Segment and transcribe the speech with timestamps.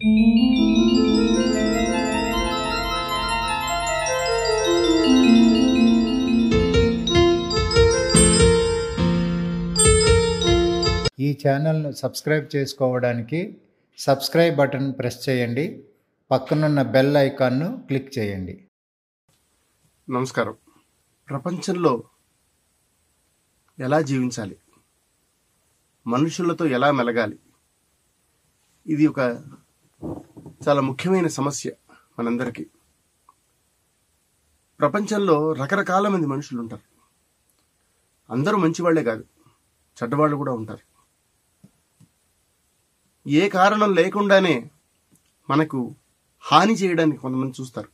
[0.00, 1.12] ఈ ఛానల్ను
[11.92, 13.60] సబ్స్క్రైబ్ చేసుకోవడానికి
[13.98, 15.84] సబ్స్క్రైబ్ బటన్ ప్రెస్ చేయండి.
[16.30, 18.64] పక్కనున్న బెల్ ఐకాన్ను క్లిక్ చేయండి.
[20.10, 20.56] నమస్కారం.
[21.28, 22.02] ప్రపంచంలో
[23.80, 24.56] ఎలా జీవించాలి?
[26.06, 27.38] మనుషులతో ఎలా మెలగాలి?
[28.86, 29.44] ఇది ఒక
[30.68, 31.72] చాలా ముఖ్యమైన సమస్య
[32.18, 32.66] మనందరికీ.
[34.78, 36.82] ప్రపంచంలో రకరకాల మంది మనుషులు ఉంటారు.
[38.32, 39.24] అందరూ మంచివాళ్ళే కాదు
[40.02, 40.78] చెడ్డవాళ్ళు కూడా ఉంటారు.
[43.28, 44.70] ఏ కారణం లేకుండానే
[45.50, 45.94] మనకు
[46.40, 47.88] హాని చేయడానికి కొంతమంది చూస్తారు.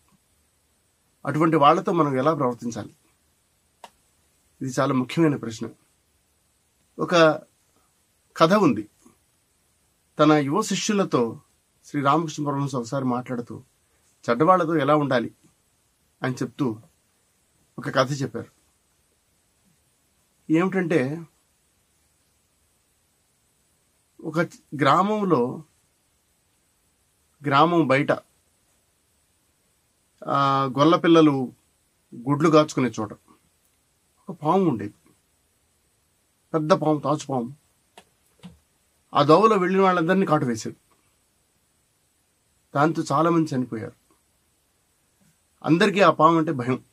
[1.27, 2.95] అటువంటి వాళ్ళతో మనం ఎలా ప్రవర్తించాలి?
[4.63, 5.69] ఇది చాలా ముఖ్యమైన ప్రశ్న.
[6.99, 7.15] ఒక
[8.37, 8.89] కథ ఉంది.
[10.19, 11.41] తన యువ శిష్యులతో
[11.85, 13.63] శ్రీ రామకృష్ణ పరమహంస ఒకసారి మాట్లాడుతూ
[14.31, 15.35] చెడ్డవాళ్ళతో ఎలా ఉండాలి?
[16.23, 16.81] అని చెప్తూ
[17.79, 18.51] ఒక కథ చెప్పారు.
[20.51, 21.27] ఏమిటంటే
[24.21, 24.39] ఒక
[24.81, 25.63] గ్రామంలో
[27.45, 28.13] గ్రామం బయట
[30.79, 31.53] గొల్ల పిల్లలు
[32.17, 33.13] గుడ్లు కాచుకునే చోట
[34.29, 34.95] ఒక పాము ఉండేది.
[36.55, 37.57] పెద్ద పాము తాచు పాము
[39.15, 40.77] ఆ దోవలో వెళ్ళిన వాళ్ళందరినీ కాటు వేసేది.
[42.75, 43.93] దాంతో చాలామంది చనిపోయారు.
[45.65, 46.85] అందరికీ ఆ పాము అంటే భయం.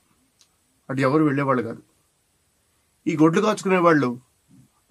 [0.89, 1.83] అటు ఎవరు వెళ్ళేవాళ్ళు కాదు.
[3.07, 4.19] ఈ గొడ్లు కాచుకునే వాళ్ళు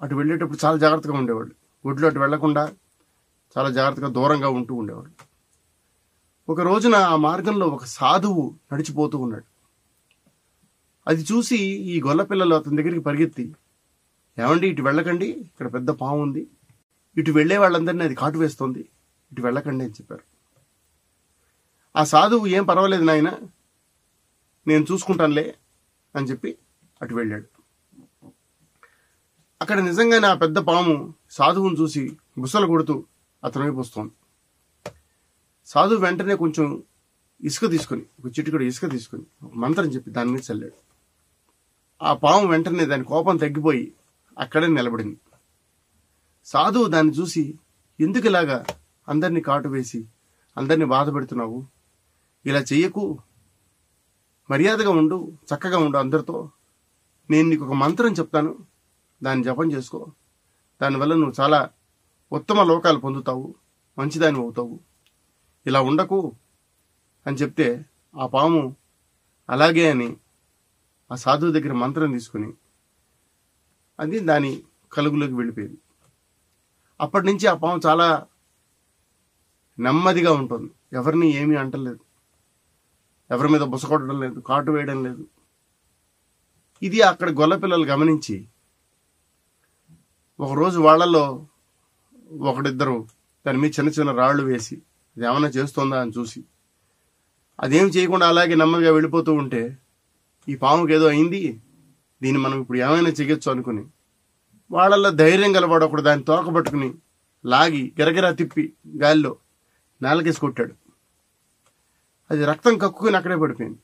[0.03, 1.55] అటు వెళ్ళేటప్పుడు చాలా జాగ్రత్తగా ఉండేవాళ్ళు.
[1.89, 2.75] గొడ్లు అటు వెళ్ళకుండా
[3.59, 5.13] చాలా జాగ్రత్తగా దూరంగా ఉంటూ ఉండేవాళ్ళు.
[6.49, 9.45] ఒక రోజున ఆ మార్గంలో ఒక సాధువు నడిచిపోతూ ఉన్నాడు.
[11.07, 13.55] అది చూసి ఈ గొల్ల పిల్లలు అతని దగ్గరికి పరిగెత్తి
[14.39, 16.49] ఏమండి ఇటు వెళ్ళకండి ఇక్కడ పెద్ద పాము ఉంది.
[17.17, 18.89] ఇటు వెళ్ళే వాళ్ళందరినీ అది కాటు వేస్తోంది.
[19.33, 20.30] ఇటు వెళ్ళకండి అని చెప్పారు.
[21.97, 23.31] ఆ సాధువు ఏం పర్వాలేదు నాయన
[24.67, 25.55] నేను చూసుకుంటానులే
[26.17, 26.59] అని చెప్పి
[27.03, 27.47] అటు వెళ్ళాడు.
[29.63, 33.05] అక్కడ నిజంగానే ఆ పెద్ద పాము సాధువును చూసి బుసలు కొడుతూ
[33.45, 34.13] అతని వైపు వస్తోంది.
[35.67, 36.83] సాధువు వెంటనే కొంచెం
[37.43, 39.25] ఇసుక తీసుకొని ఒక చిటికడు ఇసుక తీసుకొని
[39.55, 40.79] మంత్రం చెప్పి దాని మీద చల్లాడు.
[42.03, 43.93] ఆ పాము వెంటనే దాని కోపం తగ్గిపోయి
[44.39, 45.19] అక్కడే నిలబడింది.
[46.45, 47.59] సాధువు దాన్ని చూసి
[48.01, 48.67] ఎందుకు ఇలాగా
[49.09, 50.05] అందరినీ కాటు వేసి
[50.57, 51.80] అందరినీ బాధ పెడుతున్నావు?
[52.47, 53.19] ఇలా చెయ్యకు.
[54.51, 56.51] మర్యాదగా ఉండు చక్కగా ఉండు అందరితో.
[57.31, 58.59] నేను నీకు ఒక మంత్రం చెప్తాను.
[59.23, 60.13] దాన్ని జపం చేసుకో.
[60.83, 61.71] దానివల్ల నువ్వు చాలా
[62.33, 63.55] ఉత్తమ లోకాలు పొందుతావు
[63.99, 64.81] మంచిదాని అవుతావు.
[65.67, 66.33] ఇలా ఉండకు
[67.27, 67.85] అని చెప్తే
[68.17, 68.77] ఆ పాము
[69.51, 70.17] అలాగే అని
[71.13, 72.53] ఆ సాధువు దగ్గర మంత్రం తీసుకుని
[74.01, 74.63] అది దాని
[74.93, 75.79] కలుగులోకి వెళ్ళిపోయింది.
[77.01, 78.27] అప్పటి నుంచి ఆ పాము చాలా
[79.79, 80.71] నెమ్మదిగా ఉంటుంది.
[80.93, 82.10] ఎవరిని ఏమీ అంటలేదు.
[83.31, 85.25] ఎవరి మీద బుసకొట్టడం లేదు కాటు వేయడం లేదు.
[86.83, 88.49] ఇది అక్కడ గొల్ల పిల్లలు గమనించి
[90.41, 91.47] ఒకరోజు వాళ్ళలో
[92.41, 93.07] ఒకడిద్దరు
[93.47, 94.75] దాని మీద చిన్న చిన్న రాళ్ళు వేసి
[95.17, 96.01] అది ఏమైనా చేస్తుందా?
[96.01, 96.45] అని చూసి
[97.61, 99.79] అదేం చేయకుండా అలాగే నెమ్మదిగా వెళ్ళిపోతూ ఉంటే
[100.49, 101.63] ఈ పాముకి ఏదో అయింది
[102.23, 103.85] దీన్ని మనం ఇప్పుడు ఏమైనా చెయ్యొచ్చు అనుకుని
[104.71, 106.95] వాళ్ళల్లో ధైర్యం గలవాడు ఒకడు దాన్ని తోకబట్టుకుని
[107.45, 109.37] లాగి గిరగిరా తిప్పి గాలిలో
[110.03, 110.75] నేలకేసి కొట్టాడు.
[112.31, 113.79] అది రక్తం కక్కుని అక్కడే పడిపోయింది.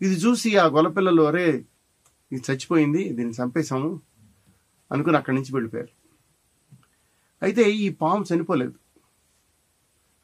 [0.00, 1.66] ఇది చూసి ఆ గొలపిల్లలు అరే
[2.32, 4.00] ఇది చచ్చిపోయింది దీన్ని చంపేశాము
[4.92, 5.92] అనుకుని అక్కడి నుంచి వెళ్ళిపోయారు.
[7.42, 8.78] అయితే ఈ పాము చనిపోలేదు.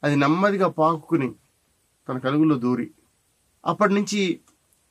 [0.04, 1.34] అది నెమ్మదిగా పాకుని
[2.08, 2.90] తన కలుగులో దూరి
[3.66, 4.40] అప్పటి నుంచి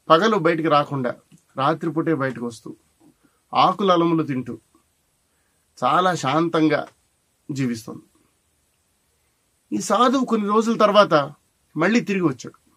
[0.10, 1.16] పగలు బయటికి రాకుండా
[1.58, 2.76] రాత్రిపూటే బయటకు వస్తూ
[3.54, 4.60] ఆకుల అలములు తింటూ
[5.84, 6.88] చాలా శాంతంగా
[7.52, 8.04] జీవిస్తుంది.
[9.74, 11.14] ఈ సాధువు కొన్ని రోజుల తర్వాత
[11.78, 12.72] మళ్ళీ తిరిగి వచ్చాడు.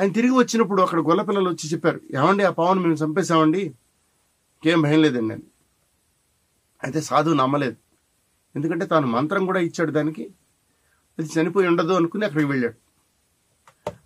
[0.00, 3.60] ఆయన తిరిగి వచ్చినప్పుడు అక్కడ గొల్లపిల్లలు వచ్చి చెప్పారు ఏమండి ఆ పావును మేము చంపేశామండి?
[3.60, 5.42] ఇంకేం భయం లేదండి అని.
[6.84, 7.76] అయితే సాధువు నమ్మలేదు.
[8.56, 10.34] ఎందుకంటే తాను మంత్రం కూడా ఇచ్చాడు దానికి.
[11.18, 12.74] అది చనిపోయి ఉండదు అనుకుని అక్కడికి వెళ్ళాడు.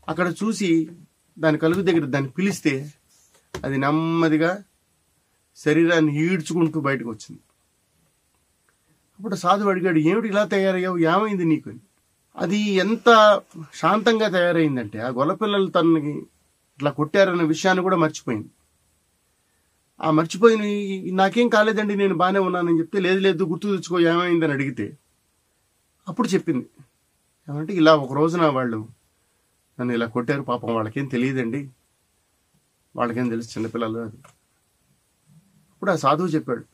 [0.08, 0.88] అక్కడ చూసి
[1.38, 2.94] దాని కలుగు దగ్గర దాన్ని పిలిస్తే
[3.64, 4.64] అది నెమ్మదిగా
[5.56, 7.38] శరీరాన్ని ఈడ్చుకుంటూ బయటకు వచ్చింది.
[9.19, 10.99] అప్పుడు సాధువు అడిగాడు ఏమిటి ఇలా తయారయ్యావు?
[10.99, 11.70] ఏమైంది నీకు?
[11.70, 11.81] అని.
[12.37, 13.09] అది ఎంత
[13.81, 16.12] శాంతంగా తయారైందంటే ఆ గొల్లపిల్లలు తనకి
[16.77, 18.50] ఇట్లా కొట్టారన్న విషయాన్ని కూడా మర్చిపోయింది.
[20.00, 20.62] ఆ మర్చిపోయిన
[21.21, 24.87] నాకేం కాలేదండి నేను బాగానే ఉన్నానని చెప్తే లేదు లేదు గుర్తు తెచ్చుకో ఏమైందని అడిగితే
[26.06, 26.67] అప్పుడు చెప్పింది.
[27.49, 28.81] ఏమంటే ఇలా ఒక రోజున వాళ్ళు
[29.79, 31.61] నన్ను ఇలా కొట్టారు పాపం వాళ్ళకేం తెలియదండి.
[32.94, 34.19] వాళ్ళకేం తెలుసు చిన్నపిల్లలు అది
[35.73, 36.65] అప్పుడు ఆ సాధువు చెప్పాడు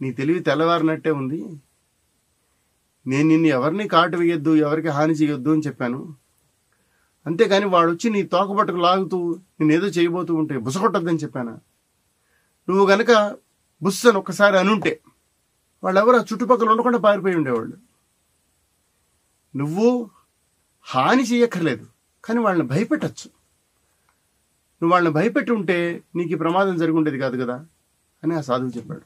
[0.00, 1.38] నీ తెలివి తెల్లవారినట్టే ఉంది
[3.06, 6.14] నేను నిన్ను ఎవరిని కాటు వేయొద్దు ఎవరికి హాని చేయొద్దు అని చెప్పాను.
[7.26, 11.58] అంతేకాని వాడు వచ్చి నీ తోకబట్టుకు లాగుతూ నేనేదో చేయబోతూ ఉంటే బుసగొట్టద్దని చెప్పానా?
[12.68, 13.36] నువ్వు గనక
[13.82, 15.00] బుస్ అని ఒక్కసారి అనుంటే
[15.84, 17.76] వాళ్ళెవరు ఆ చుట్టుపక్కల ఉండకుండా పారిపోయి ఉండేవాళ్ళు.
[19.56, 20.10] నువ్వు
[20.82, 21.86] హాని చేయక్కర్లేదు
[22.24, 23.28] కానీ వాళ్ళని భయపెట్టచ్చు.
[24.82, 27.66] నువ్వు వాళ్ళని భయపెట్టి ఉంటే నీకు ఈ ప్రమాదం జరిగి ఉండేది కాదు కదా
[28.24, 29.02] అని ఆ సాధువు చెప్పాడు.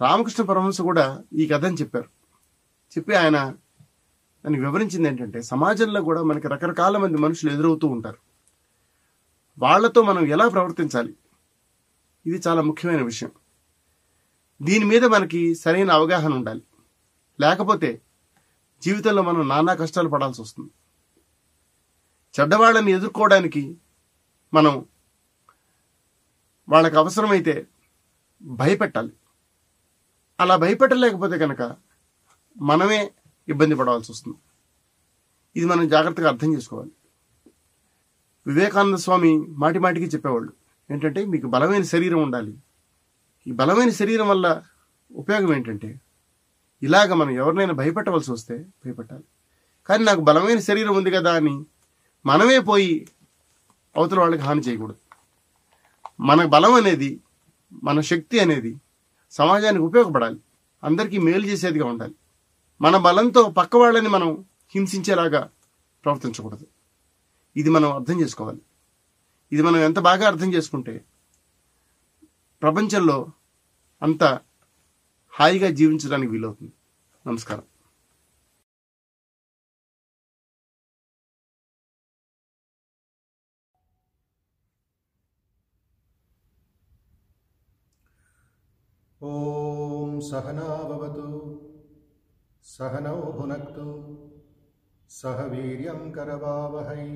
[0.00, 2.21] రామకృష్ణ పరమహంస కూడా ఈ కథని చెప్పారు.
[2.98, 3.36] చెప్పి ఆయన
[4.44, 8.16] దాన్ని వివరించింది ఏంటంటే సమాజంలో కూడా మనకి రకరకాల మంది మనుషులు ఎదురవుతూ ఉంటారు.
[9.58, 11.16] వాళ్ళతో మనం ఎలా ప్రవర్తించాలి?
[12.26, 13.30] ఇది చాలా ముఖ్యమైన విషయం.
[14.62, 16.62] దీని మీద మనకి సరైన అవగాహన ఉండాలి.
[17.40, 18.00] లేకపోతే
[18.82, 20.70] జీవితంలో మనం నానా కష్టాలు పడాల్సి వస్తుంది.
[22.40, 23.76] చెడ్డవాళ్ళని ఎదుర్కోవడానికి
[24.54, 24.84] మనం
[26.68, 27.66] వాళ్ళకి అవసరమైతే
[28.42, 29.12] భయపెట్టాలి.
[30.40, 31.91] అలా భయపెట్టలేకపోతే కనుక
[32.60, 33.10] మనమే
[33.48, 34.36] ఇబ్బంది పడవలసి వస్తుంది.
[35.56, 36.90] ఇది మనం జాగ్రత్తగా అర్థం చేసుకోవాలి.
[38.46, 40.52] వివేకానంద స్వామి మాటి మాటికి చెప్పేవాళ్ళు
[40.90, 42.58] ఏంటంటే మీకు బలమైన శరీరం ఉండాలి.
[43.46, 44.62] ఈ బలమైన శరీరం వల్ల
[45.12, 46.00] ఉపయోగం ఏంటంటే
[46.82, 48.56] ఇలాగ మనం ఎవరినైనా భయపెట్టవలసి వస్తే
[48.86, 49.22] భయపెట్టాలి.
[49.86, 51.64] కానీ నాకు బలమైన శరీరం ఉంది కదా అని
[52.26, 53.06] మనమే పోయి
[53.96, 54.98] అవతల వాళ్ళకి హాని చేయకూడదు.
[56.20, 57.20] మన బలం అనేది
[57.82, 58.76] మన శక్తి అనేది
[59.30, 60.40] సమాజానికి ఉపయోగపడాలి.
[60.84, 62.14] అందరికీ మేలు చేసేదిగా ఉండాలి.
[62.81, 64.29] మన బలంతో పక్క వాళ్ళని మనం
[64.75, 65.41] హింసించేలాగా
[66.03, 66.65] ప్రవర్తించకూడదు
[67.55, 68.61] ఇది మనం అర్థం చేసుకోవాలి
[69.51, 70.93] ఇది మనం ఎంత బాగా అర్థం చేసుకుంటే
[72.61, 73.17] ప్రపంచంలో
[74.01, 74.23] అంత
[75.33, 76.73] హాయిగా జీవించడానికి వీలవుతుంది
[77.25, 77.65] నమస్కారం
[89.21, 91.50] ॐ सहना भवतु
[92.64, 93.52] सह नौ भुन
[95.10, 97.08] सह वीर करवावहै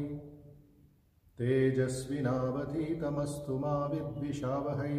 [1.39, 3.59] तेजस्वीनावधीतमस्तु
[4.23, 4.97] मिषावहै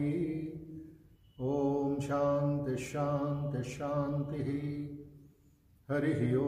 [1.48, 4.44] ओम शांति शांति शांति
[5.90, 6.46] हरि ओ।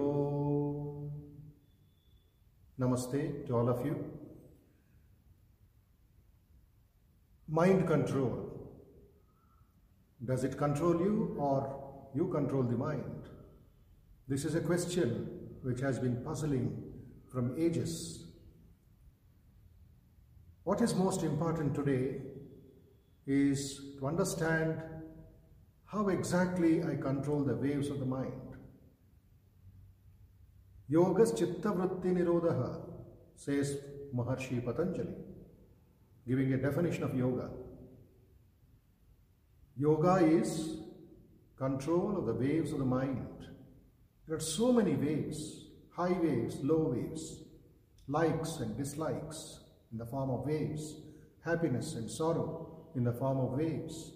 [2.80, 3.96] नमस्ते to all of you.
[7.48, 8.32] Mind control.
[10.20, 11.62] Does it control you or
[12.16, 13.39] you control the mind.
[14.30, 15.28] This is a question
[15.64, 16.84] which has been puzzling
[17.32, 18.26] from ages.
[20.64, 22.22] What is most important today
[23.26, 24.84] is to understand
[25.86, 28.56] how exactly I control the waves of the mind.
[30.92, 32.82] Yogas chitta vritti nirodha,
[33.36, 33.78] says
[34.16, 35.16] Maharshi Patanjali,
[36.28, 37.50] giving a definition of yoga.
[39.76, 40.78] Yoga is
[41.58, 43.49] control of the waves of the mind.
[44.30, 47.44] There are so many waves high waves, low waves,
[48.08, 49.60] likes and dislikes
[49.92, 50.96] in the form of waves,
[51.44, 54.12] happiness and sorrow in the form of waves.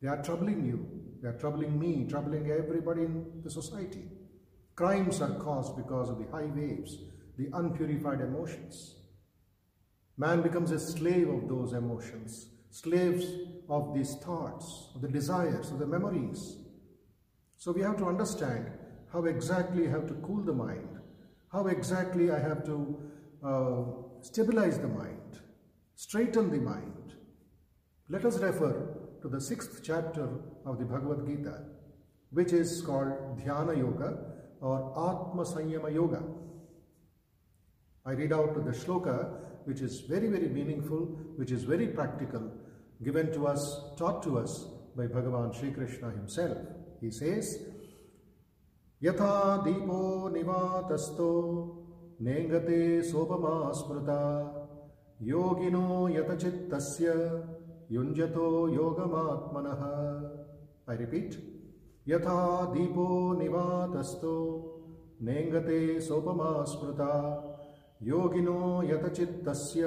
[0.00, 0.88] They are troubling you,
[1.20, 4.04] they are troubling me, troubling everybody in the society.
[4.74, 6.96] Crimes are caused because of the high waves,
[7.36, 8.96] the unpurified emotions.
[10.16, 13.26] Man becomes a slave of those emotions, slaves
[13.68, 16.56] of these thoughts, of the desires, of the memories.
[17.58, 18.72] So we have to understand
[19.12, 20.98] how exactly I have to cool the mind,
[21.52, 22.76] how exactly I have to
[23.44, 23.82] uh,
[24.22, 25.40] stabilize the mind,
[25.96, 27.14] straighten the mind.
[28.08, 30.28] Let us refer to the sixth chapter
[30.64, 31.64] of the Bhagavad Gita,
[32.30, 34.18] which is called Dhyana Yoga
[34.60, 36.22] or Atma Sanyama Yoga.
[38.06, 41.00] I read out the shloka, which is very, very meaningful,
[41.36, 42.50] which is very practical,
[43.02, 46.58] given to us, taught to us by Bhagavan Sri Krishna himself.
[47.00, 47.58] He says,
[49.02, 51.42] यथा दीपो निवातस्थो,
[52.20, 54.56] नेङ्गते सोपमा स्मृता।
[55.22, 57.12] योगिनो यतचित्तस्य,
[57.90, 59.82] युञ्जतो योगमात्मनः।
[60.94, 61.34] ऐ repeat
[62.08, 64.66] यथा दीपो निवातस्थो,
[65.22, 67.44] नेङ्गते सोपमा स्मृता।
[68.02, 69.82] योगिनो यतचित्तस्य,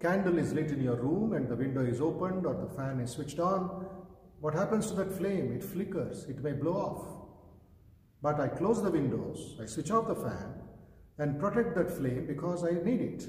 [0.00, 3.10] candle is lit in your room and the window is opened or the fan is
[3.10, 3.86] switched on,
[4.40, 5.52] what happens to that flame?
[5.52, 7.06] It flickers, it may blow off.
[8.22, 10.54] But I close the windows, I switch off the fan
[11.18, 13.28] and protect that flame because I need it.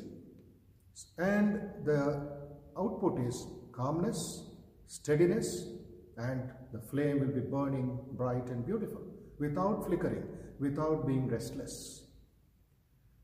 [1.17, 2.31] And the
[2.79, 4.45] output is calmness,
[4.87, 5.67] steadiness,
[6.17, 9.01] and the flame will be burning bright and beautiful
[9.39, 10.23] without flickering,
[10.59, 12.02] without being restless.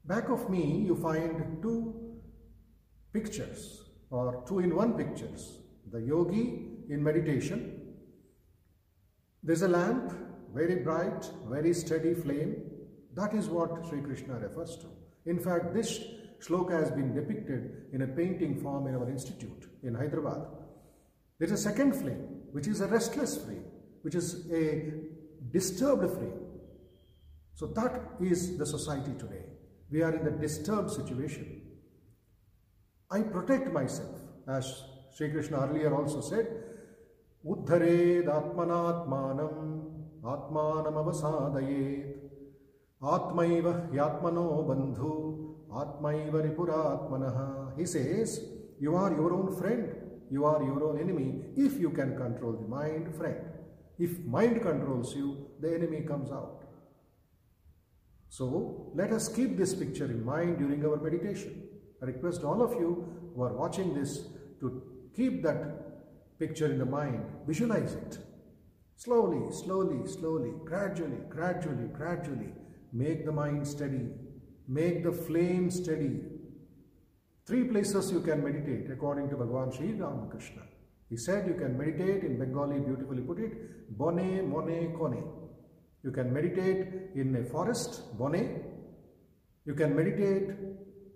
[0.10, 1.94] Back of me, you find two
[3.14, 5.60] pictures, or two in one pictures.
[5.92, 7.94] The yogi in meditation.
[9.44, 10.12] There's a lamp,
[10.52, 12.56] very bright, very steady flame.
[13.14, 14.88] That is what Sri Krishna refers to.
[15.28, 16.00] In fact, this
[16.40, 20.42] shloka has been depicted in a painting form in our institute in Hyderabad.
[21.38, 23.66] There's a second flame, which is a restless flame,
[24.02, 24.92] which is a
[25.52, 26.40] disturbed flame.
[27.54, 29.44] So that is the society today.
[29.92, 31.62] We are in the disturbed situation.
[33.12, 34.16] I protect myself,
[34.48, 34.84] as
[35.16, 36.48] Sri Krishna earlier also said,
[37.46, 39.90] Uddhared Atmanatmanam
[40.24, 42.16] Atmanam Avasadayet
[43.02, 47.78] Atmaiva Yatmano Bandhu Atmaiva Ripuratmanaha.
[47.78, 48.46] He says,
[48.80, 49.90] You are your own friend,
[50.30, 53.38] you are your own enemy if you can control the mind, friend.
[53.98, 56.59] If mind controls you, the enemy comes out.
[58.30, 61.64] So let us keep this picture in mind during our meditation.
[62.02, 64.28] I request all of you who are watching this
[64.60, 64.82] to
[65.16, 68.18] keep that picture in the mind, visualize it.
[68.96, 72.54] Slowly, slowly, slowly, gradually, gradually, gradually,
[72.94, 74.08] make the mind steady,
[74.68, 76.22] make the flame steady.
[77.46, 80.62] Three places you can meditate according to Bhagavan Sri Ramakrishna.
[81.10, 85.39] He said you can meditate, in Bengali beautifully put it, Bone, Mone, Kone.
[86.04, 88.64] You can meditate in a forest, Bone.
[89.66, 90.50] You can meditate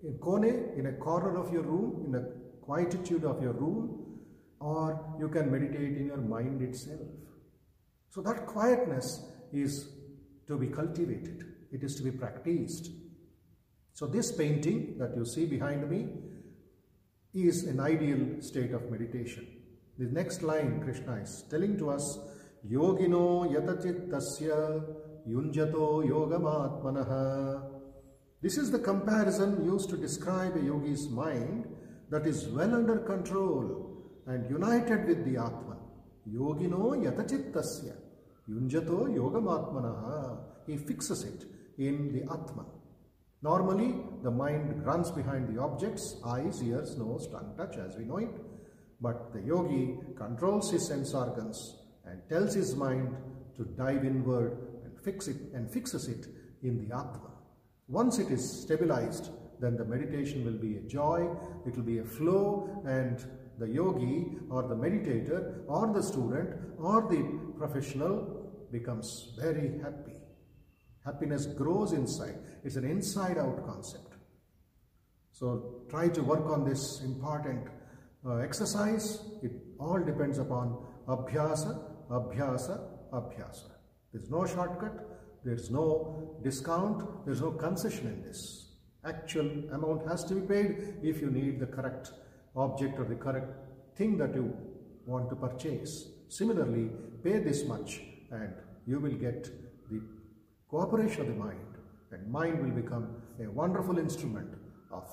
[0.02, 4.20] in Kone, in a corner of your room, in the quietude of your room,
[4.60, 7.00] or you can meditate in your mind itself.
[8.10, 9.88] So that quietness is
[10.46, 12.90] to be cultivated, it is to be practiced.
[13.94, 16.08] So this painting that you see behind me
[17.32, 19.46] is an ideal state of meditation.
[19.98, 22.18] The next line Krishna is telling to us,
[22.70, 24.82] Yogino yatachittasya
[25.28, 27.62] yunjato yogamatmanaha.
[28.40, 31.66] This is the comparison used to describe a yogi's mind
[32.08, 35.76] that is well under control and united with the Atman.
[36.26, 37.96] Yogino yatachittasya
[38.48, 40.38] yunjato yogamatmanaha.
[40.66, 41.44] He fixes it
[41.76, 42.64] in the Atman.
[43.42, 48.16] Normally, the mind runs behind the objects, eyes, ears, nose, tongue, touch, as we know
[48.16, 48.34] it.
[49.02, 53.14] But the yogi controls his sense organs and tells his mind
[53.56, 56.26] to dive inward and fix it and fixes it
[56.62, 57.32] in the Atman.
[57.88, 59.30] Once it is stabilized,
[59.60, 61.28] then the meditation will be a joy,
[61.66, 63.24] it will be a flow, and
[63.58, 67.22] the yogi or the meditator or the student or the
[67.56, 70.16] professional becomes very happy.
[71.04, 72.38] Happiness grows inside.
[72.64, 74.14] It's an inside out concept.
[75.32, 77.68] So try to work on this important
[78.26, 79.20] uh, exercise.
[79.42, 82.80] It all depends upon abhyasa, abhyasa,
[83.12, 83.70] abhyasa.
[84.12, 88.72] There's no shortcut, there's no discount, there's no concession in this.
[89.04, 92.12] Actual amount has to be paid if you need the correct
[92.56, 93.52] object or the correct
[93.96, 94.56] thing that you
[95.06, 96.08] want to purchase.
[96.28, 96.90] Similarly,
[97.22, 98.54] pay this much and
[98.86, 99.44] you will get
[99.90, 100.00] the
[100.68, 101.74] cooperation of the mind
[102.12, 104.54] and mind will become a wonderful instrument
[104.90, 105.04] of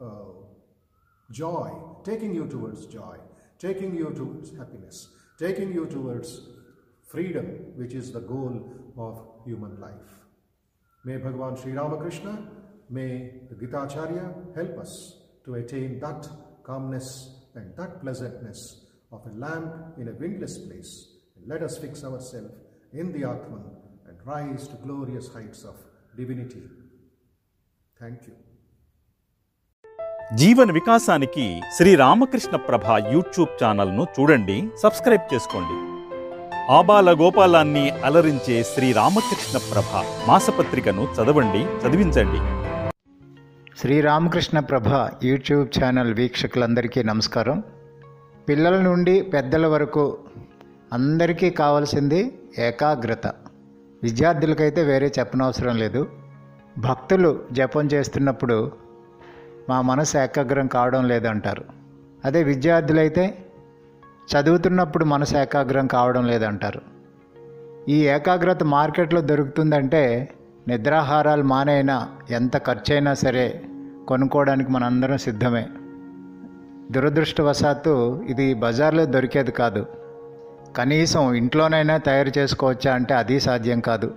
[0.00, 0.32] uh,
[1.30, 1.70] joy,
[2.04, 3.16] taking you towards joy,
[3.58, 6.40] taking you towards happiness, taking you towards
[7.06, 10.26] freedom, which is the goal of human life.
[11.04, 12.48] May Bhagavan Sri Ramakrishna,
[12.90, 16.26] may the Gita Gitacharya help us to attain that
[16.64, 21.12] calmness and that pleasantness of a lamp in a windless place.
[21.36, 22.54] And let us fix ourselves
[22.92, 23.64] in the Atman
[24.08, 25.76] and rise to glorious heights of
[26.16, 26.62] divinity.
[27.98, 28.45] Thank you.
[30.34, 35.76] జీవన వికాసానికి Shri Ramakrishna Prabha YouTube ఛానల్ను చూడండి subscribe చేసుకోండి.
[36.72, 42.40] ఆబాల గోపాలాన్ని అలరించే శ్రీ రామకృష్ణ ప్రభ మాసపత్రికను చదవండి చదివించండి.
[43.78, 44.88] శ్రీరామకృష్ణ ప్రభ
[45.24, 47.62] యూట్యూబ్ ఛానల్ వీక్షకులందరికీ నమస్కారం.
[48.48, 50.18] పిల్లల నుండి పెద్దల వరకు
[50.92, 53.26] అందరికీ కావాల్సింది ఏకాగ్రత.
[54.02, 56.06] విద్యార్థులకైతే వేరే చెప్పనవసరం లేదు.
[56.78, 58.85] భక్తులు జపం చేస్తున్నప్పుడు
[59.68, 61.64] మా మనసు ఏకాగ్రం కావడం లేదంటారు.
[62.24, 63.38] అదే విద్యార్థులైతే
[64.04, 66.80] చదువుతున్నప్పుడు మనసు ఏకాగ్రం కావడం లేదంటారు.
[67.88, 70.32] ఈ ఏకాగ్రత మార్కెట్లో దొరుకుతుందంటే
[70.68, 73.62] నిద్రాహారాలు మానైనా ఎంత ఖర్చైనా సరే
[74.08, 75.68] కొనుక్కోవడానికి మనందరం సిద్ధమే.
[76.90, 79.86] దురదృష్టవశాత్తు ఇది బజార్లో దొరికేది కాదు.
[80.76, 84.14] కనీసం ఇంట్లోనైనా తయారు చేసుకోవచ్చా అంటే అది సాధ్యం కాదు.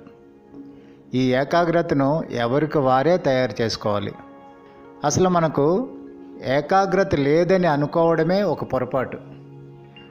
[1.13, 4.13] ఈ ఏకాగ్రతను ఎవరికి వారే తయారు చేసుకోవాలి.
[5.05, 5.89] అసలు మనకు
[6.43, 9.17] ఏకాగ్రత లేదని అనుకోవడమే ఒక పొరపాటు.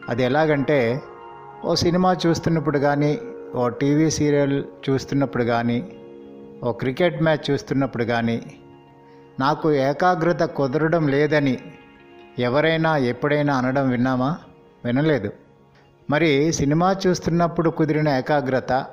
[0.09, 1.03] అది ఎలాగంటే
[1.65, 3.19] ఓ సినిమా చూస్తున్నప్పుడు కానీ
[3.55, 5.93] ఓ టీవీ సీరియల్ చూస్తున్నప్పుడు కానీ
[6.65, 8.43] ఓ క్రికెట్ మ్యాచ్ చూస్తున్నప్పుడు కానీ
[9.41, 11.59] నాకు ఏకాగ్రత కుదరడం లేదని
[12.39, 14.37] ఎవరైనా ఎప్పుడైనా అనడం విన్నామా?
[14.85, 15.33] వినలేదు.
[16.11, 18.85] మరి సినిమా చూస్తున్నప్పుడు కుదిరిన ఏకాగ్రత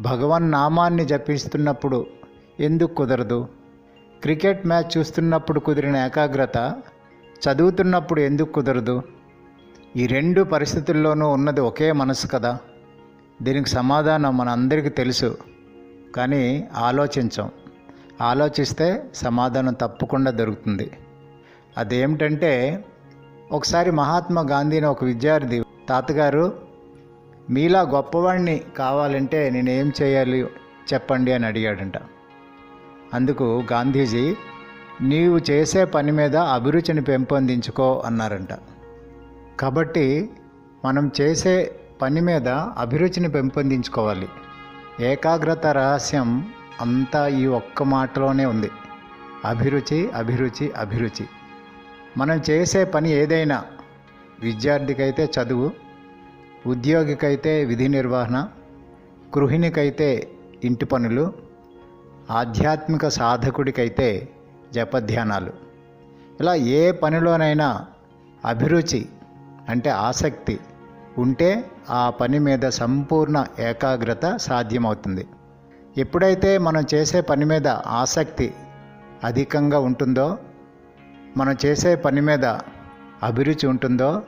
[0.00, 2.06] భగవన్ నామాన్ని జపిస్తున్నప్పుడు
[2.60, 3.59] ఎందుకు కుదరదు?
[4.22, 6.82] క్రికెట్ మ్యాచ్ చూస్తున్నప్పుడు కుదిరిన ఏకాగ్రత
[7.42, 9.02] చదువుతున్నప్పుడు ఎందుకు కుదరదు?
[9.96, 12.58] ఈ రెండు పరిస్థితుల్లోనూ ఉన్నది ఒకే మనసు కదా.
[13.42, 15.38] దీనికి సమాధానం మన అందరికీ తెలుసు
[16.16, 17.50] కానీ ఆలోచించం.
[18.20, 20.90] ఆలోచిస్తే సమాధానం తప్పకుండా దొరుకుతుంది.
[21.78, 22.84] అదేమిటంటే
[23.52, 26.58] ఒకసారి మహాత్మా గాంధీని ఒక విద్యార్థి తాతగారు
[27.50, 30.46] మీలా గొప్పవాడిని కావాలంటే నేను ఏం చేయాలి?
[30.92, 31.92] చెప్పండి అని అడిగాడంట.
[33.14, 34.34] అందుకు గాంధీజీ
[35.00, 38.48] నీవు చేసే పని మీద అభిరుచిని పెంపొందించుకో అన్నారంట.
[39.60, 40.30] కాబట్టి
[40.84, 44.28] మనం చేసే పని మీద అభిరుచిని పెంపొందించుకోవాలి.
[45.00, 48.70] ఏకాగ్రత రహస్యం అంతా ఈ ఒక్క మాటలోనే ఉంది.
[49.44, 51.26] అభిరుచి అభిరుచి అభిరుచి.
[52.18, 53.64] మనం చేసే పని ఏదైనా
[54.40, 55.70] విద్యార్థికైతే చదువు
[56.66, 58.48] ఉద్యోగికైతే విధి నిర్వహణ
[59.38, 60.28] గృహిణికైతే
[60.64, 61.49] ఇంటి పనులు
[62.30, 64.28] ఆధ్యాత్మిక సాధకుడికైతే
[64.72, 65.52] జపధ్యానాలు.
[66.40, 67.86] ఇలా ఏ పనిలోనైనా
[68.44, 69.08] అభిరుచి
[69.68, 70.60] అంటే ఆసక్తి
[71.18, 75.26] ఉంటే ఆ పని మీద సంపూర్ణ ఏకాగ్రత సాధ్యమవుతుంది.
[75.98, 78.54] ఎప్పుడైతే మనం చేసే పని మీద ఆసక్తి
[79.24, 80.38] అధికంగా ఉంటుందో
[81.36, 82.44] మనం చేసే పని మీద
[83.22, 84.22] అభిరుచి ఉంటుందో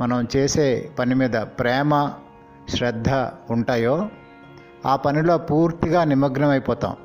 [0.00, 2.12] మనం చేసే పని మీద ప్రేమ
[2.68, 3.08] శ్రద్ధ
[3.50, 4.08] ఉంటాయో
[4.86, 6.96] ఆ పనిలో పూర్తిగా నిమగ్నమైపోతాం.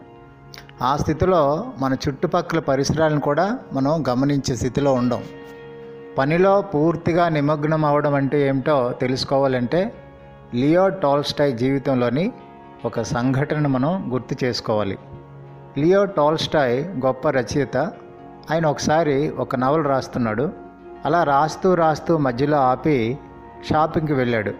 [0.81, 5.23] ఆ స్థితిలో మన చుట్టుపక్కల పరిసరాలను కూడా మనం గమనించే స్థితిలో ఉండం.
[6.17, 9.93] పనిలో పూర్తిగా నిమగ్నం అవడం అంటే ఏమిటో తెలుసుకోవాలంటే
[10.53, 12.33] లియో టాల్స్టాయ్ జీవితంలోని
[12.85, 14.97] ఒక సంఘటనను మనం గుర్తు చేసుకోవాలి.
[15.77, 17.77] లియో టాల్స్టాయ్ గొప్ప రచయిత.
[18.51, 20.51] ఆయన ఒకసారి ఒక నవల రాస్తున్నాడు.
[21.05, 23.17] అలా రాస్తూ రాస్తూ మధ్యలో ఆపి
[23.69, 24.51] షాపింగ్కి వెళ్ళాడు.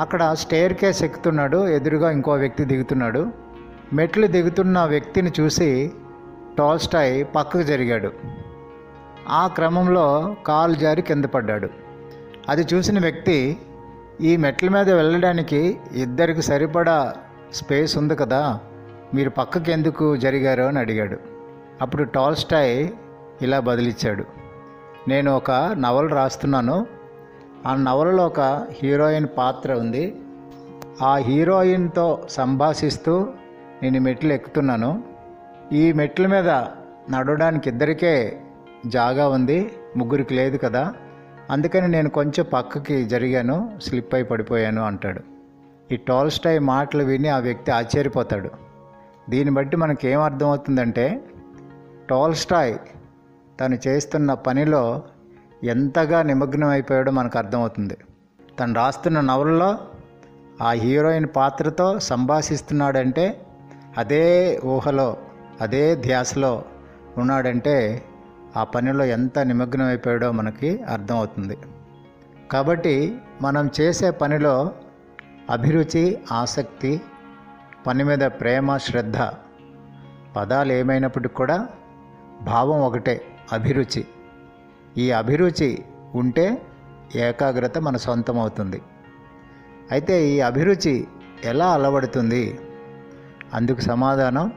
[0.00, 1.68] అక్కడ స్టేర్ కేస్ ఎక్కుతున్నాడు.
[1.68, 3.49] ఎదురుగా ఇంకో వ్యక్తి దిగుతున్నాడు.
[3.92, 5.92] మెట్లు దిగుతున్న వ్యక్తిని చూసి
[6.58, 8.12] టాల్స్టాయ్ పక్కకు జరిగాడు.
[9.28, 11.68] ఆ క్రమంలో కాలు జారి కింద పడ్డాడు.
[12.48, 13.58] అది చూసిన వ్యక్తి
[14.20, 17.14] ఈ మెట్ల మీద వెళ్ళడానికి ఇద్దరికి సరిపడా
[17.54, 18.60] స్పేస్ ఉంది కదా
[19.14, 21.18] మీరు పక్కకి ఎందుకు జరిగారు అని అడిగాడు.
[21.82, 22.88] అప్పుడు టాల్స్టాయ్
[23.42, 24.24] ఇలా బదిలిచ్చాడు.
[25.08, 26.86] నేను ఒక నవల రాస్తున్నాను.
[27.66, 30.16] ఆ నవలలో ఒక హీరోయిన్ పాత్ర ఉంది.
[31.02, 33.28] ఆ హీరోయిన్తో సంభాషిస్తూ
[33.82, 35.04] నేను మెట్లు ఎక్కుతున్నాను.
[35.72, 36.48] ఈ మెట్ల మీద
[37.10, 38.40] నడవడానికి ఇద్దరికే
[38.86, 39.72] జాగా ఉంది.
[39.96, 40.94] ముగ్గురికి లేదు కదా.
[41.50, 43.78] అందుకని నేను కొంచెం పక్కకి జరిగాను.
[43.82, 45.20] స్లిప్ అయి పడిపోయాను అంటాడు.
[45.92, 48.50] ఈ టోల్స్టై మాటలు విని ఆ వ్యక్తి ఆశ్చర్యపోతాడు.
[49.30, 51.24] దీన్ని బట్టి మనకి ఏం అర్థమవుతుందంటే
[52.08, 52.78] టోల్స్టాయ్
[53.60, 55.02] తను చేస్తున్న పనిలో
[55.64, 57.96] ఎంతగా నిమగ్నం అయిపోయాడో మనకు అర్థమవుతుంది.
[58.60, 59.78] తను రాస్తున్న నవలలో
[60.62, 63.46] ఆ హీరోయిన్ పాత్రతో సంభాషిస్తున్నాడంటే
[64.00, 64.24] అదే
[64.64, 65.08] ఊహలో
[65.60, 66.52] అదే ధ్యాసలో
[67.18, 67.76] ఉన్నాడంటే
[68.56, 71.56] ఆ పనిలో ఎంత నిమగ్నం అయిపోయాడో మనకి అర్థమవుతుంది.
[72.52, 72.94] కాబట్టి
[73.42, 74.54] మనం చేసే పనిలో
[75.50, 76.92] అభిరుచి ఆసక్తి
[77.86, 79.18] పని మీద ప్రేమ శ్రద్ధ
[80.36, 81.58] పదాలు ఏమైనప్పటికి కూడా
[82.42, 83.14] భావం ఒకటే
[83.52, 84.02] అభిరుచి.
[84.98, 85.70] ఈ అభిరుచి
[86.14, 86.46] ఉంటే
[87.14, 88.80] ఏకాగ్రత మన సొంతం అవుతుంది
[89.90, 90.94] అయితే ఈ అభిరుచి
[91.44, 92.42] ఎలా అలవడుతుంది?
[93.54, 94.52] అందుకు సమాధానం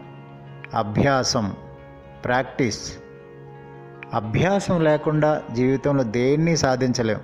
[0.75, 1.56] అభ్యాసం
[2.25, 2.97] ప్రాక్టీస్.
[4.13, 7.19] అభ్యాసం లేకుండా జీవితంలో దేన్ని సాధించలేం.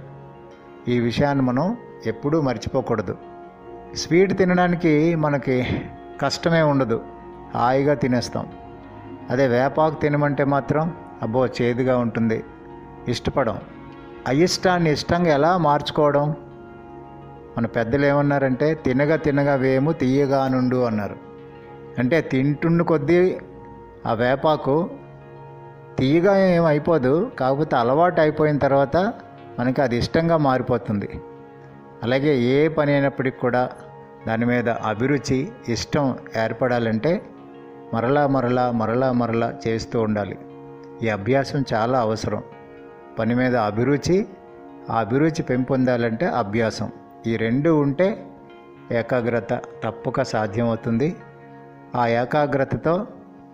[0.87, 3.17] ఈ విషయాన్ని మనం ఎప్పుడూ మర్చిపోకూడదు.
[3.95, 5.81] స్వీట్ తినడానికి మనకి
[6.21, 7.03] కష్టమే ఉండదు.
[7.55, 8.47] హాయిగా తినేస్తాం.
[9.29, 12.43] అదే వేపాకు తినమంటే మాత్రం అబ్బో చేదుగా ఉంటుంది.
[13.07, 13.59] ఇష్టపడం.
[14.27, 16.35] అయిష్టాన్ని ఇష్టంగా ఎలా మార్చుకోవడం?
[17.57, 21.28] మన పెద్దలు ఏమన్నారంటే తినగా తినగా వేము తీయగా నుండు అన్నారు.
[21.99, 23.37] అంటే తింటున్న కొద్దీ
[24.05, 24.89] ఆ వేపాకు
[25.97, 28.97] తీయగా ఏమైపోదు కాకపోతే అలవాటు అయిపోయిన తర్వాత
[29.59, 31.09] మనకి అది ఇష్టంగా మారిపోతుంది.
[32.03, 33.69] అలాగే ఏ పని అయినప్పటికి కూడా
[34.27, 37.21] దాని మీద అభిరుచి ఇష్టం ఏర్పడాలంటే
[37.93, 40.37] మరలా మరలా మరలా మరలా చేస్తూ ఉండాలి.
[41.03, 42.43] ఈ అభ్యాసం చాలా అవసరం.
[43.19, 44.27] పని మీద అభిరుచి
[44.89, 46.91] ఆ అభిరుచి పెంపొందాలంటే అభ్యాసం.
[47.27, 48.27] ఈ రెండు ఉంటే
[48.91, 51.15] ఏకాగ్రత తప్పక సాధ్యమవుతుంది.
[51.95, 53.07] ఆ ఏకాగ్రతతో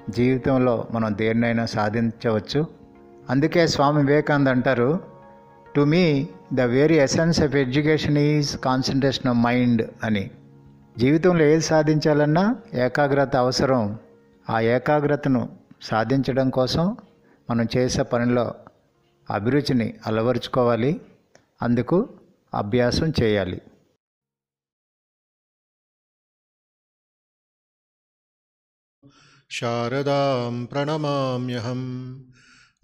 [0.09, 2.67] జీవితంలో మనం దేన్నైనా సాధించవచ్చు.
[3.29, 4.99] అందుకే స్వామి వివేకాంద్ అంటారు
[5.75, 10.31] to me the very essence of education is concentration of mind అని.
[10.97, 13.99] జీవితంలో ఏది సాధించాలన్నా ఏకాగ్రత అవసరం.
[14.49, 15.49] ఆ ఏకాగ్రతను
[15.81, 16.97] సాధించడం కోసం
[17.49, 18.53] మనం చేసే పనిలో
[19.29, 21.01] అభిరుచిని అలవరుచుకోవాలి.
[21.61, 22.09] అందుకు
[22.53, 23.61] అభ్యాసం చేయాలి.
[29.51, 31.81] शारदां प्रणमाम्यहं।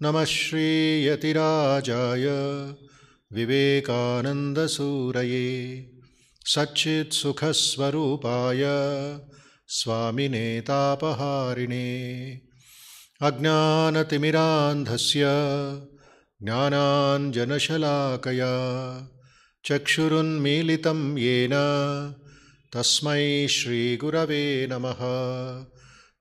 [0.02, 2.26] नमः श्रीयतिराजाय
[3.32, 5.86] विवेकानन्दसूरये
[6.46, 8.64] सच्चित्सुखस्वरूपाय
[9.68, 12.40] स्वामिने तापहारिणे।
[13.22, 15.24] अज्ञानतिमिरान्धस्य
[16.42, 18.52] ज्ञानाञ्जनशलाकया
[19.64, 21.52] चक्षुरुन्मीलितं येन
[22.76, 25.00] तस्मै श्रीगुरवे नमः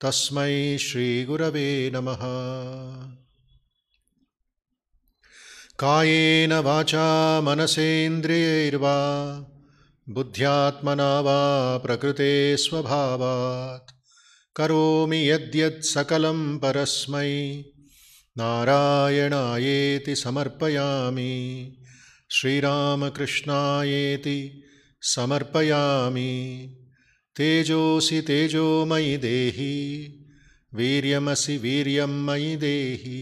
[0.06, 2.20] तस्मै श्रीगुरवे नमः।
[5.80, 8.96] कायेन वाचा मनसेन्द्रियैर्वा,
[10.10, 13.92] बुद्ध्यात्मना वा प्रकृते स्वभावात्।
[14.56, 17.64] करोमि यद्यत् सकलं परस्मै।
[18.38, 21.76] नारायणायेति समर्पयामि।
[22.32, 24.64] श्रीरामकृष्णायेति
[25.02, 26.78] समर्पयामि।
[27.38, 29.74] तेजोऽसि तेजोमयि देहि
[30.74, 33.22] वीर्यमसि वीर्यं मयि देहि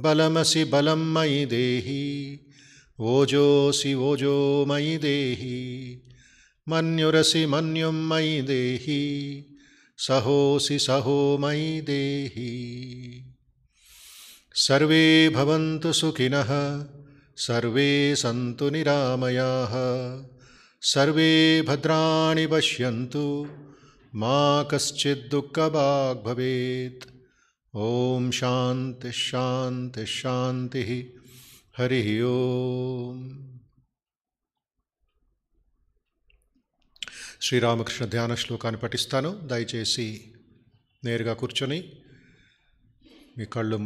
[0.00, 2.02] बलमसि बलं मयि देहि
[3.00, 5.58] ओजोऽसि ओजो मयि देहि
[6.68, 9.02] मन्युरसि मन्युं मयि देहि
[9.98, 12.50] सहोऽसि सहो मयि देहि।
[14.54, 16.50] सर्वे भवन्तु सुखिनः
[17.36, 19.74] सर्वे सन्तु निरामयाः
[20.83, 21.31] सर्वे
[21.67, 23.25] भद्राणि पश्यन्तु
[24.13, 24.37] मा
[24.71, 27.05] कश्चिद्दुःखभाग् भवेत्
[27.73, 30.89] ॐ शान्तिः शान्तिः शान्तिः
[31.75, 33.19] हरिः ఓం
[37.41, 40.07] శ్రీరామకృష్ణ ధ్యాన శ్లోకాన్ని పఠిస్తాను దయచేసి
[41.03, 41.77] నేరుగా కూర్చొని
[43.37, 43.77] మీ కళ్ళు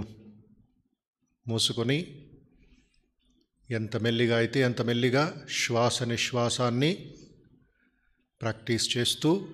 [1.45, 1.97] మూసుకొని
[3.70, 7.14] ఎంత మెల్లిగా అయితే అంత మెల్లిగా శ్వాస నిశ్వాసాన్ని
[8.42, 9.48] ప్రాక్టీస్ చేస్తూ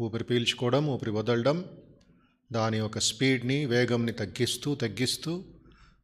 [0.00, 1.64] ఊపిరి పీల్చుకోవడం ఊపిరి వదలడం
[2.52, 5.44] దాని యొక్క స్పీడ్ని వేగంని తగ్గిస్తూ తగ్గిస్తూ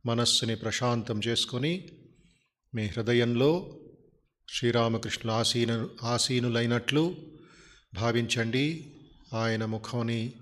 [0.06, 1.88] మనస్సుని ప్రశాంతం చేసుకొని
[2.74, 3.76] మీ హృదయంలో
[4.48, 7.16] శ్రీరామకృష్ణుల ఆసీన ఆసీనులైనట్లు
[7.94, 8.92] భావించండి.
[9.34, 10.32] ఆయన ముఖంని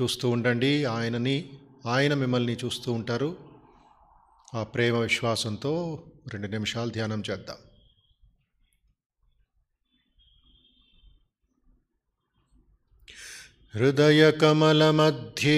[0.00, 0.84] చూస్తూ ఉండండి.
[0.84, 1.48] ఆయనని
[1.86, 3.45] ఆయన మిమ్మల్ని చూస్తూ ఉంటారు.
[4.48, 5.72] ఆ ప్రేమ విశ్వాసంతో
[6.32, 7.58] రెండు నిమిషాలు ధ్యానం చేద్దాం
[13.74, 15.54] हृदयकमलमध्ये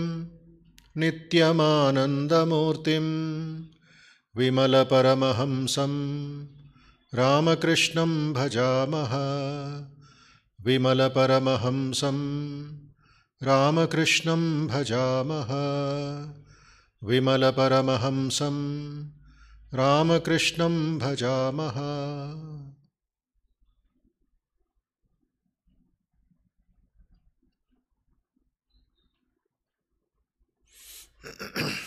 [0.96, 3.12] नित्यमानन्दमूर्तिम्
[4.36, 5.92] विमलपरमहंसं
[7.14, 9.14] रामकृष्णं भजामः।
[10.62, 12.18] विमलपरमहंसं
[13.44, 15.50] रामकृष्णं भजामः।
[17.04, 18.58] विमलपरमहंसं
[19.74, 21.80] रामकृष्णं भजामः।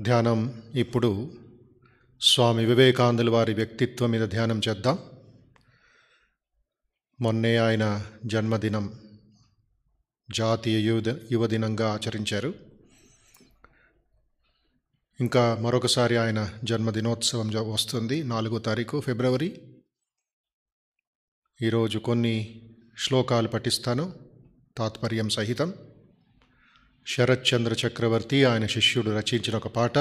[0.00, 1.32] ధ్యానం ఇప్పుడు
[2.20, 4.98] స్వామి వివేకానందుల వారి వ్యక్తిత్వం మీద ధ్యానం చేద్దాం.
[7.20, 9.00] మొన్నే ఆయన జన్మదినం
[10.32, 12.54] జాతీయ యువద యువదినంగా ఆచరించారు.
[15.20, 19.60] ఇంకా మరొకసారి ఆయన జన్మదినోత్సవం వస్తుంది నాలుగో తారీఖు ఫిబ్రవరి.
[21.62, 24.14] ఈరోజు కొన్ని శ్లోకాలు పఠిస్తాను
[24.78, 25.74] తాత్పర్యం సహితం.
[27.08, 29.98] శరత్చంద్ర చక్రవర్తి ఆయన శిష్యుడు రచించిన ఒక పాట.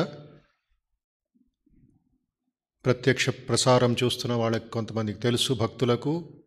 [2.86, 6.44] ప్రత్యక్ష ప్రసారం చూస్తున్న వాళ్ళకి కొంతమందికి తెలుసు భక్తులకు.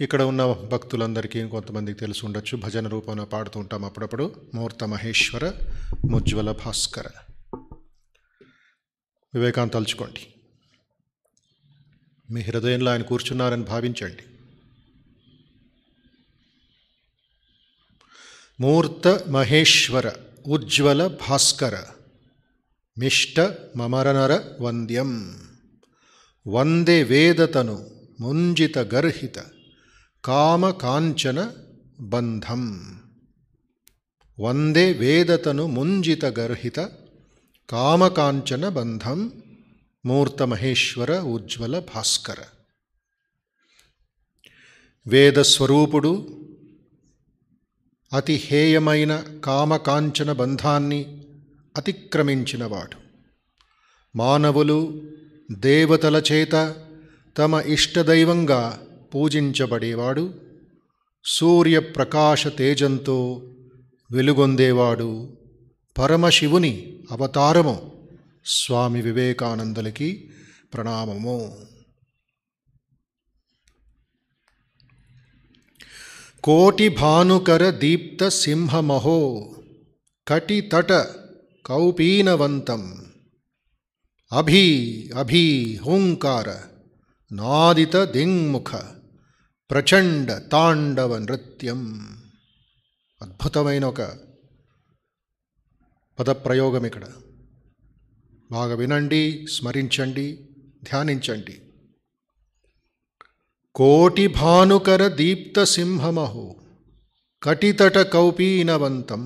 [0.00, 2.56] ఇక్కడ ఉన్న భక్తులందరికీ కొంతమందికి తెలిసి ఉండొచ్చు.
[2.56, 4.50] భజన రూపంలో పాడుతూ ఉంటాం అప్పుడప్పుడు.
[4.54, 5.52] ముహూర్త మహేశ్వర
[6.10, 7.06] ముజ్వల భాస్కర.
[9.34, 10.34] వివేకాంత్ తలుచుకోండి.
[12.32, 14.22] మీ హృదయంలో ఆయన కూర్చున్నారని భావించండి.
[18.58, 20.06] మూర్త మహేశ్వర
[20.46, 21.74] ఉజ్వల భాస్కర
[22.96, 23.40] మిష్ట
[23.76, 25.10] మమరనర వంద్యం
[26.46, 27.76] వందే వేదతను
[28.20, 29.38] ముంజిత గర్హిత
[30.24, 31.38] కామ కాంచన
[32.00, 32.62] బంధం
[34.38, 36.78] వందే వేదతను ముంజిత గర్హిత
[37.68, 39.20] కామకాంచన బంధం
[40.04, 42.40] మూర్తమహేశ్వర ఉజ్వల భాస్కర
[45.06, 46.12] వేదస్వరూపుడు
[48.12, 51.24] అతి హేయమైన కామకాంచన బంధాన్ని
[51.76, 52.96] అతిక్రమించినవాడు.
[54.16, 55.02] మానవులు
[55.52, 56.74] దేవతల చేత
[57.38, 58.80] తమ ఇష్టదైవంగా
[59.14, 60.34] పూజించబడేవాడు.
[61.24, 63.42] సూర్యప్రకాశ తేజంతో
[64.12, 65.36] వెలుగొందేవాడు
[65.98, 67.92] పరమశివుని అవతారము.
[68.46, 70.30] స్వామి వివేకానందులకి
[70.74, 71.56] ప్రణామము.
[76.42, 79.50] కోటి భానుకర దీప్త సింహమహో
[80.28, 80.92] కటితట
[81.66, 83.06] కౌపీనవంతం.
[84.32, 84.66] అభి
[85.16, 86.62] అభీ హుంకార
[87.32, 88.76] నాదిత దింగ్ముఖ
[89.70, 92.08] ప్రచండ తాండవ నృత్యం.
[93.22, 94.02] అద్భుతమైన ఒక
[96.18, 97.04] పదప్రయోగం ఇక్కడ.
[98.50, 100.48] బాగా వినండి స్మరించండి
[100.84, 101.58] ధ్యానించండి.
[103.76, 106.56] కోటి భానుకర దీప్త సింహమహో
[107.42, 109.22] కటితట కౌపీనవంతం।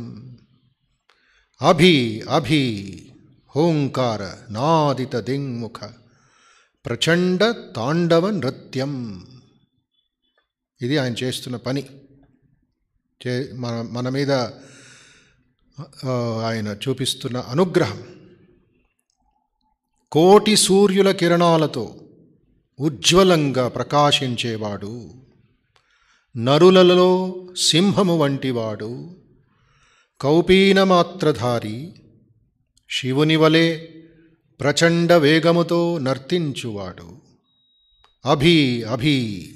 [1.61, 2.65] అభి అభి
[3.57, 5.79] హోంకార నాదిత దింగ్ముఖ
[6.87, 8.93] ప్రచండ తాండవ నృత్యం।
[10.83, 11.85] ఇది ఆయన చేస్తున్న పని।
[13.23, 14.33] చే మన మన మీద
[16.51, 18.03] ఆయన చూపిస్తున్న అనుగ్రహం।
[20.13, 21.85] కోటి సూర్యుల కిరణాలతో
[22.81, 25.11] ఉజ్వలంగా ప్రకాశించేవాడు.
[26.37, 29.17] నరులలో సింహము వంటివాడు.
[30.21, 31.95] కౌపీనమాత్రధారి
[32.91, 33.77] శివుని వలె
[34.61, 37.23] ప్రచండ వేగముతో నర్తించువాడు.
[38.27, 39.51] అభి అభి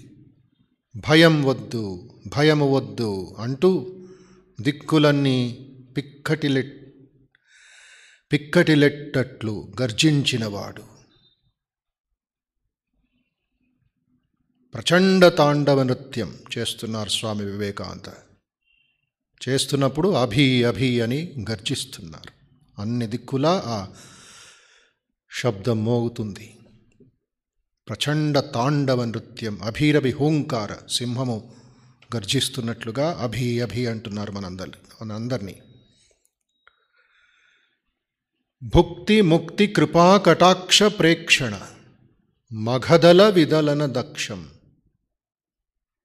[0.97, 4.01] భయం వద్దు భయము వద్దు అంటూ
[4.61, 6.95] దిక్కులన్నీ పిక్కటిలెట్
[8.33, 10.94] పిక్కటిలెట్టట్లు గర్జించినవాడు.
[14.75, 18.11] ప్రచండ తాండవ నృత్యం చేస్తున్నారు స్వామి వివేకానంద.
[19.49, 22.33] చేస్తున్నప్పుడు అభి అభి అని గర్జిస్తున్నారు.
[22.81, 23.87] అన్ని దిక్కులా ఆ
[25.43, 26.59] శబ్దం మోగుతుంది.
[27.89, 31.55] ప్రచండ తాండవ నృత్యం అభిరభి హూంకార సింహము
[32.17, 35.63] గర్జిస్తున్నట్లుగా అభి అభి అంటున్నారు మనందరి మనందరినీ.
[38.63, 41.61] భుక్తి ముక్తి కృపా కటాక్ష ప్రేక్షణ
[42.53, 44.54] మఘదల విదలన దక్షం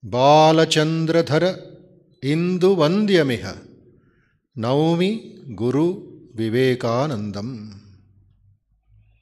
[0.03, 1.45] బాలచంద్రధర
[2.23, 3.45] ఇందువంద్యమిహ
[4.55, 5.11] నౌమి
[5.61, 5.87] గురు
[6.35, 7.49] వివేకానందం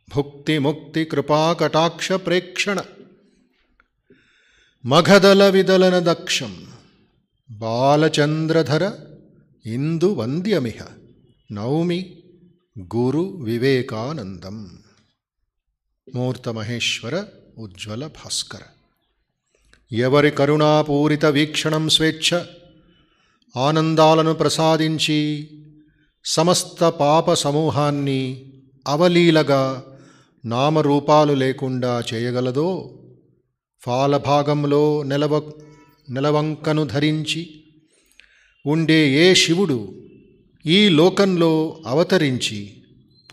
[0.07, 2.79] భుక్తి ముక్తి కృపా కటాక్ష ప్రేక్షణ
[4.83, 6.53] మఘదల విదలన దక్షం
[7.49, 8.83] బాలచంద్రధర
[9.65, 10.79] ఇందువంద్యమిహ
[11.49, 11.99] నౌమి
[12.93, 14.57] గురు వివేకానందం
[16.07, 17.15] మూర్తమహేశ్వర
[17.57, 18.63] ఉజ్వల భాస్కర
[19.91, 22.39] ఎవరి కరుణాపూరిత వీక్షణం స్వేచ్ఛ?
[23.57, 25.49] ఆనందాలను ప్రసాదించి
[26.25, 28.51] సమస్త పాప సమూహాన్ని
[28.87, 29.83] అవలీలగా
[30.45, 32.99] నామరూపాలు లేకుండా చేయగలదో?
[33.81, 35.51] ఫాలభాగంలో నెలవ
[36.09, 37.49] నెలవంకను ధరించి
[38.65, 39.93] ఉండే ఏ శివుడు
[40.65, 42.73] ఈ లోకంలో అవతరించి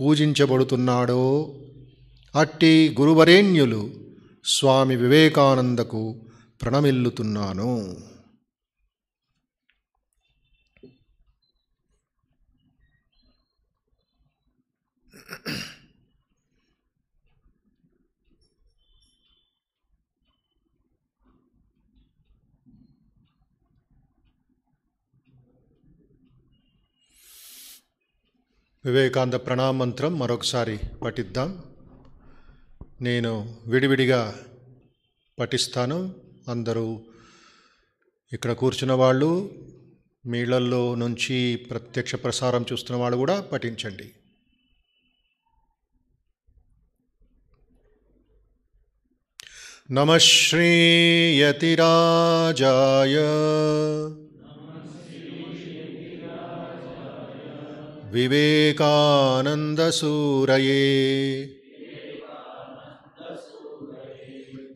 [0.00, 1.54] పూజించబడుతున్నాడో?
[2.34, 3.90] అట్టి గురువరేణ్యులు
[4.44, 6.14] స్వామి వివేకానందకు
[6.64, 7.96] ప్రణమిల్లుతున్నాను.
[28.84, 31.64] వివేకాంద ప్రణామ మంత్రం మరొకసారి పఠిద్దాం.
[33.00, 34.46] నేను విడివిడిగా
[35.38, 36.23] పఠిస్తాను.
[36.48, 37.00] అందరూ
[38.32, 39.50] ఇక్కడ కూర్చున్న వాళ్ళు
[40.26, 44.12] మీళ్ళల్లో నుంచి ప్రత్యక్ష ప్రసారం చూస్తున్న వాళ్ళు కూడా పఠించండి.
[49.90, 51.44] నమ శ్రీయతిరాజాయ.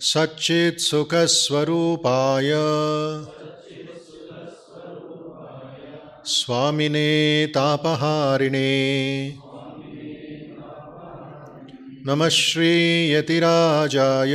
[0.09, 2.51] सच्चित्सुखस्वरूपाय
[6.25, 9.35] स्वामिने तापहारिणे।
[12.07, 14.35] नमः श्रीयतिराजाय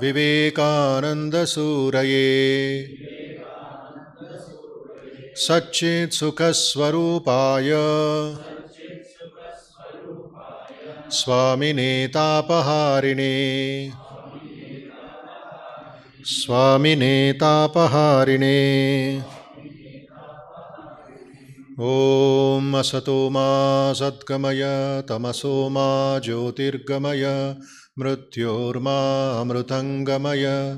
[0.00, 2.88] विवेकानन्दसूरये।
[5.36, 7.70] सच्चित्सुखस्वरूपाय
[11.12, 13.90] स्वामिने तापहारिणे।
[16.24, 19.20] स्वामिने तापहारिणे।
[21.80, 24.62] ॐ असतो मा सद्गमय,
[25.08, 27.54] तमसो मा ज्योतिर्गमय,
[27.98, 30.76] मृत्योर्मा अमृतङ्गमय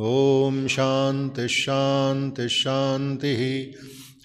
[0.00, 3.66] ॐ शान्तिः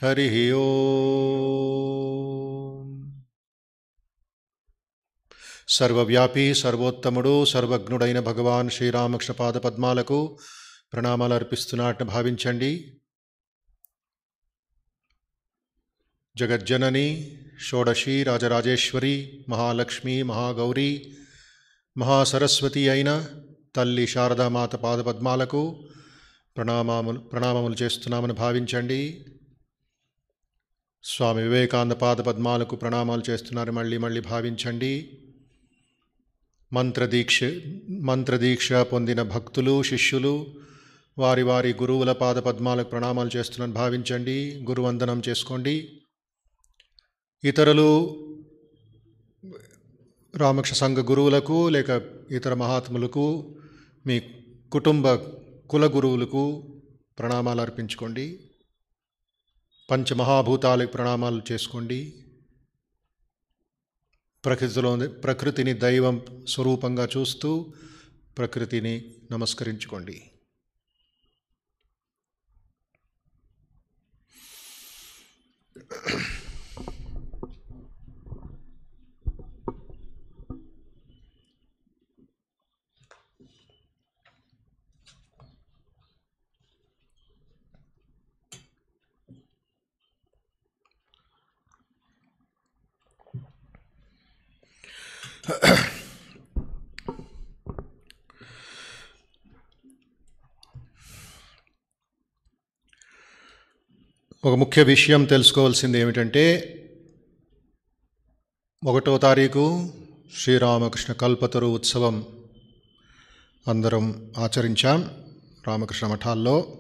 [0.03, 2.58] हरिः ఓం
[5.69, 10.39] సర్వవ్యాపి సర్వోత్తముడు సర్వజ్ఞుడైన భగవాన్ శ్రీరామకృష్ణ పాద పద్మాలకు
[10.93, 13.01] ప్రణామాలు అర్పిస్తున్నట్టు భావించండి.
[16.37, 21.17] జగజ్జనని షోడశి రాజరాజేశ్వరి మహాలక్ష్మి మహాగౌరి
[21.97, 23.25] మహాసరస్వతి అయిన
[23.75, 25.89] తల్లి శారదామాత పాదపద్మాలకు
[26.57, 29.25] ప్రణామములు ప్రణామములు చేస్తున్నామని భావించండి.
[31.03, 33.71] స్వామి వివేకానంద పాదపద్మాలకు ప్రణామాలు చేస్తున్నారు.
[33.71, 35.25] మళ్ళీ మళ్ళీ భావించండి.
[36.73, 37.39] మంత్రదీక్ష
[37.89, 40.45] మంత్రదీక్ష పొందిన భక్తులు శిష్యులు
[41.17, 43.73] వారి వారి గురువుల పాదపద్మాలకు ప్రణామాలు చేస్తున్నాను.
[43.73, 46.01] భావించండి గురువందనం చేసుకోండి.
[47.43, 47.89] ఇతరులు
[50.37, 52.01] రామక్ష సంఘ గురువులకు లేక
[52.31, 53.55] ఇతర మహాత్ములకు
[54.07, 54.21] మీ
[54.71, 55.13] కుటుంబ
[55.69, 56.73] కుల గురువులకు
[57.19, 58.39] ప్రణామాలు అర్పించుకోండి.
[59.91, 62.13] పంచమహాభూతాలకు ప్రణామాలు చేసుకోండి.
[64.45, 67.73] ప్రకృతిలో ప్రకృతిని దైవం స్వరూపంగా చూస్తూ
[68.37, 70.31] ప్రకృతిని నమస్కరించుకోండి.
[95.49, 95.55] ఒక
[104.55, 106.75] ముఖ్య విషయం తెలుసుకోవాల్సింది ఏమిటంటే
[108.85, 109.93] ఒకటో తారీఖు
[110.37, 112.25] శ్రీరామకృష్ణ కల్పతరు ఉత్సవం.
[113.67, 115.11] అందరం ఆచరించాం
[115.67, 116.77] రామకృష్ణ మఠాల్లో.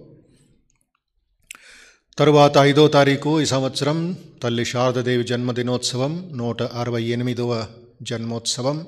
[2.17, 7.67] తరువాత ఐదో తారీఖు ఈ సంవత్సరం తల్లి శారదాదేవి జన్మదినోత్సవం నూట అరవై ఎనిమిదవ
[8.01, 8.87] జన్మోత్సవం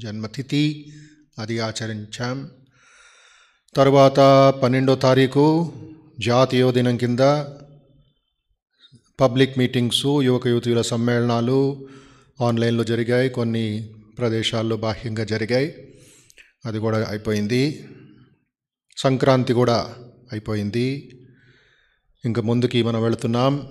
[0.00, 0.92] జన్మతిథి
[1.38, 2.50] అది ఆచరించాం.
[3.76, 4.20] తరువాత
[4.62, 5.72] పన్నెండో తారీఖు
[6.20, 7.20] జాతీయ దినం కింద
[9.20, 11.88] పబ్లిక్ మీటింగ్స్ యువక యువతుల సమ్మేళనాలు
[12.40, 15.98] ఆన్లైన్లో జరిగాయి కొన్ని ప్రదేశాల్లో బాహ్యంగా జరిగాయి.
[16.66, 17.88] అది కూడా అయిపోయింది.
[18.96, 19.94] సంక్రాంతి కూడా
[20.32, 21.10] అయిపోయింది.
[22.24, 23.68] ఇంకా ముందుకి మనం వెళుతున్నాం.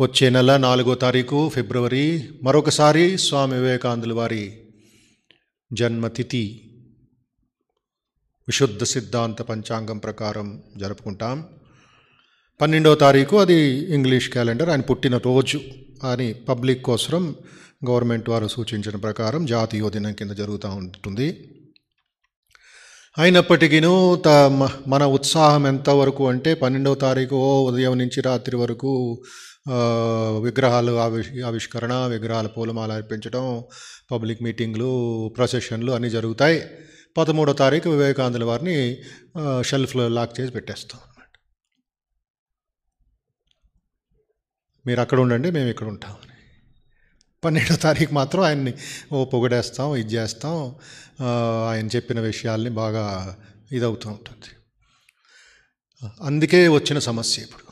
[0.00, 4.62] వచ్చే నెల నాలుగో తారీఖు ఫిబ్రవరి మరొకసారి స్వామి వివేకానందుల వారి
[5.72, 6.60] జన్మతిథి.
[8.48, 11.46] విశుద్ధ సిద్ధాంత పంచాంగం ప్రకారం జరుపుకుంటాం.
[12.60, 13.54] పన్నెండవ తారీఖు అది
[13.94, 15.60] ఇంగ్లీష్ క్యాలెండర్ ఆయన పుట్టిన రోజు
[16.10, 17.34] అని పబ్లిక్ కోసం
[17.88, 21.50] గవర్నమెంట్ వారు సూచించిన ప్రకారం జాతీయ దినం కింద జరుగుతూ ఉంటుంది.
[23.18, 29.22] అయినప్పటికీను త మ- మన ఉత్సాహం ఎంతవరకు అంటే పన్నెండవ తారీఖు ఓ ఉదయం నుంచి రాత్రి వరకు
[30.46, 33.44] విగ్రహాలు ఆవిష్ ఆవిష్కరణ విగ్రహాల పూలమాల అర్పించడం
[34.12, 34.90] పబ్లిక్ మీటింగ్లు
[35.36, 36.58] ప్రొసెషన్లు అన్నీ జరుగుతాయి.
[37.16, 38.76] పదమూడో తారీఖు వివేకానందుల వారిని
[39.68, 41.32] షెల్ఫ్లో లాక్ చేసి పెట్టేస్తాం అన్నమాట.
[44.86, 46.32] మీరు అక్కడ ఉండండి మేము ఇక్కడ ఉంటామని
[47.42, 48.72] పన్నెండో తారీఖు మాత్రం ఆయన్ని
[49.12, 50.56] ఓ పొగడేస్తాం ఇది చేస్తాం.
[51.70, 53.04] ఆయన చెప్పిన విషయాల్ని బాగా
[53.72, 54.50] ఇదవుతూ ఉంటుంది.
[56.22, 57.63] అందుకే వచ్చిన సమస్య ఇప్పుడు.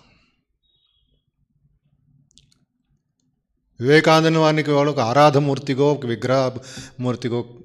[3.82, 6.58] వివేకానంద వారికి వాళ్ళు ఒక ఆరాధమూర్తిగో ఒక విగ్రహ
[7.00, 7.58] మూర్తిగో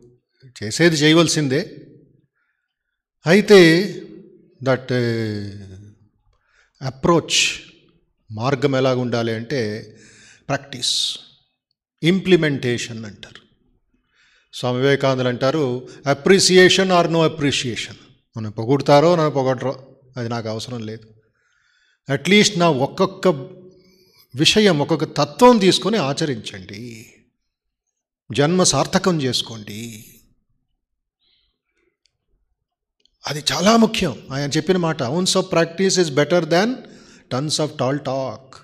[0.63, 1.77] చేసేది చేయవలసిందే.
[3.27, 3.59] అయితే
[4.63, 4.93] దట్
[6.83, 7.61] అప్రోచ్
[8.31, 9.59] మార్గం ఎలాగ ఉండాలి అంటే
[10.47, 11.19] ప్రాక్టీస్
[12.03, 13.41] ఇంప్లిమెంటేషన్ అంటారు.
[14.53, 17.95] స్వామి వివేకానందులు అంటారు అప్రిసియేషన్ ఆర్ నో అప్రిషియేషన్.
[18.37, 19.87] నన్ను పొగుడతారో నన్ను పొగడరో
[20.17, 21.07] అది నాకు అవసరం లేదు.
[22.09, 23.56] అట్లీస్ట్ నా ఒక్కొక్క
[24.35, 27.13] విషయం ఒక్కొక్క తత్వం తీసుకొని ఆచరించండి.
[28.33, 30.05] జన్మ సార్థకం చేసుకోండి.
[33.27, 34.27] అది చాలా ముఖ్యం.
[34.31, 36.75] ఆయన చెప్పిన మాట ounce of practice is better than
[37.31, 38.55] tons of tall talk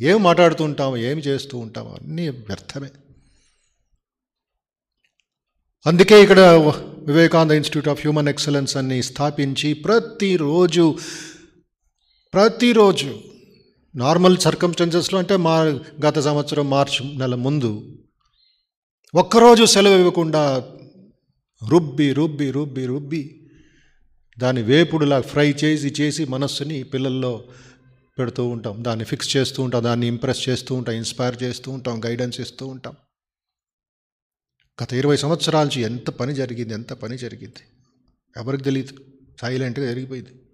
[0.00, 2.90] ఏం మాట్లాడుతూ ఉంటాము ఏమి చేస్తూ ఉంటాము అన్నీ వ్యర్థమే.
[5.86, 6.40] అందుకే ఇక్కడ
[6.98, 10.98] Vivekananda institute of human excellence అన్ని స్థాపించి ప్రతిరోజు
[12.34, 13.22] ప్రతిరోజు
[13.96, 15.62] నార్మల్ సర్కంస్టెన్సెస్లో అంటే మా
[16.06, 17.98] గత సంవత్సరం మార్చి నెల ముందు
[19.14, 20.70] ఒక్కరోజు సెలవు ఇవ్వకుండా
[21.68, 23.50] రుబ్బి రుబ్బి రుబ్బి రుబ్బి
[24.38, 27.44] దాన్ని వేపుడులా ఫ్రై చేసి చేసి మనస్సుని పిల్లల్లో
[28.18, 28.84] పెడుతూ ఉంటాం.
[28.84, 29.84] దాన్ని ఫిక్స్ చేస్తూ ఉంటాం.
[29.84, 30.94] దాన్ని ఇంప్రెస్ చేస్తూ ఉంటాం.
[30.94, 32.04] ఇన్స్పైర్ చేస్తూ ఉంటాం.
[32.04, 32.94] గైడెన్స్ ఇస్తూ ఉంటాం.
[34.82, 37.62] గత ఇరవై సంవత్సరాల నుంచి ఎంత పని జరిగింది ఎంత పని జరిగింది?
[38.36, 38.94] ఎవరికి తెలియదు
[39.40, 40.45] సైలెంట్గా జరిగిపోయింది.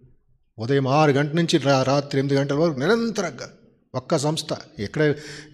[0.59, 3.51] ఉదయం ఆరు గంటల నుంచి రా రాత్రి ఎనిమిది గంటల వరకు నిరంతరంగా
[3.95, 4.49] ఒక్క సంస్థ.
[4.79, 5.03] ఎక్కడ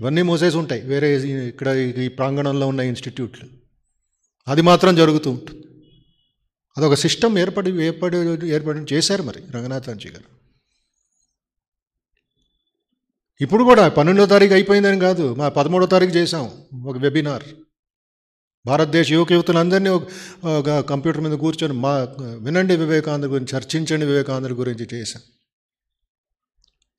[0.01, 0.83] ఇవన్నీ మూసేసి ఉంటాయి.
[0.83, 1.09] వేరే
[1.49, 3.49] ఇక్కడ ఈ ప్రాంగణంలో ఉన్న ఇన్స్టిట్యూట్లు.
[4.49, 5.65] అది మాత్రం జరుగుతూ ఉంటుంది.
[6.79, 8.17] అదొక సిస్టమ్ ఏర్పడి ఏర్పడి
[8.49, 10.39] ఏర్పడి చేశారు మరి రంగనాథాంజీ గారు.
[13.41, 16.51] ఇప్పుడు కూడా పన్నెండో తారీఖు అయిపోయిందని కాదు మా పదమూడో తారీఖు చేసాం
[16.87, 17.43] ఒక వెబినార్.
[18.67, 19.91] భారతదేశ యువక యువతులందరినీ
[20.45, 25.23] ఒక కంప్యూటర్ మీద కూర్చొని మా వినండి వివేకానంద గురించి చర్చించండి వివేకానంద గురించి చేశాం.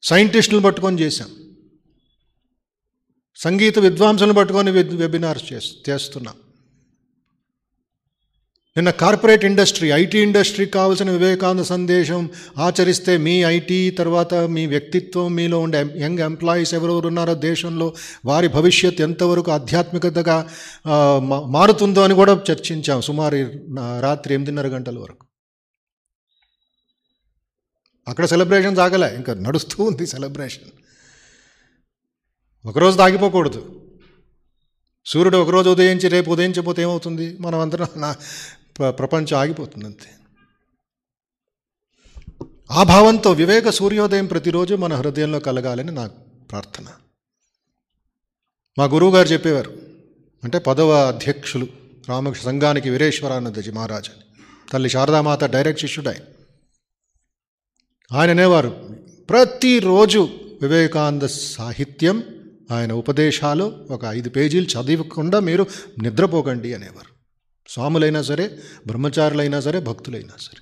[0.03, 1.29] సైంటిస్టులను పట్టుకొని చేశాం.
[3.35, 6.35] సంగీత విద్వాంసులను పట్టుకొని వెబినార్స్ చేస్తున్నాం.
[8.79, 15.57] నిన్న కార్పొరేట్ ఇండస్ట్రీ ఐటీ ఇండస్ట్రీకి కావాల్సిన వివేకానంద సందేశం ఆచరిస్తే మీ ఐటీ తర్వాత మీ వ్యక్తిత్వం మీలో
[15.59, 17.87] ఉండే యంగ్ ఎంప్లాయీస్ ఎవరెవరు ఉన్నారో దేశంలో
[18.25, 20.37] వారి భవిష్యత్ ఎంతవరకు ఆధ్యాత్మికతగా
[21.55, 23.41] మారుతుందో అని కూడా చర్చించాం సుమారు
[24.01, 25.25] రాత్రి ఎనిమిదిన్నర గంటల వరకు.
[28.07, 30.69] అక్కడ సెలబ్రేషన్ సాగలే ఇంకా నడుస్తూ ఉంది సెలబ్రేషన్.
[32.65, 33.61] ఒకరోజు తాగిపోకూడదు.
[35.05, 37.27] సూర్యుడు ఒకరోజు ఉదయించి రేపు ఉదయించకపోతే ఏమవుతుంది?
[37.41, 38.09] మనం అందరం నా
[38.77, 40.09] ప్రపంచం ఆగిపోతుంది అంతే.
[42.71, 46.07] ఆ భావంతో వివేక సూర్యోదయం ప్రతిరోజు మన హృదయంలో కలగాలని నా
[46.51, 46.85] ప్రార్థన.
[48.77, 49.77] మా గురువుగారు చెప్పేవారు
[50.43, 51.67] అంటే పదవ అధ్యక్షులు
[52.09, 54.09] రామకృష్ణ సంఘానికి వీరేశ్వరానందజీ మహారాజ్.
[54.09, 54.21] అని
[54.71, 56.21] తల్లి శారదామాత డైరెక్ట్ శిష్యుడు ఆయన.
[58.17, 58.97] ఆయన అనేవారు
[59.29, 62.23] ప్రతిరోజు వివేకానంద సాహిత్యం
[62.71, 65.65] ఆయన ఉపదేశాలు ఒక ఐదు పేజీలు చదవకుండా మీరు
[66.01, 67.18] నిద్రపోకండి అనేవారు.
[67.69, 70.61] స్వాములైనా సరే బ్రహ్మచారులైనా సరే భక్తులైనా సరే.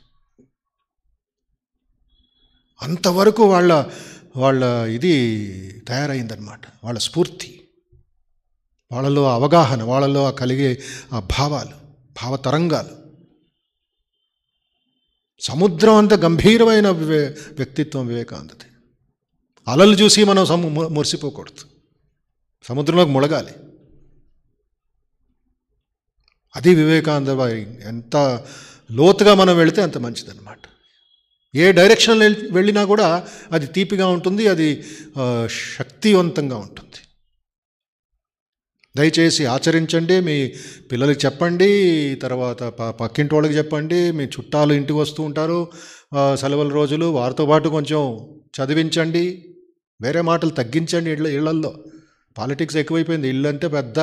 [2.81, 3.91] అంతవరకు వాళ్ళ
[4.35, 5.13] వాళ్ళ ఇది
[5.87, 7.67] తయారైందనమాట వాళ్ళ స్ఫూర్తి.
[8.91, 10.83] వాళ్ళలో అవగాహన వాళ్ళలో ఆ కలిగే
[11.13, 11.73] ఆ భావాలు
[12.23, 12.89] భావతరంగాలు.
[15.39, 18.65] సముద్రం అంత గంభీరమైన వివే వ్యక్తిత్వం వివేకానందది.
[19.67, 21.65] అలలు చూసి మనం సము మురిసిపోకూడదు.
[22.63, 23.51] సముద్రంలోకి ముళగాలి
[26.55, 27.29] అది వివేకానంద
[27.91, 28.15] ఎంత
[28.91, 30.61] లోతుగా మనం వెళితే అంత మంచిదన్నమాట.
[31.53, 32.21] ఏ డైరెక్షన్
[32.51, 33.07] వెళ్ళినా కూడా
[33.51, 34.69] అది తీపిగా ఉంటుంది అది
[35.77, 36.99] శక్తివంతంగా ఉంటుంది.
[38.95, 40.35] దయచేసి ఆచరించండి మీ
[40.91, 41.69] పిల్లలకి చెప్పండి
[42.23, 45.59] తర్వాత ప పక్కింటి వాళ్ళకి చెప్పండి మీ చుట్టాలు ఇంటికి వస్తూ ఉంటారు
[46.35, 48.01] సెలవుల రోజులు వారితో పాటు కొంచెం
[48.57, 49.25] చదివించండి
[50.01, 51.71] వేరే మాటలు తగ్గించండి ఇళ్ళ ఇళ్ళల్లో.
[52.37, 53.29] పాలిటిక్స్ ఎక్కువైపోయింది.
[53.29, 53.99] ఇల్లు అంటే పెద్ద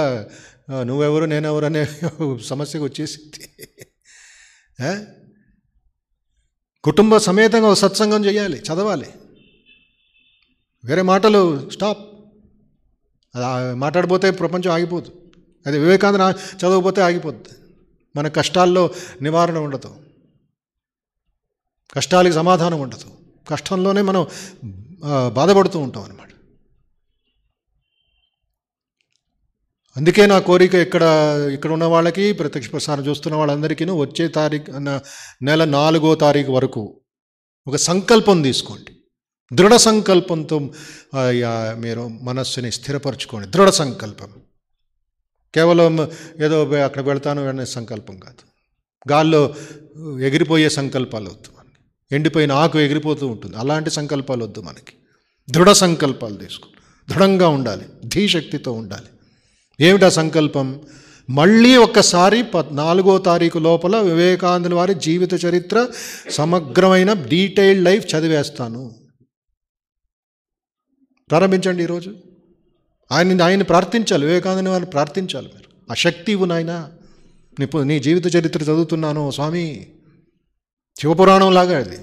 [0.83, 1.87] నువ్వెవరు నేనెవరు అనే
[2.45, 3.51] సమస్యకు వచ్చేసింది.
[6.85, 9.07] కుటుంబ సమేతంగా ఒక సత్సంగం చేయాలి చదవాలి.
[10.85, 11.99] వేరే మాటలు స్టాప్.
[13.35, 15.13] అది మాట్లాడిపోతే ప్రపంచం ఆగిపోదు.
[15.67, 17.49] అది వివేకానంద చదవకపోతే ఆగిపోద్ది.
[18.17, 18.91] మన కష్టాల్లో
[19.23, 19.97] నివారణ ఉండదు.
[21.95, 23.11] కష్టాలకి సమాధానం ఉండదు.
[23.49, 24.27] కష్టంలోనే మనం
[25.35, 26.29] బాధపడుతూ ఉంటాం అన్నమాట.
[29.97, 31.03] అందుకే నా కోరిక ఇక్కడ
[31.53, 34.71] ఇక్కడ ఉన్న వాళ్ళకి ప్రత్యక్ష ప్రసారం చూస్తున్న వాళ్ళందరికీ వచ్చే తారీఖు
[35.43, 37.01] నెల నాలుగో తారీఖు వరకు
[37.67, 38.93] ఒక సంకల్పం తీసుకోండి.
[39.53, 40.59] దృఢ సంకల్పంతో
[41.85, 43.49] మీరు మనస్సుని స్థిరపరచుకోండి.
[43.49, 44.29] దృఢ సంకల్పం.
[45.55, 46.09] కేవలం
[46.45, 48.43] ఏదో అక్కడ వెళ్తాను అనే సంకల్పం కాదు.
[49.13, 49.55] గాల్లో
[50.21, 51.81] ఎగిరిపోయే సంకల్పాలు వద్దు మనకి.
[52.15, 53.57] ఎండిపోయిన ఆకు ఎగిరిపోతూ ఉంటుంది.
[53.57, 54.95] అలాంటి సంకల్పాలు వద్దు మనకి.
[55.51, 56.69] దృఢ సంకల్పాలు తీసుకో
[57.11, 57.85] దృఢంగా ఉండాలి.
[58.05, 59.09] ధీశక్తితో ఉండాలి.
[59.81, 60.81] ఏమిటా సంకల్పం?
[61.31, 65.89] మళ్ళీ ఒక్కసారి పద్ నాలుగో తారీఖు లోపల వివేకానందుల వారి జీవిత చరిత్ర
[66.31, 68.95] సమగ్రమైన డీటెయిల్డ్ లైఫ్ చదివేస్తాను.
[71.31, 72.17] ప్రారంభించండి ఈరోజు.
[73.13, 75.91] ఆయన ఆయన్ని ప్రార్థించాలి వివేకానంద వారిని ప్రార్థించాలి మీరు.
[75.91, 76.91] ఆ శక్తి ఇవ్వు నాయన.
[77.61, 79.87] నీ నీ జీవిత చరిత్ర చదువుతున్నాను స్వామి.
[81.01, 81.97] శివపురాణం లాగా అది.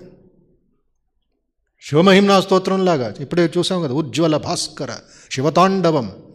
[1.82, 4.97] శివమహిమ్నా స్తోత్రం లాగా ఇప్పుడే చూసాం కదా ఉజ్వల భాస్కర
[5.32, 6.30] శివతాండవం.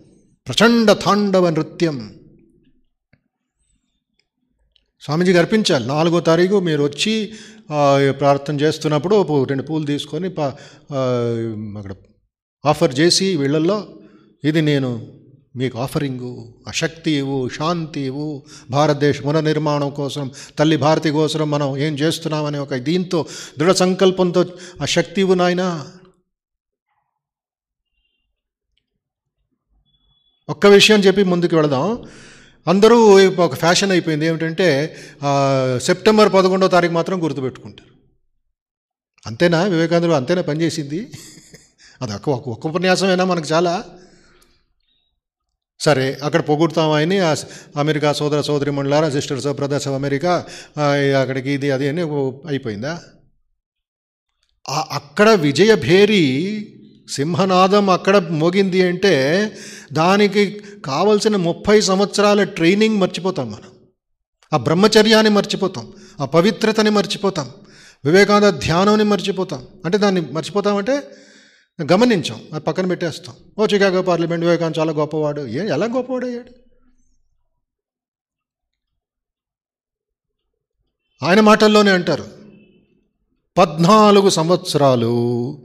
[0.49, 2.15] ప్రచండ తాండవ నృత్యం.
[5.01, 5.87] స్వామీజీకి అర్పించాలి.
[5.87, 7.33] నాలుగో తారీఖు మీరు వచ్చి
[8.11, 11.95] ప్రార్థన చేస్తున్నప్పుడు పూ- రెండు పూలు తీసుకొని అక్కడ
[12.67, 13.89] ఆఫర్ చేసి వీళ్ళల్లో
[14.45, 15.07] ఇది నేను
[15.57, 16.55] మీకు ఆఫరింగు.
[16.69, 18.43] ఆ శక్తి ఇవ్వు శాంతి ఇవ్వు.
[18.71, 23.27] భారతదేశ పునర్నిర్మాణం కోసం తల్లి భారతి కోసం మనం ఏం చేస్తున్నామనే ఒక దీంతో
[23.59, 24.45] దృఢ సంకల్పంతో
[24.83, 25.87] ఆ శక్తి ఇవ్వు నాయనా.
[30.49, 32.09] ఒక్క విషయం చెప్పి ముందుకు వెళదాం.
[32.69, 34.27] అందరూ ఒక ఫ్యాషన్ అయిపోయింది.
[34.27, 34.97] ఏమిటంటే
[35.83, 37.95] సెప్టెంబర్ పదకొండో తారీఖు మాత్రం గుర్తుపెట్టుకుంటారు.
[39.27, 39.63] అంతేనా?
[39.63, 41.11] వివేకానందుడు అంతేనా పనిచేసింది
[42.03, 43.85] అది ఒక్క ఒక్క- ఉపన్యాసమైనా మనకు చాలా?
[45.81, 47.21] సరే అక్కడ పొగుడుతాం ఆయన్ని.
[47.79, 50.45] అమెరికా సోదర సోదరి మండలారా సిస్టర్స్ బ్రదర్స్ ఆఫ్ అమెరికా
[51.21, 52.03] అక్కడికి ఇది అది అని
[52.49, 53.03] అయిపోయిందా?
[54.91, 56.73] అక్కడ విజయభేరి
[57.09, 59.53] సింహనాదం అక్కడ మోగింది అంటే
[59.93, 63.71] దానికి కావలసిన ముప్పై సంవత్సరాల ట్రైనింగ్ మర్చిపోతాం మనం.
[64.53, 65.93] ఆ బ్రహ్మచర్యాన్ని మర్చిపోతాం.
[66.21, 67.51] ఆ పవిత్రతని మర్చిపోతాం.
[68.05, 69.67] వివేకానంద ధ్యానాన్ని మర్చిపోతాం.
[69.85, 71.03] అంటే దాన్ని మర్చిపోతామంటే
[71.93, 72.43] గమనించాం.
[72.53, 73.35] అది పక్కన పెట్టేస్తాం.
[73.59, 75.47] ఓ చికాగో పార్లమెంట్ వివేకానంద చాలా గొప్పవాడు.
[75.47, 76.51] ఏ ఎలా గొప్పవాడు అయ్యాడు?
[81.25, 82.27] ఆయన మాటల్లోనే అంటారు
[83.59, 85.63] పద్నాలుగు సంవత్సరాలు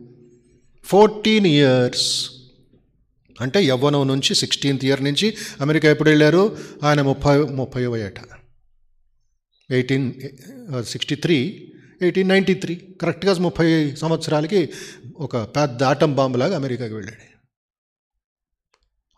[0.84, 2.32] ఫోర్టీన్ ఇయర్స్.
[3.42, 6.58] అంటే యవ్వనం నుంచి సిక్స్టీన్త్ ఇయర్ నుంచి అమెరికా ఎప్పుడు వెళ్ళారు?
[6.84, 8.20] ఆయన ముప్పై ముప్పై ఏట.
[9.72, 10.14] Eighteen
[10.84, 11.68] sixty three
[12.02, 12.76] eighteen ninety three.
[13.02, 14.70] కరెక్ట్గా ముప్పై సంవత్సరాలకి
[15.18, 17.32] ఒక పెద్ద ఆటం బాంబులాగా అమెరికాకి వెళ్ళాడు.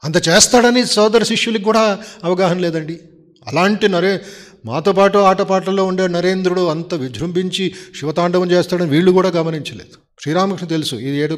[0.03, 2.99] అంత చేస్తాడని సోదర శిష్యులకి కూడా అవగాహన లేదండి.
[3.47, 4.21] అలాంటి నరే
[4.65, 7.65] మాతో పాటు ఆటపాటల్లో ఉండే నరేంద్రుడు అంత విజృంభించి
[7.99, 9.95] శివతాండవం చేస్తాడని వీళ్ళు కూడా గమనించలేదు.
[10.19, 11.35] శ్రీరామకృష్ణ తెలుసు ఇది ఏడు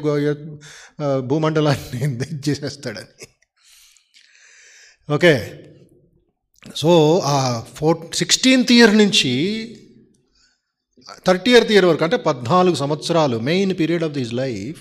[1.26, 2.00] భూమండలాన్ని
[2.48, 3.26] చేసేస్తాడని
[5.08, 5.34] okay.
[6.76, 6.92] So
[7.26, 7.36] uh
[7.76, 9.32] four sixteenth year నుంచి
[11.26, 14.78] థర్టీ ఇయర్త్ ఇయర్ వరకు అంటే పద్నాలుగు సంవత్సరాలు main period of this life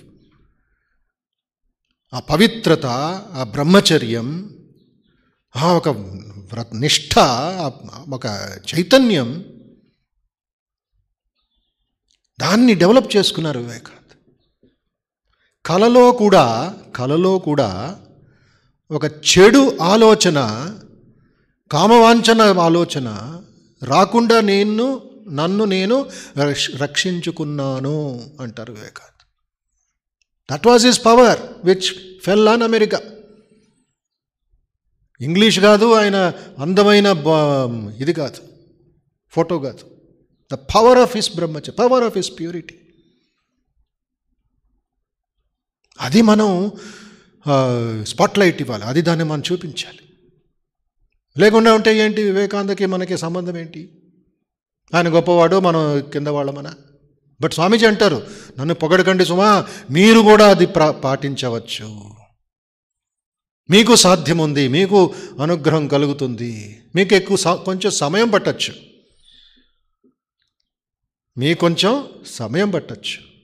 [2.14, 2.86] ఆ పవిత్రత
[3.34, 4.28] ఆ బ్రహ్మచర్యం
[5.64, 7.20] ఒక నిష్ఠ
[8.14, 8.26] ఒక
[8.74, 9.46] చైతన్యం
[12.42, 14.14] దాన్ని డెవలప్ చేసుకున్నారు వివేకానంద్.
[15.66, 18.00] కలలో కూడా కలలో కూడా
[18.92, 20.40] ఒక చెడు ఆలోచన
[21.72, 23.08] కామవాంఛన ఆలోచన
[23.84, 26.10] రాకుండా నేను నన్ను నేను
[26.78, 29.24] రక్షించుకున్నాను అంటారు Vivekanand.
[30.52, 33.02] That was his power which fell on America
[35.22, 36.18] English కాదు ఆయన
[36.60, 37.08] అందమైన
[38.02, 38.42] ఇది కాదు
[39.34, 39.84] ఫోటో కాదు.
[40.52, 42.76] ద పవర్ ఆఫ్ హిస్ బ్రహ్మచ పవర్ ఆఫ్ హిస్ ప్యూరిటీ
[46.00, 46.50] అది మనం
[48.04, 50.02] స్పాట్లైట్ ఇవ్వాలి అది దాన్ని మనం చూపించాలి.
[51.36, 53.82] లేకుండా ఉంటే ఏంటి వివేకానందకి మనకి సంబంధం ఏంటి?
[54.94, 55.82] ఆయన గొప్పవాడు మనం
[56.14, 56.70] కింద వాళ్ళమన?
[57.42, 58.20] బట్ స్వామీజీ అంటారు
[58.60, 59.50] నన్ను పొగడకండి సుమా
[59.92, 62.15] మీరు కూడా అది ప్రా పాటించవచ్చు.
[63.70, 66.82] మీకు సాధ్యం ఉంది మీకు అనుగ్రహం కలుగుతుంది.
[66.96, 68.74] మీకు ఎక్కువ కొంచెం సమయం పట్టచ్చు.
[71.38, 73.36] మీ కొంచెం సమయం పట్టచ్చు.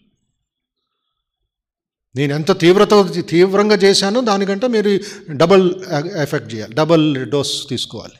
[2.15, 2.89] నేను ఎంత తీవ్రత
[3.29, 4.99] తీవ్రంగా చేశానో దానికంటే మీరు
[5.31, 5.83] డబల్
[6.17, 8.13] ఎఫెక్ట్ చేయాలి డబల్ డోస్ తీసుకోవాలి.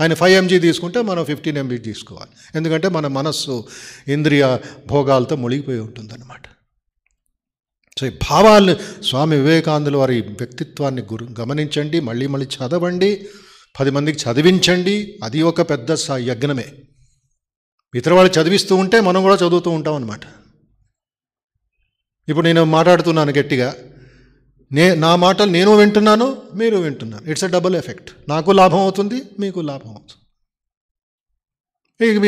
[0.00, 2.30] ఆయన ఫైవ్ ఎంజీ తీసుకుంటే మనం ఫిఫ్టీన్ ఎంజీ తీసుకోవాలి.
[2.54, 3.68] ఎందుకంటే మన మనస్సు
[4.08, 6.55] ఇంద్రియ భోగాలతో మునిగిపోయి ఉంటుందన్నమాట.
[8.00, 13.28] సో ఈ భావాలు స్వామి వివేకానందుల వారి వ్యక్తిత్వాన్ని గురు గమనించండి మళ్ళీ మళ్ళీ చదవండి
[13.80, 15.18] పది మందికి చదివించండి.
[15.24, 16.64] అది ఒక పెద్ద స- యజ్ఞమే.
[17.94, 20.20] ఇతర వాళ్ళు చదివిస్తూ ఉంటే మనం కూడా చదువుతూ ఉంటాం అనమాట
[22.28, 23.74] ఇప్పుడు నేను మాట్లాడుతున్నాను గట్టిగా.
[24.72, 27.30] నే నా మాటలు నేను వింటున్నాను మీరు వింటున్నారు.
[27.30, 30.25] ఇట్స్ అ డబుల్ ఎఫెక్ట్ నాకు లాభం అవుతుంది మీకు లాభం అవుతుంది.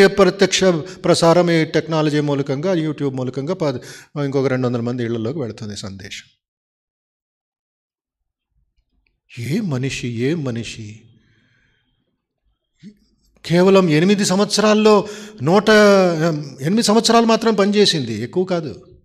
[0.07, 0.65] ప్రత్యక్ష
[1.05, 3.79] ప్రసారం ఈ టెక్నాలజీ మూలకంగా యూట్యూబ్ మూలకంగా పది
[4.25, 6.27] ఇంకొక రెండు వందల మంది ఇళ్ళలోకి వెళుతుంది సందేశం.
[9.39, 11.01] ఏ మనిషి ఏ మనిషి?
[13.45, 15.09] కేవలం ఎనిమిది సంవత్సరాల్లో
[15.43, 15.69] నూట
[16.61, 18.99] ఎనిమిది సంవత్సరాలు మాత్రం పనిచేసింది ఎక్కువ కాదు.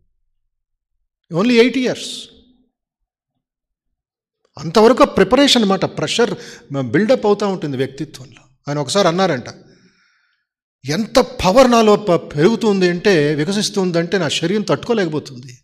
[1.34, 2.28] ఓన్లీ ఎయిట్ ఇయర్స్
[4.58, 6.34] అంతవరకు ప్రిపరేషన్ అనమాట ప్రెషర్
[6.82, 8.42] బిల్డప్ అవుతూ ఉంటుంది వ్యక్తిత్వంలో.
[8.68, 9.63] ఆయన ఒకసారి అన్నారంట
[10.86, 11.96] ఎంత పవర్ నాలో
[12.36, 15.58] పెరుగుతుంది అంటే వికసిస్తుందంటే నా శరీరం తట్టుకోలేకపోతుంది.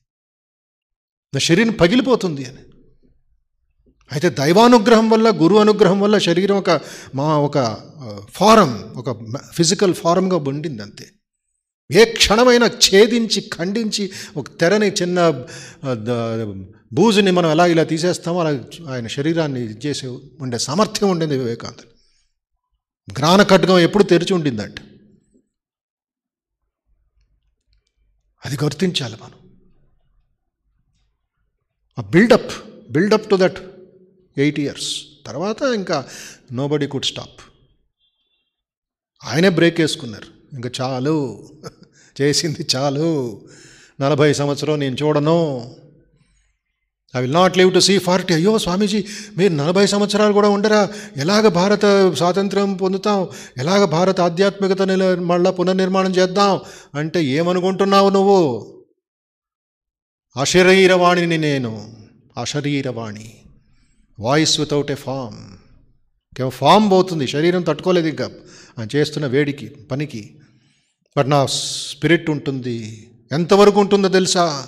[1.33, 2.57] నా శరీరం పగిలిపోతుంది అని.
[4.11, 6.81] అయితే దైవానుగ్రహం వల్ల గురు అనుగ్రహం వల్ల శరీరం ఒక
[7.15, 7.57] మా ఒక
[8.29, 9.09] ఫారం ఒక
[9.53, 11.05] ఫిజికల్ ఫారంగా ఉండింది అంతే
[11.91, 15.45] ఏ క్షణమైనా ఛేదించి ఖండించి ఒక తెరని చిన్న
[16.93, 18.63] బూజుని మనం ఎలా ఇలా తీసేస్తామో అలా
[18.93, 20.07] ఆయన శరీరాన్ని చేసే
[20.41, 21.83] ఉండే సామర్థ్యం ఉండింది వివేకానంద
[23.13, 24.81] జ్ఞాన ఖడ్గం ఎప్పుడు తెరిచి ఉండిందంటే.
[28.45, 29.49] అది గుర్తించాలి మనం.
[31.99, 32.51] ఆ buildup
[32.91, 33.57] buildup to that
[34.37, 36.09] eight years తర్వాత ఇంకా
[36.51, 37.41] నోబడి కుడ్ స్టాప్
[39.23, 40.55] ఆయనే బ్రేక్ వేసుకున్నారు.
[40.55, 41.47] ఇంకా చాలు
[42.21, 43.41] చేసింది చాలు.
[44.01, 45.75] నలభై సంవత్సరం నేను చూడను.
[47.17, 49.05] I will not live to see forty అయ్యో స్వామీజీ
[49.37, 50.89] మీరు నలభై సంవత్సరాలు కూడా ఉండరా?
[51.17, 53.27] ఎలాగ భారత స్వాతంత్రం పొందుతాం?
[53.57, 56.59] ఎలాగ భారత ఆధ్యాత్మికత నిల మళ్ళా పునర్నిర్మాణం చేద్దాం?
[56.95, 58.67] అంటే ఏమనుకుంటున్నావు నువ్వు?
[60.37, 61.97] అశరీరవాణిని నేను.
[62.37, 63.33] అశరీరవాణి.
[64.19, 65.57] Voice without a form.
[66.37, 67.27] కేవలం ఫామ్ పోతుంది?
[67.27, 68.29] శరీరం తట్టుకోలేదు ఇంకా.
[68.79, 70.39] ఆయన చేస్తున్న వేడికి పనికి.
[71.17, 73.09] బట్ నా స్పిరిట్ ఉంటుంది.
[73.31, 74.67] ఎంతవరకు ఉంటుందో తెలుసా?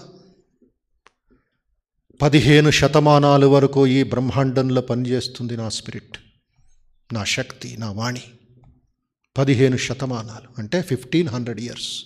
[2.22, 6.18] పదిహేను శతమానాల వరకు ఈ బ్రహ్మాండంలో పనిచేస్తుంది నా స్పిరిట్
[7.14, 8.22] నా శక్తి నా వాణి.
[9.38, 12.04] పదిహేను శతమానాలు అంటే ఫిఫ్టీన్ హండ్రెడ్ ఇయర్స్.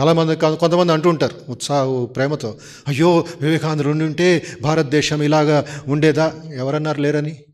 [0.00, 6.42] చాలామంది కొంతమంది అంటుంటారు ఉత్సాహ ప్రేమతో అయ్యో వివేకానందుడు ఉంటే భారతదేశం ఇలాగా ఉండేదా?
[6.54, 7.44] ఎవరన్నారు లేరని?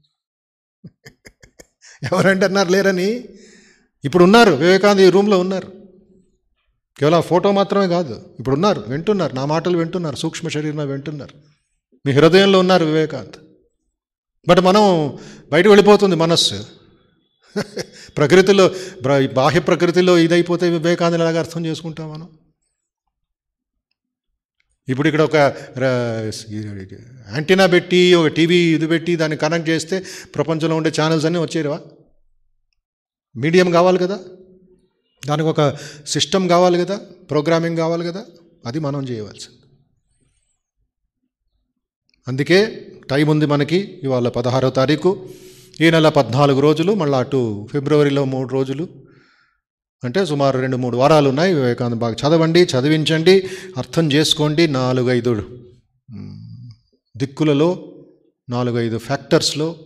[2.12, 3.24] ఎవరంటన్నారు లేరని?
[4.04, 5.81] ఇప్పుడు ఉన్నారు వివేకానంద ఈ రూమ్లో ఉన్నారు.
[7.00, 8.30] కేవలం ఆ ఫోటో మాత్రమే కాదు.
[8.38, 11.34] ఇప్పుడు ఉన్నారు వింటున్నారు నా మాటలు వింటున్నారు సూక్ష్మ శరీరంలో వింటున్నారు.
[12.06, 13.36] మీ హృదయంలో ఉన్నారు వివేకాంత్.
[14.48, 15.18] బట్ మనం
[15.52, 16.66] బయట వెళ్ళిపోతుంది మనస్సు.
[18.16, 18.70] ప్రకృతిలో
[19.34, 22.28] బాహ్య ప్రకృతిలో ఇదైపోతే వివేకానంద ఎలాగ అర్థం చేసుకుంటాం మనం?
[24.88, 25.36] ఇప్పుడు ఇక్కడ ఒక
[27.34, 31.80] యాంటీనా పెట్టి ఒక టీవీ ఇది పెట్టి దాన్ని కనెక్ట్ చేస్తే ప్రపంచంలో ఉండే ఛానల్స్ అన్నీ వచ్చేవా
[33.36, 34.18] మీడియం కావాలి కదా?
[35.26, 36.96] దానికి ఒక సిస్టమ్ కావాలి కదా
[37.30, 38.24] ప్రోగ్రామింగ్ కావాలి కదా
[38.66, 39.58] అది మనం చేయవలసింది
[42.28, 45.28] అందుకే టైం ఉంది మనకి ఇవాళ పదహారో తారీఖు.
[45.80, 48.88] ఈ నెల పద్నాలుగు రోజులు మళ్ళీ అటు ఫిబ్రవరిలో మూడు రోజులు.
[50.04, 51.54] అంటే సుమారు రెండు మూడు వారాలు ఉన్నాయి.
[51.54, 54.66] వివేకానంద బాగా చదవండి చదివించండి అర్థం చేసుకోండి.
[54.66, 55.60] నాలుగైదు
[57.16, 57.94] దిక్కులలో
[58.48, 59.76] నాలుగైదు ఫ్యాక్టర్స్లో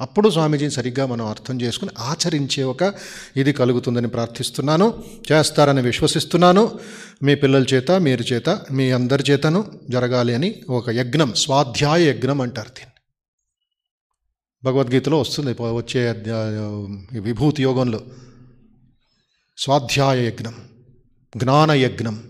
[0.00, 2.94] అప్పుడు స్వామీజీని సరిగ్గా మనం అర్థం చేసుకుని ఆచరించే ఒక
[3.36, 5.04] ఇది కలుగుతుందని ప్రార్థిస్తున్నాను.
[5.32, 6.78] చేస్తారని విశ్వసిస్తున్నాను.
[7.22, 12.68] మీ పిల్లల చేత మీరు చేత మీ అందరి చేతను జరగాలి అని ఒక యజ్ఞం స్వాధ్యాయ యజ్ఞం అంటారు
[12.68, 12.92] దీన్ని.
[14.64, 16.10] భగవద్గీతలో వస్తుంది వచ్చే
[17.20, 18.00] విభూతి యోగంలో.
[19.58, 20.54] స్వాధ్యాయ యజ్ఞం
[21.36, 22.22] జ్ఞాన యజ్ఞం.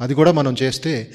[0.00, 1.12] అది కూడా మనం చేస్తే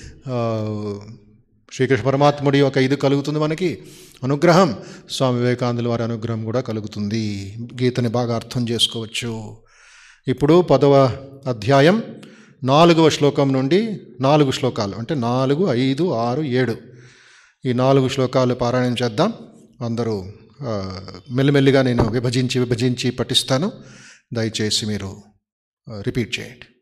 [1.73, 3.83] శ్రీకృష్ణ పరమాత్ముడి యొక్క ఇది కలుగుతుంది మనకి.
[4.23, 4.77] అనుగ్రహం.
[5.09, 7.55] స్వామి వివేకానందుల వారి అనుగ్రహం కూడా కలుగుతుంది.
[7.81, 9.61] గీతని బాగా అర్థం చేసుకోవచ్చు.
[10.27, 10.93] ఇప్పుడు పదవ
[11.47, 12.03] అధ్యాయం
[12.63, 16.75] నాలుగవ శ్లోకం నుండి నాలుగు శ్లోకాలు అంటే నాలుగు ఐదు ఆరు ఏడు.
[17.65, 19.33] ఈ నాలుగు శ్లోకాలు పారాయణం చేద్దాం.
[19.83, 20.25] అందరూ
[21.31, 23.71] మెల్లిమెల్లిగా నేను విభజించి విభజించి పఠిస్తాను.
[24.33, 25.21] దయచేసి మీరు
[26.01, 26.78] రిపీట్ చేయండి.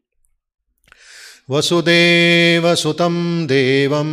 [1.50, 4.12] వసుదేవసుతం దేవం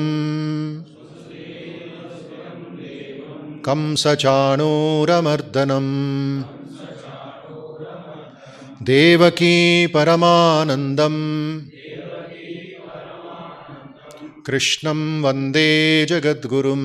[3.67, 5.87] కంసచాణూరమర్దనం
[8.83, 11.17] దేవకీ పరమానందం
[14.47, 16.83] కృష్ణం వందే జగద్గురుం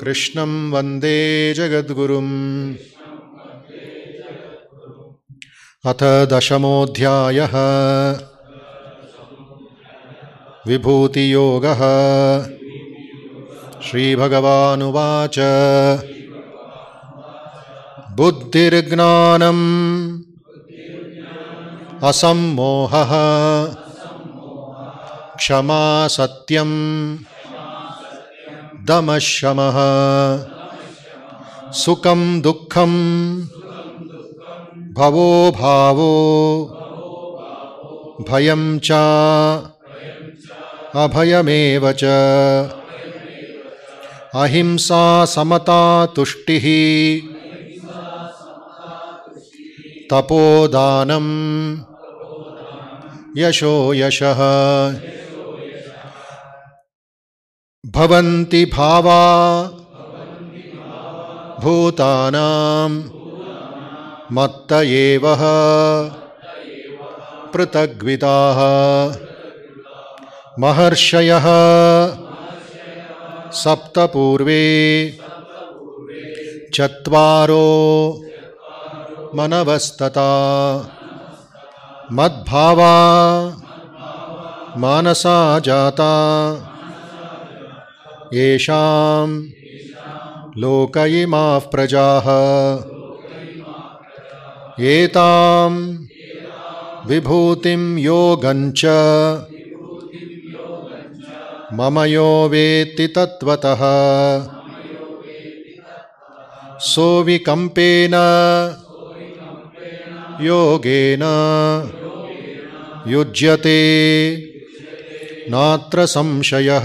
[0.00, 2.30] కృష్ణం వందే జగద్గురుం
[5.86, 7.38] अथ दशमोध्याय
[10.66, 11.34] विभूति
[13.82, 15.38] श्रीभगवाच
[18.16, 19.64] बुद्धिर्ज्ञानम्
[22.04, 22.90] असमोह
[25.36, 26.70] क्षमा सत्यं।
[28.86, 29.78] दमशमः
[31.72, 32.92] सुखम दुखम
[34.96, 36.12] भवो भावो
[38.28, 38.92] भयं च
[41.02, 42.10] अभयमेव च
[44.42, 45.84] अहिंसा समता
[46.16, 46.66] तुष्टिः
[50.10, 51.30] तपोदानं
[53.36, 54.42] यशो यशः
[57.84, 59.22] भवन्ति भावा
[61.62, 63.11] भूतानां
[64.36, 64.72] मत्त
[67.54, 68.58] पृथग्विदाः
[70.60, 71.46] महर्षयः
[73.62, 74.62] सप्तपूर्वे
[76.74, 77.66] चत्वारो
[79.36, 80.30] मनवस्तता
[82.18, 82.94] मद्भावा
[84.84, 86.12] मानसा जाता
[88.34, 89.28] येषां
[90.62, 92.28] लोक इमाः प्रजाः
[94.80, 95.98] एताम्
[97.06, 98.84] विभूतिं योगञ्च
[101.74, 103.78] मम यो वेत्ति तत्त्वतः।
[106.78, 108.14] सोऽविकम्पेन
[110.40, 111.22] योगेन
[113.06, 114.36] युज्यते।
[115.50, 116.84] नात्र संशयः।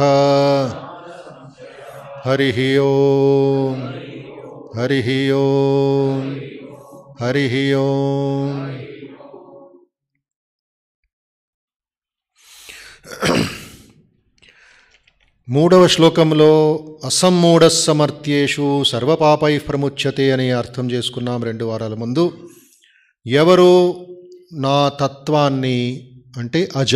[2.25, 3.81] हरिः ओम्।
[4.77, 6.66] हरिः ओम्।
[7.21, 8.77] హరి ఓం
[15.49, 16.51] మూడవ శ్లోకంలో
[17.05, 22.49] అసమ్మూఢ సమర్థ్యేషు సర్వపాపై ప్రముచ్యతే అని అర్థం చేసుకున్నాం రెండు వారాల ముందు.
[23.25, 23.71] ఎవరు
[24.53, 25.79] నా తత్వాన్ని
[26.37, 26.95] అంటే అజ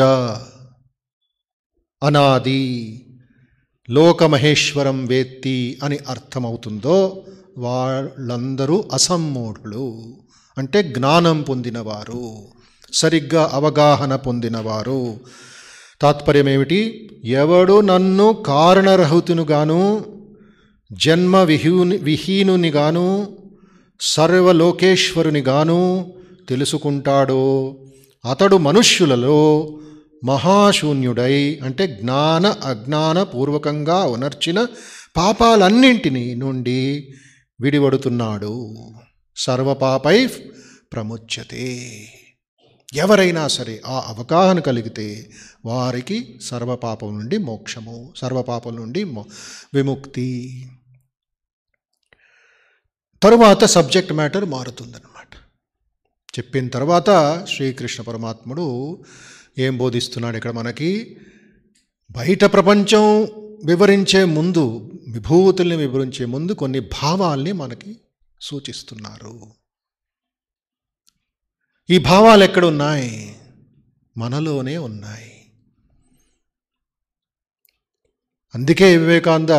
[2.01, 2.61] అనాది
[3.89, 7.25] లోకమహేశ్వరం వేత్తి అని అర్థమవుతుందో
[7.57, 10.03] వాళ్ళందరూ అసమ్మూఢులు.
[10.57, 12.35] అంటే జ్ఞానం పొందినవారు
[12.93, 15.19] సరిగ్గా అవగాహన పొందినవారు.
[16.01, 20.05] తాత్పర్యం ఏమిటి ఎవడు నన్ను కారణరహితునుగాను
[20.93, 23.27] జన్మ విహీని విహీనునిగాను
[24.01, 26.11] సర్వలోకేశ్వరునిగాను
[26.49, 27.75] తెలుసుకుంటాడో?
[28.29, 29.69] అతడు మనుష్యులలో
[30.25, 34.67] మహాశూన్యుడై అంటే జ్ఞాన అజ్ఞాన పూర్వకంగా ఉనర్చిన
[35.17, 37.13] పాపాలన్నింటినీ నుండి
[37.61, 38.75] విడివడుతున్నాడు.
[39.35, 40.27] సర్వపాపై
[40.93, 41.91] ప్రముచ్యతే.
[42.93, 45.29] ఎవరైనా సరే ఆ అవగాహన కలిగితే
[45.65, 49.25] వారికి సర్వపాపం నుండి మోక్షము సర్వపాపం నుండి మో
[49.73, 50.65] విముక్తి.
[53.23, 55.35] తరువాత సబ్జెక్ట్ మ్యాటర్ మారుతుందన్నమాట.
[56.39, 58.97] చెప్పిన తర్వాత శ్రీకృష్ణ పరమాత్ముడు
[59.57, 61.17] ఏం బోధిస్తున్నాడు ఇక్కడ మనకి?
[62.11, 63.21] బయట ప్రపంచం
[63.65, 67.99] వివరించే ముందు విభూతుల్ని వివరించే ముందు కొన్ని భావాల్ని మనకి
[68.41, 69.53] సూచిస్తున్నారు.
[71.89, 73.39] ఈ భావాలు ఎక్కడున్నాయి?
[74.17, 75.51] మనలోనే ఉన్నాయి.
[78.55, 79.49] అందుకే వివేకానంద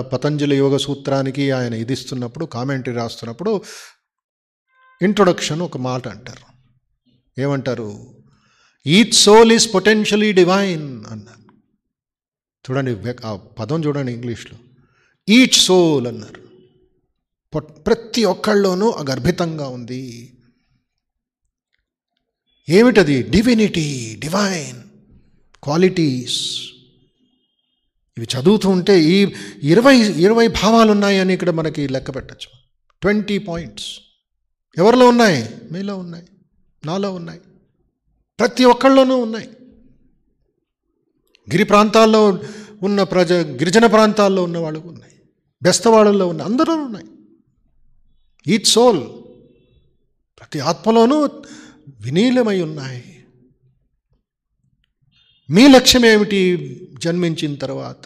[0.00, 3.62] పతంజలి యోగ సూత్రానికి ఆయన ఇదిస్తున్నప్పుడు కామెంటరీ రాస్తున్నప్పుడు
[5.02, 6.54] ఇంట్రొడక్షన్ ఒక మాట అంటారు.
[7.40, 8.14] ఏమంటారు?
[8.86, 11.44] Each soul is potentially divine అన్నారు.
[12.70, 14.58] చూడండి ఆ పదం చూడండి ఇంగ్లీష్లో.
[15.28, 16.44] ఈచ్ సోల్ అన్నారు.
[17.58, 20.32] ప్రతి ఒక్కళ్ళలోనూ అగర్భితంగా ఉంది.
[22.68, 23.22] ఏమిటది?
[23.22, 24.82] Divinity divine
[25.62, 26.60] qualities.
[28.18, 32.48] ఇవి చదువుతూ ఉంటే ఈ ఇరవై ఇరవై భావాలు ఉన్నాయని ఇక్కడ మనకి లెక్క పెట్టచ్చు.
[33.02, 33.98] Twenty points.
[34.78, 35.50] ఎవరిలో ఉన్నాయి?
[35.72, 36.26] మీలో ఉన్నాయి.
[36.84, 37.40] నాలో ఉన్నాయి.
[38.38, 39.48] ప్రతి ఒక్కళ్ళలోనూ ఉన్నాయి.
[41.52, 42.40] గిరి ప్రాంతాల్లో
[42.82, 45.13] ఉన్న ప్రజ గిరిజన ప్రాంతాల్లో ఉన్న వాళ్ళకు ఉన్నాయి.
[45.64, 47.06] బెస్తవాళ్ళల్లో ఉన్న అందరూ ఉన్నాయి.
[48.54, 49.02] ఈచ్ సోల్
[50.40, 51.24] ప్రతి ఆత్మలోనూ
[52.00, 53.26] వినీలమై ఉన్నాయి.
[55.50, 56.56] మీ లక్ష్యం ఏమిటి
[56.98, 57.96] జన్మించిన తర్వాత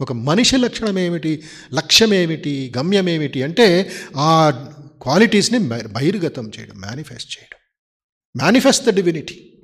[0.00, 1.42] ఒక మనిషి లక్షణం ఏమిటి
[1.74, 4.50] లక్ష్యం ఏమిటి గమ్యం ఏమిటి అంటే ఆ
[5.02, 7.58] క్వాలిటీస్ని బై- బహిర్గతం చేయడం మేనిఫెస్ట్ చేయడం.
[8.44, 9.58] Manifest the divinity.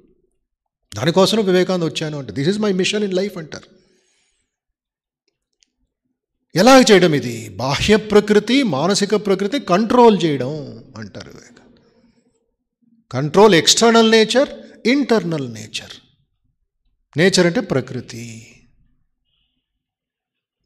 [0.97, 3.74] దానికోసం వివేకానంద వచ్చాను అంటే this is my mission in life అంటారు.
[6.57, 7.49] ఎలా చేయడం ఇది?
[7.49, 11.33] బాహ్య ప్రకృతి మానసిక ప్రకృతి కంట్రోల్ చేయడం అంటారు
[13.13, 14.49] control external nature
[14.89, 15.93] internal nature.
[17.17, 18.47] Nature అంటే ప్రకృతి.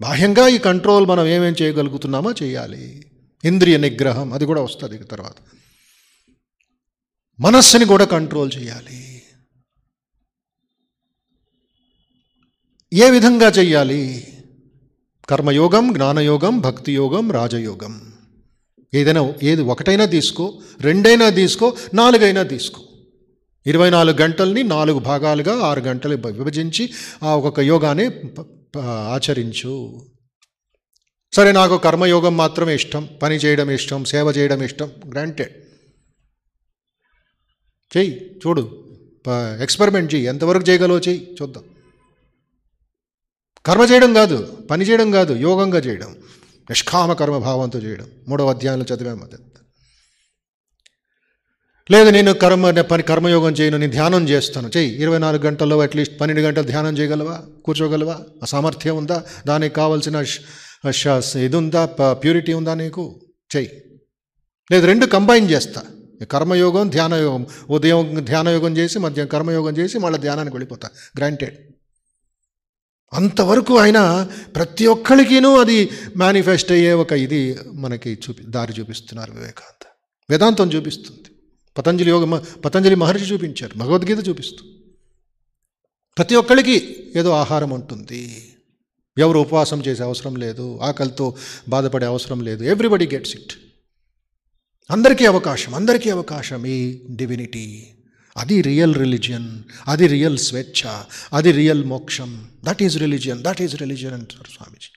[0.01, 3.13] బాహ్యంగా ఈ కంట్రోల్ మనం ఏమేం చేయగలుగుతున్నామో చేయాలి.
[3.45, 5.35] ఇంద్రియ నిగ్రహం అది కూడా వస్తుంది తర్వాత.
[7.41, 9.23] మనస్సుని కూడా కంట్రోల్ చేయాలి.
[12.93, 14.27] ఏ విధంగా చెయ్యాలి
[15.29, 18.13] కర్మయోగం జ్ఞానయోగం భక్తి యోగం రాజయోగం.
[18.95, 22.83] ఏదైనా ఏది ఒకటైనా తీసుకో రెండైనా తీసుకో నాలుగైనా తీసుకో.
[23.67, 28.11] ఇరవై నాలుగు గంటల్ని నాలుగు భాగాలుగా ఆరు గంటలు విభజించి ఆ ఒక్కొక్క యోగాన్ని
[28.81, 30.01] ఆచరించు.
[31.33, 35.53] సరే నాకు కర్మయోగం మాత్రమే ఇష్టం పని చేయడం ఇష్టం సేవ చేయడం ఇష్టం గ్రాంటెడ్
[37.97, 38.85] చెయ్యి చూడు
[39.27, 41.65] ప- ఎక్స్పెరిమెంట్ చెయ్యి ఎంతవరకు చేయగలవో చెయ్యి చూద్దాం.
[43.69, 46.17] కర్మ చేయడం కాదు పని చేయడం కాదు యోగంగా చేయడం.
[46.71, 48.07] నిష్కామ కర్మ భావంతో చేయడం.
[48.29, 49.43] మూడవ అధ్యాయంలో చదివాము అది
[51.91, 54.71] లేదు నేను కర్మ పని కర్మయోగం చేయను నేను ధ్యానం చేస్తాను.
[54.77, 57.43] చెయ్యి ఇరవై నాలుగు గంటల్లో అట్లీస్ట్ పన్నెండు గంటలు ధ్యానం చేయగలవా?
[57.65, 58.21] కూర్చోగలవా?
[58.43, 59.23] ఆ సామర్థ్యం ఉందా?
[59.47, 60.25] దానికి కావాల్సిన
[61.37, 63.21] ఇది ఉందా ప్యూరిటీ ఉందా నీకు?
[63.57, 63.83] చెయ్యి.
[64.73, 65.83] లేదు రెండు కంబైన్ చేస్తా.
[66.31, 67.47] కర్మయోగం ధ్యానయోగం.
[67.71, 70.89] ఉదయం ధ్యానయోగం చేసి మధ్యాహ్నం కర్మయోగం చేసి మళ్ళీ ధ్యానానికి వెళ్ళిపోతా.
[71.17, 71.68] గ్రాంటెడ్.
[73.13, 79.87] అంతవరకు ఆయన ప్రతి ఒక్కరికినూ అది మేనిఫెస్ట్ అయ్యే ఒక ఇది మనకి చూపి దారి చూపిస్తున్నారు వివేకాంత
[80.31, 81.25] వేదాంతం చూపిస్తుంది.
[81.79, 83.79] పతంజలి యోగ పతంజలి మహర్షి చూపించారు.
[83.79, 84.73] భగవద్గీత చూపిస్తుంది.
[86.19, 88.53] ప్రతి ఒక్కరికి ఏదో ఆహారం ఉంటుంది.
[89.19, 90.79] ఎవరు ఉపవాసం చేసే అవసరం లేదు.
[90.83, 91.35] ఆకలితో
[91.69, 92.65] బాధపడే అవసరం లేదు.
[92.65, 93.53] ఎవ్రీబడి గెట్స్ ఇట్
[94.91, 97.87] అందరికీ అవకాశం అందరికీ అవకాశం ఈ డివినిటీ
[98.39, 99.49] అది రియల్ రిలిజియన్
[99.89, 100.83] అది రియల్ స్వేచ్ఛ
[101.33, 102.49] అది రియల్ మోక్షం.
[102.65, 104.91] That is religion that is religion అంటారు స్వామీజీ.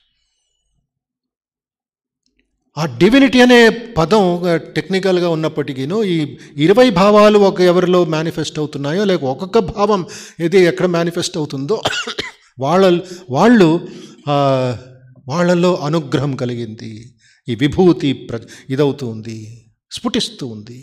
[2.78, 4.42] ఆ డివినిటీ అనే పదం
[4.76, 10.06] టెక్నికల్గా ఉన్నప్పటికీను ఈ ఇరవై భావాలు ఒక ఎవరిలో మేనిఫెస్ట్ అవుతున్నాయో లేక ఒక్కొక్క భావం
[10.40, 11.82] ఏది ఎక్కడ మేనిఫెస్ట్ అవుతుందో
[12.58, 13.70] వాళ్ళ వాళ్ళు వాళ్ళల్లో
[15.28, 17.14] వాళ్ళలో అనుగ్రహం కలిగింది.
[17.48, 18.40] ఈ విభూతి ప్ర
[18.70, 20.80] ఇదవుతుంది స్ఫుటిస్తూ ఉంది.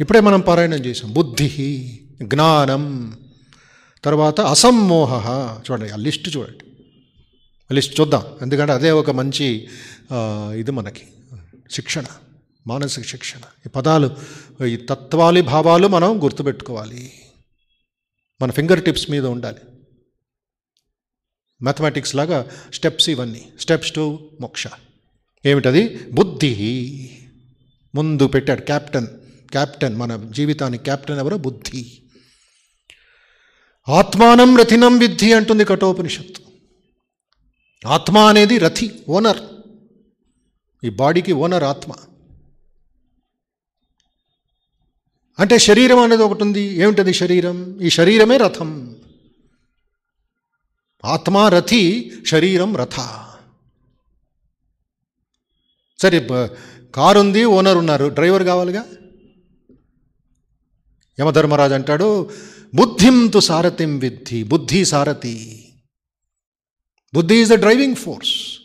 [0.00, 1.48] ఇప్పుడే మనం పారాయణం చేసాం బుద్ధి
[2.22, 3.16] జ్ఞానం
[4.04, 5.28] తర్వాత అసమ్మోహ.
[5.70, 6.64] చూడండి ఆ లిస్ట్ చూడండి.
[7.74, 8.22] లిస్ట్ చూద్దాం.
[8.42, 9.68] ఎందుకంటే అదే ఒక మంచి
[10.58, 11.02] ఇది మనకి.
[11.70, 12.04] శిక్షణ
[12.66, 13.40] మానసిక శిక్షణ.
[13.66, 14.16] ఈ పదాలు
[14.64, 17.12] ఈ తత్వాలు భావాలు మనం గుర్తుపెట్టుకోవాలి.
[18.42, 19.58] మన ఫింగర్ టిప్స్ మీద ఉండాలి.
[21.62, 23.48] మ్యాథమెటిక్స్ లాగా స్టెప్స్ ఇవన్నీ.
[23.60, 24.64] స్టెప్స్ టు మోక్ష.
[25.46, 26.00] ఏమిటది?
[26.12, 27.10] బుద్ధి.
[27.94, 29.06] ముందు పెట్టాడు క్యాప్టెన్.
[29.50, 31.36] క్యాప్టెన్ మన జీవితానికి క్యాప్టెన్ ఎవరో?
[31.36, 32.02] బుద్ధి.
[33.88, 36.42] ఆత్మానం రథినం విద్ధి అంటుంది కఠోపనిషత్తు.
[37.86, 39.38] ఆత్మ అనేది రథి ఓనర్.
[40.84, 41.92] ఈ బాడీకి ఓనర్ ఆత్మ.
[45.38, 46.60] అంటే శరీరం అనేది ఒకటి ఉంది.
[46.60, 47.80] ఏమిటది శరీరం?
[47.80, 48.96] ఈ శరీరమే రథం.
[51.04, 53.24] ఆత్మ రథి శరీరం రథ.
[56.02, 56.50] సరే
[56.94, 58.04] కారు ఉంది ఓనర్ ఉన్నారు.
[58.04, 58.84] డ్రైవర్ కావాలిగా?
[61.20, 62.30] యమధర్మరాజు అంటాడు
[62.74, 65.68] బుద్ధిం తు సారథిం విద్ధి బుద్ధి సారథి.
[67.14, 68.58] బుద్ధి ఈజ్ ద డ్రైవింగ్ ఫోర్స్.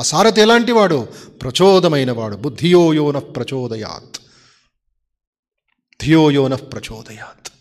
[0.00, 1.08] ఆ సారథి ఎలాంటి వాడు?
[1.42, 2.36] ప్రచోదమైన వాడు.
[2.36, 4.18] బుద్ధియో యోన ప్రచోదయాత్.
[6.02, 7.52] ధియో యోన ప్రచోదయాత్.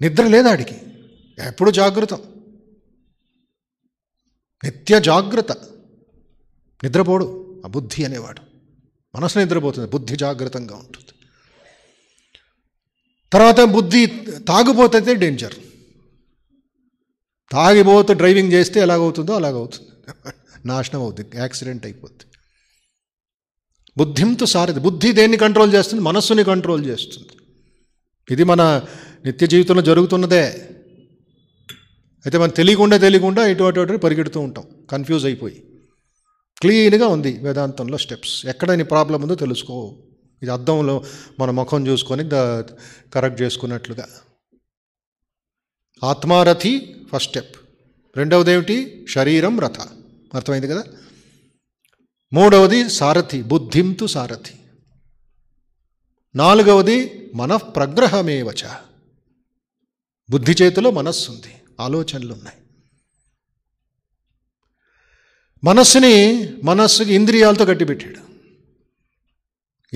[0.00, 0.76] నిద్ర లేదాడికి
[1.46, 2.22] ఎప్పుడు జాగృతం
[4.64, 5.52] నిత్య జాగ్రత్త.
[6.84, 7.62] నిద్రపోడు.
[7.66, 8.47] ఆ బుద్ధి అనేవాడు.
[9.14, 11.12] మనసు నిద్రపోతుంది బుద్ధి జాగ్రత్తగా ఉంటుంది.
[13.32, 14.06] తర్వాత బుద్ధి
[14.48, 15.54] తాగిపోతే డేంజర్
[17.52, 19.90] తాగిపోతే డ్రైవింగ్ చేస్తే ఎలాగవుతుందో అలాగవుతుంది.
[20.66, 22.24] నాశనం అవుతుంది యాక్సిడెంట్ అయిపోతుంది
[23.96, 26.02] బుద్ధింతో సారది బుద్ధి దేన్ని కంట్రోల్ చేస్తుంది?
[26.02, 27.32] మనస్సుని కంట్రోల్ చేస్తుంది.
[28.30, 28.86] ఇది మన
[29.24, 30.44] నిత్య జీవితంలో జరుగుతున్నదే.
[32.24, 34.64] అయితే మనం తెలియకుండా తెలియకుండా ఇటు అటు అటు పరిగెడుతూ ఉంటాం.
[34.90, 35.67] కన్ఫ్యూజ్ అయిపోయి.
[36.62, 38.46] క్లీన్గా ఉంది వేదాంతంలో స్టెప్స్.
[38.46, 39.96] ఎక్కడ నీ ప్రాబ్లం ఉందో తెలుసుకో.
[40.42, 41.04] ఇది అద్దంలో
[41.40, 42.60] మన ముఖం చూసుకొని ద
[43.14, 44.08] కరెక్ట్ చేసుకున్నట్లుగా.
[46.04, 47.56] ఆత్మారథి ఫస్ట్ స్టెప్.
[48.16, 49.06] రెండవది ఏమిటి?
[49.10, 49.80] శరీరం రథ.
[50.34, 50.84] అర్థమైంది కదా?
[52.32, 54.54] మూడవది సారథి బుద్ధింతు సారథి.
[56.36, 58.68] నాలుగవది మనఃప్రగ్రహమేవచ
[60.30, 62.57] బుద్ధి చేతిలో మనస్సు ఉంది ఆలోచనలు ఉన్నాయి
[65.64, 68.18] మనస్సుని మనస్సుకి ఇంద్రియాలతో గట్టిపెట్టాడు.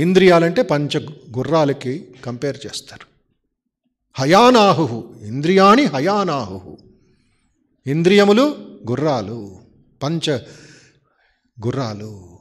[0.00, 1.06] ఇంద్రియాలంటే పంచ
[1.36, 3.06] గుర్రాలకి కంపేర్ చేస్తారు.
[4.18, 6.78] హయానాహు ఇంద్రియాణి హయానాహు
[7.86, 8.42] ఇంద్రియములు
[8.90, 9.56] గుర్రాలు
[10.02, 10.38] పంచ
[11.66, 12.38] గుర్రాలు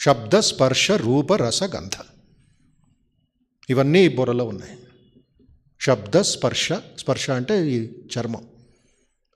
[0.00, 1.92] శబ్ద స్పర్శ రూప రస గంధ.
[3.70, 4.78] ఇవన్నీ బుర్రలో ఉన్నాయి.
[5.80, 8.46] శబ్ద స్పర్శ స్పర్శ అంటే ఈ చర్మం.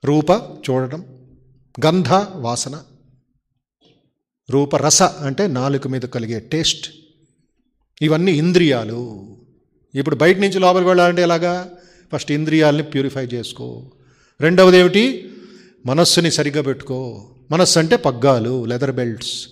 [0.05, 0.29] రూప
[0.69, 1.01] చూడడం.
[1.85, 2.83] గంధ వాసన.
[4.49, 6.93] రూపరస అంటే నాలుక మీద కలిగే టేస్ట్.
[8.01, 9.27] ఇవన్నీ ఇంద్రియాలు.
[9.95, 11.71] ఇప్పుడు బయట నుంచి లోపలికి వెళ్ళాలంటే ఎలాగా?
[12.13, 13.91] ఫస్ట్ ఇంద్రియాలని ప్యూరిఫై చేసుకో.
[14.41, 15.33] రెండవది ఏమిటి
[15.85, 17.31] మనస్సుని సరిగ్గా పెట్టుకో.
[17.51, 19.47] మనస్సు అంటే పగ్గాలు లెదర్ బెల్ట్స్.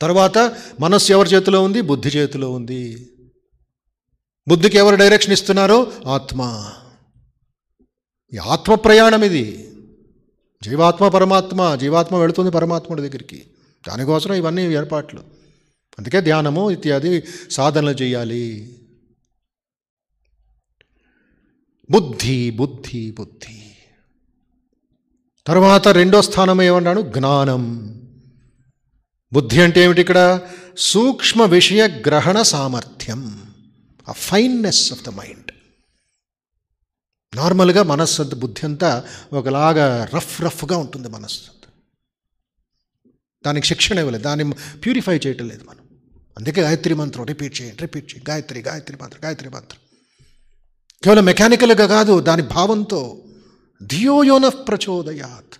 [0.00, 1.80] తర్వాత మనస్సు ఎవరి చేతిలో ఉంది?
[1.80, 3.10] బుద్ధి చేతిలో ఉంది.
[4.48, 5.92] బుద్ధికి ఎవరు డైరెక్షన్ ఇస్తున్నారో?
[6.06, 6.70] ఆత్మ.
[8.34, 9.70] ఈ ఆత్మ ప్రయాణం ఇది.
[10.64, 13.46] జీవాత్మ పరమాత్మ జీవాత్మ వెళుతుంది పరమాత్ముడి దగ్గరికి.
[13.88, 15.24] దానికోసం ఇవన్నీ ఏర్పాట్లు.
[15.98, 18.76] అందుకే ధ్యానము ఇత్యాది సాధనలు చేయాలి.
[21.90, 23.74] బుద్ధి బుద్ధి బుద్ధి.
[25.46, 27.62] తర్వాత రెండో స్థానం ఏమన్నాడు జ్ఞానం.
[29.32, 30.40] బుద్ధి అంటే ఏమిటి ఇక్కడ?
[30.78, 33.54] సూక్ష్మ విషయ గ్రహణ సామర్థ్యం.
[34.08, 35.50] ఆ ఫైన్నెస్ ఆఫ్ ద మైండ్
[37.36, 41.61] నార్మల్గా మనస్సు అంత బుద్ధి అంతా ఒకలాగా రఫ్ రఫ్గా ఉంటుంది మనస్సు.
[43.46, 45.84] దానికి శిక్షణ ఇవ్వలేదు దాన్ని ప్యూరిఫై చేయటం లేదు మనం.
[46.38, 48.30] అందుకే గాయత్రి మంత్రం రిపీట్ చేయండి రిపీట్ చేయండి.
[48.30, 49.80] గాయత్రి గాయత్రి మంత్రం గాయత్రి మంత్రం.
[51.04, 53.24] కేవలం మెకానికల్గా కాదు దాని భావంతో
[53.82, 55.58] ధియోయోన ప్రచోదయాత్.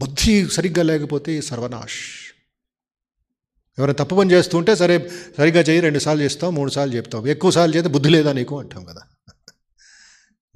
[0.00, 1.98] బుద్ధి సరిగ్గా లేకపోతే సర్వనాష్
[3.78, 7.76] ఎవరైనా తప్పు పని చేస్తుంటే సరే సరిగ్గా చేయి రెండు సార్లు చేస్తాం మూడు సార్లు చెప్తాం ఎక్కువ సార్లు
[7.76, 9.02] చేస్తే బుద్ధి లేదా నీకు అంటాం కదా.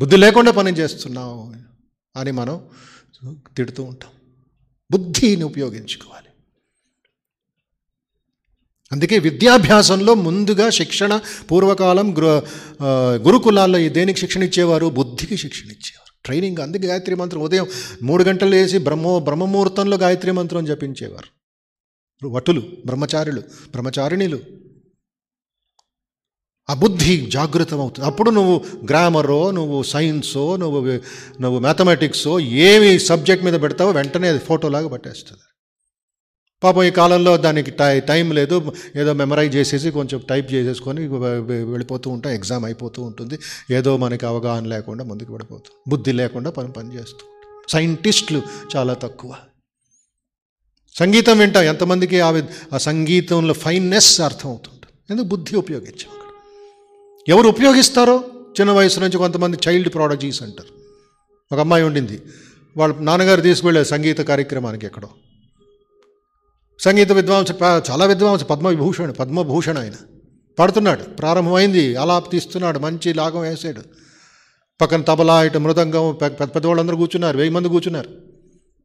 [0.01, 1.55] బుద్ధి లేకుండా పని చేస్తున్నావు
[2.17, 2.69] అని మనం
[3.57, 4.11] తిడుతూ ఉంటాం.
[4.93, 6.29] బుద్ధిని ఉపయోగించుకోవాలి.
[8.93, 11.21] అందుకే విద్యాభ్యాసంలో ముందుగా శిక్షణ
[11.51, 12.43] పూర్వకాలం గురు
[13.27, 14.87] గురుకులాల్లో దేనికి శిక్షణ ఇచ్చేవారు?
[14.87, 16.13] బుద్ధికి శిక్షణ ఇచ్చేవారు.
[16.25, 17.67] ట్రైనింగ్ అందుకే గాయత్రి మంత్రం ఉదయం
[18.03, 21.29] మూడు గంటలు వేసి బ్రహ్మో బ్రహ్మముహూర్తంలో గాయత్రి మంత్రం జపించేవారు.
[22.27, 24.39] వటులు బ్రహ్మచారులు బ్రహ్మచారిణులు
[26.71, 30.81] ఆ బుద్ధి జాగృతం అవుతుంది అప్పుడు నువ్వు గ్రామరో నువ్వు సైన్సో నువ్వు
[31.43, 35.41] నువ్వు మ్యాథమెటిక్సో ఏమి సబ్జెక్ట్ మీద పెడతావో వెంటనే అది ఫోటోలాగా పట్టేస్తుంది.
[36.63, 38.73] పాపం ఈ కాలంలో దానికి టై టైం లేదు.
[38.97, 43.39] ఏదో మెమరైజ్ చేసేసి కొంచెం టైప్ చేసేసుకొని వెళ్ళిపోతూ ఉంటాం ఎగ్జామ్ అయిపోతూ ఉంటుంది.
[43.71, 47.63] ఏదో మనకి అవగాహన లేకుండా ముందుకు పడిపోతుంది బుద్ధి లేకుండా పని పని చేస్తూ ఉంటాం.
[47.69, 48.43] సైంటిస్టులు
[48.77, 49.35] చాలా తక్కువ.
[50.95, 51.65] సంగీతం వింటాం.
[51.65, 55.27] ఎంతమందికి ఆ వి- సంగీతంలో ఫైన్నెస్ అర్థం అవుతుంటుంది ఎందుకు?
[55.27, 56.18] బుద్ధి ఉపయోగించాం.
[57.29, 58.25] ఎవరు ఉపయోగిస్తారో
[58.61, 60.75] చిన్న వయసు నుంచి కొంతమంది చైల్డ్ ప్రాడజీస్ అంటారు.
[61.55, 62.23] ఒక అమ్మాయి ఉండింది.
[62.77, 65.09] వాళ్ళ నాన్నగారు తీసుకువెళ్ళే సంగీత కార్యక్రమానికి ఎక్కడో.
[66.79, 67.49] సంగీత విద్వాంస
[67.91, 69.93] చాలా విద్వాంస పద్మవిభూషణ్ పద్మభూషణ్ ఆయన.
[70.59, 71.03] పడుతున్నాడు.
[71.03, 71.97] ప్రారంభమైంది.
[71.97, 72.79] ఆలాప్ తీస్తున్నాడు.
[72.79, 73.81] మంచి లాగం వేసాడు.
[74.81, 77.37] పక్కన తబలా ఇటు మృదంగం పెద్ద పెద్ద వాళ్ళందరూ కూర్చున్నారు.
[77.37, 78.11] వెయ్యి మంది కూర్చున్నారు.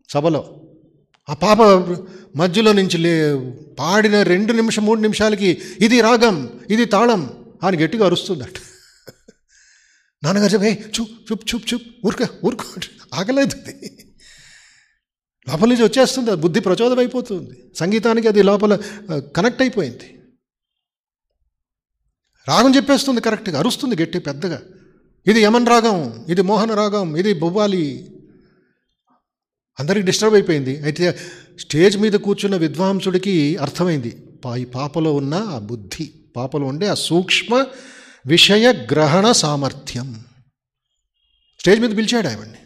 [0.09, 0.55] సభలో.
[1.29, 1.61] ఆ పాప
[2.35, 3.35] మధ్యలో నుంచి లే
[3.79, 7.42] పాడిన రెండు నిమిషం మూడు నిమిషాలకి ఇది రాగం ఇది తాళం.
[7.63, 8.57] అని గట్టిగా అరుస్తుందట.
[10.23, 12.65] నాన్నగారు చెప్పే చూప్ చూప్ చూప్ చూప్ ఊరుక ఊరుకో
[13.13, 13.55] ఆగలేదు
[15.49, 17.55] లోపల నుంచి వచ్చేస్తుంది అది బుద్ధి ప్రచోదం అయిపోతుంది.
[17.75, 18.73] సంగీతానికి అది లోపల
[19.35, 20.07] కనెక్ట్ అయిపోయింది.
[22.47, 24.61] రాగం చెప్పేస్తుంది కరెక్ట్గా అరుస్తుంది గట్టి పెద్దగా.
[25.27, 27.83] ఇది యమన్ రాగం ఇది మోహన రాగం ఇది బొవ్వాలి.
[29.79, 30.73] అందరికి డిస్టర్బ్ అయిపోయింది.
[30.83, 31.05] అయితే
[31.59, 34.11] స్టేజ్ మీద కూర్చున్న విద్వాంసుడికి అర్థమైంది
[34.57, 36.05] ఈ పాపలో ఉన్న ఆ బుద్ధి.
[36.35, 37.65] పాపలో ఉండే ఆ సూక్ష్మ
[38.27, 40.25] విషయ గ్రహణ సామర్థ్యం.
[41.59, 42.57] స్టేజ్ మీద పిలిచాడు ఆవిడ్ని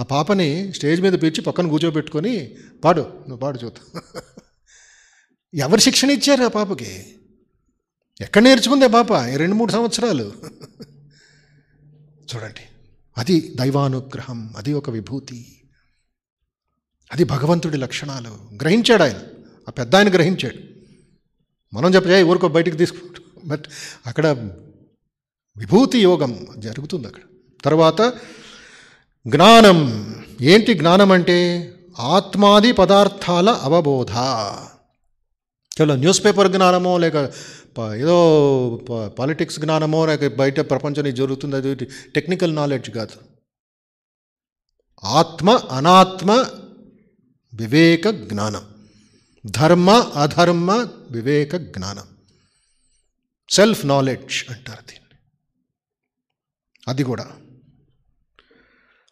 [0.00, 4.02] ఆ పాపని స్టేజ్ మీద పిలిచి పక్కన కూర్చోబెట్టుకొని పాడు నువ్వు పాడు చూద్దాం.
[5.54, 7.16] ఎవరు శిక్షణ ఇచ్చారు ఆ పాపకి?
[8.20, 9.28] ఎక్కడ నేర్చుకుంది ఆ పాప?
[9.28, 10.32] ఈ రెండు మూడు సంవత్సరాలు.
[12.34, 12.60] చూడండి
[13.18, 15.62] అది దైవానుగ్రహం అది ఒక విభూతి.
[17.12, 18.28] అది భగవంతుడి లక్షణాలు.
[18.62, 19.20] గ్రహించాడు ఆయన.
[19.68, 20.69] ఆ పెద్ద ఆయన గ్రహించాడు.
[21.72, 23.64] మనం చెప్పే ఊరికో బయటికి తీసుకుంటాం బట్
[24.06, 24.26] అక్కడ
[25.56, 27.20] విభూతి యోగం జరుగుతుంది అక్కడ.
[27.64, 28.12] తర్వాత
[29.26, 29.78] జ్ఞానం.
[30.40, 31.38] ఏంటి జ్ఞానం అంటే
[31.98, 34.10] ఆత్మాది పదార్థాల అవబోధ.
[35.76, 37.32] కేవలం న్యూస్ పేపర్ జ్ఞానమో లేక
[37.94, 38.18] ఏదో
[39.18, 41.74] పాలిటిక్స్ జ్ఞానమో లేక బయట ప్రపంచం జరుగుతుంది అది
[42.14, 43.16] టెక్నికల్ నాలెడ్జ్ కాదు.
[45.04, 46.30] ఆత్మ అనాత్మ
[47.54, 48.69] వివేక జ్ఞానం.
[49.46, 52.02] ధర్మ అధర్మ వివేక జ్ఞానం.
[53.50, 55.18] సెల్ఫ్ నాలెడ్జ్ అంటారు దీన్ని.
[56.88, 57.26] అది కూడా.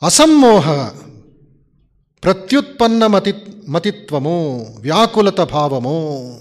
[0.03, 0.89] అసమ్మోహ
[2.25, 3.35] ప్రత్యుత్పన్న మతి
[3.69, 6.41] మతిత్వము వ్యాకులత భావము.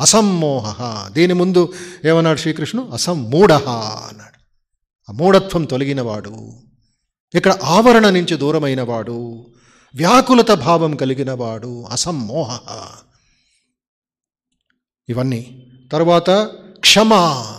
[0.00, 1.72] అసమ్మోహ దీని ముందు
[2.04, 2.88] ఏమన్నాడు శ్రీకృష్ణుడు?
[2.88, 4.40] అసమ్మూఢ అన్నాడు.
[5.08, 6.52] ఆ మూఢత్వం తొలగినవాడు.
[7.34, 9.46] ఇక్కడ ఆవరణ నుంచి దూరమైనవాడు.
[9.96, 12.60] వ్యాకులత భావం కలిగినవాడు అసమ్మోహ.
[15.08, 16.30] ఇవన్నీ తర్వాత
[16.80, 17.56] క్షమా.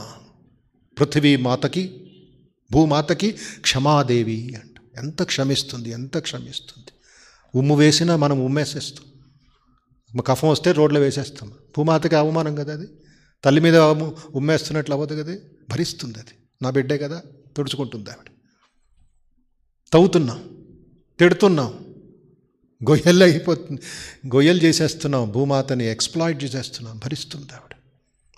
[1.00, 2.12] పృథివీ మాతకి
[2.72, 3.32] భూమాతకి
[3.62, 4.98] క్షమాదేవి అంట.
[4.98, 6.88] ఎంత క్షమిస్తుంది ఎంత క్షమిస్తుంది.
[7.56, 10.22] ఉమ్ము వేసినా మనం ఉమ్మేసేస్తాం.
[10.22, 11.50] కఫం వస్తే రోడ్లో వేసేస్తాం.
[11.50, 12.88] భూమాతకి అవమానం కదా అది.
[13.44, 15.38] తల్లి మీద ఉమ్మేస్తున్నట్లు అవ్వదు కదా
[15.70, 16.32] భరిస్తుంది అది.
[16.62, 17.22] నా బిడ్డే కదా
[17.58, 18.32] తుడుచుకుంటుంది ఆవిడ.
[19.94, 20.66] తవ్వుతున్నాం
[21.20, 21.87] తిడుతున్నాం.
[22.84, 23.82] గొయ్యలు అయిపోతుంది
[24.28, 27.76] గొయ్యలు చేసేస్తున్నాం భూమాతని ఎక్స్ప్లాయిట్ చేసేస్తున్నాం భరిస్తుంది ఆవిడ.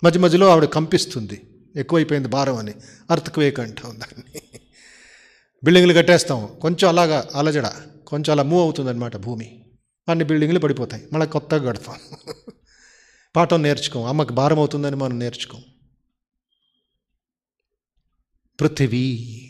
[0.04, 1.42] మధ్య మధ్యలో ఆవిడ కంపిస్తుంది
[1.76, 2.74] ఎక్కువైపోయింది భారం అని.
[3.10, 4.40] అర్థక్వేక్ అంటాం దాన్ని.
[5.64, 7.66] బిల్డింగ్లు కట్టేస్తాం కొంచెం అలాగా అలజడ
[8.06, 9.64] కొంచెం అలా మూవ్ అవుతుందన్నమాట భూమి.
[10.08, 11.96] అన్ని బిల్డింగ్లు పడిపోతాయి మళ్ళీ కొత్తగా కడతాం.
[13.36, 15.62] పాఠం నేర్చుకోం అమ్మకి భారం అవుతుందని మనం నేర్చుకోం.
[18.60, 19.49] పృథివీ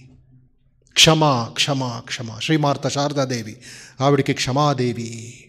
[1.01, 2.39] క్షమ క్షమ క్షమ.
[2.43, 3.61] శ్రీమార్త శారదాదేవి
[4.01, 5.45] ఆవిడికి క్షమాదేవి.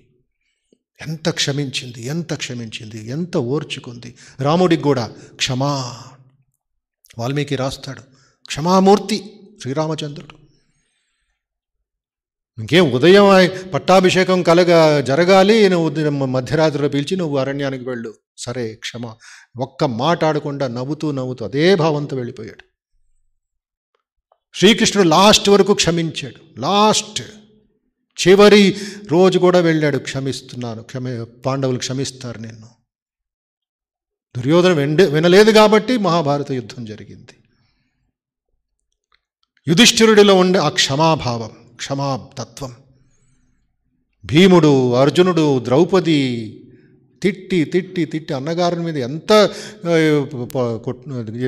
[1.07, 4.15] ఎంత క్షమించింది ఎంత క్షమించింది ఎంత ఓర్చుకుంది.
[4.39, 6.03] రాముడికి కూడా క్షమా.
[7.17, 8.01] వాల్మీకి రాస్తాడు
[8.45, 10.35] క్షమామూర్తి శ్రీరామచంద్రుడు.
[12.61, 13.25] ఇంకేం ఉదయం
[13.73, 18.13] పట్టాభిషేకం కలగ జరగాలి నువ్వు మధ్యరాత్రిలో పిలిచి నువ్వు అరణ్యానికి వెళ్ళు.
[18.37, 19.15] సరే క్షమ.
[19.59, 22.70] ఒక్క మాట ఆడకుండా నవ్వుతూ నవ్వుతూ అదే భావంతో వెళ్ళిపోయాడు.
[24.53, 26.59] శ్రీకృష్ణుడు లాస్ట్ వరకు క్షమించాడు.
[26.59, 27.21] లాస్ట్.
[28.27, 28.75] చివరి
[29.11, 29.97] రోజు కూడా వెళ్ళాడు.
[29.97, 30.83] క్షమిస్తున్నాను.
[30.83, 32.67] క్షమ పాండవులు క్షమిస్తారు నిన్ను.
[34.37, 37.37] దుర్యోధన వెండ వినలేదు కాబట్టి మహాభారత యుద్ధం జరిగింది.
[39.67, 42.75] యుధిష్ఠిరుడిలో ఉండే ఆ క్షమాభావం క్షమాతత్వం.
[44.25, 46.19] భీముడు అర్జునుడు ద్రౌపది
[47.23, 49.49] తిట్టి తిట్టి తిట్టి అన్నగారి మీద ఎంత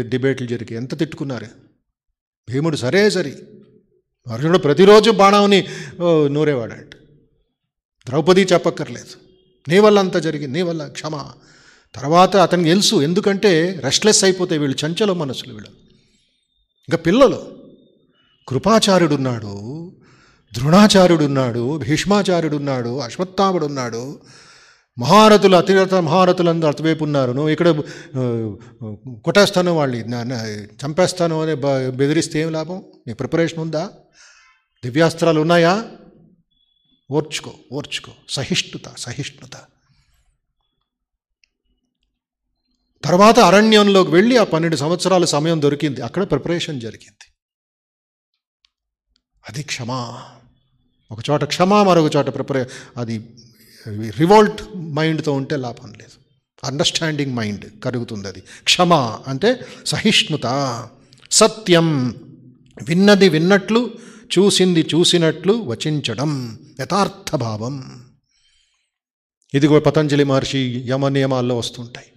[0.02, 1.63] డిబేట్లు జరిగి ఎంత తిట్టుకున్నారు?
[2.52, 3.36] భీముడు సరే సరి.
[4.32, 5.68] అర్జునుడు ప్రతిరోజు బాణాన్ని
[6.28, 6.96] నూరేవాడంట.
[8.08, 9.16] ద్రౌపది చెప్పక్కర్లేదు.
[9.70, 11.32] నీ వల్ల అంత జరిగింది నీ వల్ల క్షమ.
[11.96, 15.70] తర్వాత అతనికి తెలుసు ఎందుకంటే రెస్ట్లెస్ అయిపోతే వీళ్ళు చంచల మనసులు వీళ్ళు.
[16.90, 17.54] ఇంకా పిల్లలు.
[18.48, 19.54] కృపాచార్యుడున్నాడు
[20.54, 24.20] ద్రోణాచార్యుడున్నాడు భీష్మాచార్యుడున్నాడు అశ్వత్థాముడున్నాడు
[25.00, 27.32] మహారథులు అతిరథ మహారథులందరూ అటువైపు ఉన్నారు.
[27.32, 27.82] నువ్వు ఇక్కడ
[29.24, 30.16] కొట్టేస్తాను వాళ్ళని
[30.64, 32.86] చంపేస్తాను అని బ- బెదిరిస్తే ఏం లాభం?
[33.08, 33.92] నీ ప్రిపరేషన్ ఉందా?
[34.84, 35.86] దివ్యాస్త్రాలు ఉన్నాయా?
[37.12, 38.12] ఓర్చుకో ఓర్చుకో.
[38.30, 39.52] సహిష్ణుత సహిష్ణుత.
[43.04, 46.02] తర్వాత అరణ్యంలోకి వెళ్ళి ఆ పన్నెండు సంవత్సరాల సమయం దొరికింది.
[46.02, 47.34] అక్కడ ప్రిపరేషన్ జరిగింది.
[49.50, 50.26] అది క్షమా.
[51.12, 52.66] ఒక చోట క్షమా మరొక చోట ప్రిపరే
[52.98, 53.36] అది
[53.90, 56.24] రివోల్ట్ మైండ్తో ఉంటే లాభం లేదు.
[56.64, 58.44] అండర్స్టాండింగ్ మైండ్ కలుగుతుంది అది.
[58.64, 58.94] క్షమ
[59.28, 60.88] అంటే సహిష్ణుత.
[61.32, 62.16] సత్యం.
[62.88, 63.90] విన్నది విన్నట్లు
[64.40, 66.60] చూసింది చూసినట్లు వచించడం.
[66.80, 68.04] యథార్థ భావం
[69.54, 72.08] ఇది కూడా పతంజలి మహర్షి యమ నియమాల్లో వస్తుంటాయి.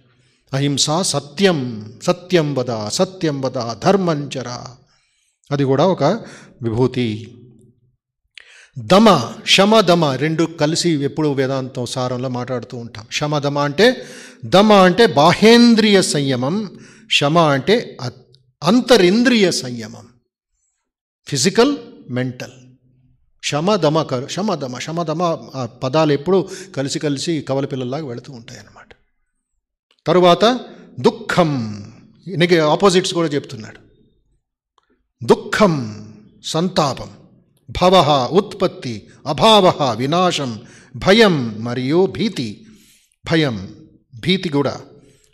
[0.53, 1.93] అహింస సత్యం.
[2.03, 4.63] సత్యం వద సత్యం వద ధర్మంచర
[5.51, 6.03] అది కూడా ఒక
[6.61, 7.33] విభూతి.
[8.77, 13.05] దమ శమ దమ రెండు కలిసి ఎప్పుడు వేదాంతం సారంలో మాట్లాడుతూ ఉంటాం.
[13.11, 14.05] శమ దమ అంటే
[14.45, 16.79] దమ అంటే బాహేంద్రియ సంయమం
[17.11, 17.97] శమ అంటే
[18.63, 20.07] అంతరింద్రియ సంయమం.
[21.27, 21.77] Physical
[22.09, 22.51] mental.
[23.43, 25.23] శమదమ కరు శమదమ శమదమ
[25.55, 28.87] ఆ పదాలు ఎప్పుడూ కలిసి కలిసి కవల పిల్లల్లాగా వెళుతూ ఉంటాయి అన్నమాట
[30.07, 30.59] తరువాత
[30.99, 31.51] దుఃఖం
[32.27, 33.79] ఇనికి ఆపోజిట్స్ కూడా చెప్తున్నాడు.
[35.25, 35.73] దుఃఖం
[36.45, 37.16] సంతాపం.
[37.69, 40.61] భవ ఉత్పత్తి అభావ వినాశం
[40.95, 42.65] భయం మరియు భీతి.
[43.31, 43.69] భయం
[44.15, 44.81] భీతి కూడా.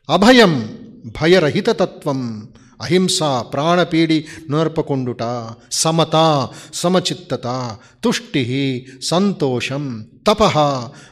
[0.09, 0.79] అభయం
[1.21, 2.49] భయరహితతత్వం
[2.81, 10.43] అహింస ప్రాణపీడి నర్పకుండుట సమత సమచిత్తత తుష్టి సంతోషం తప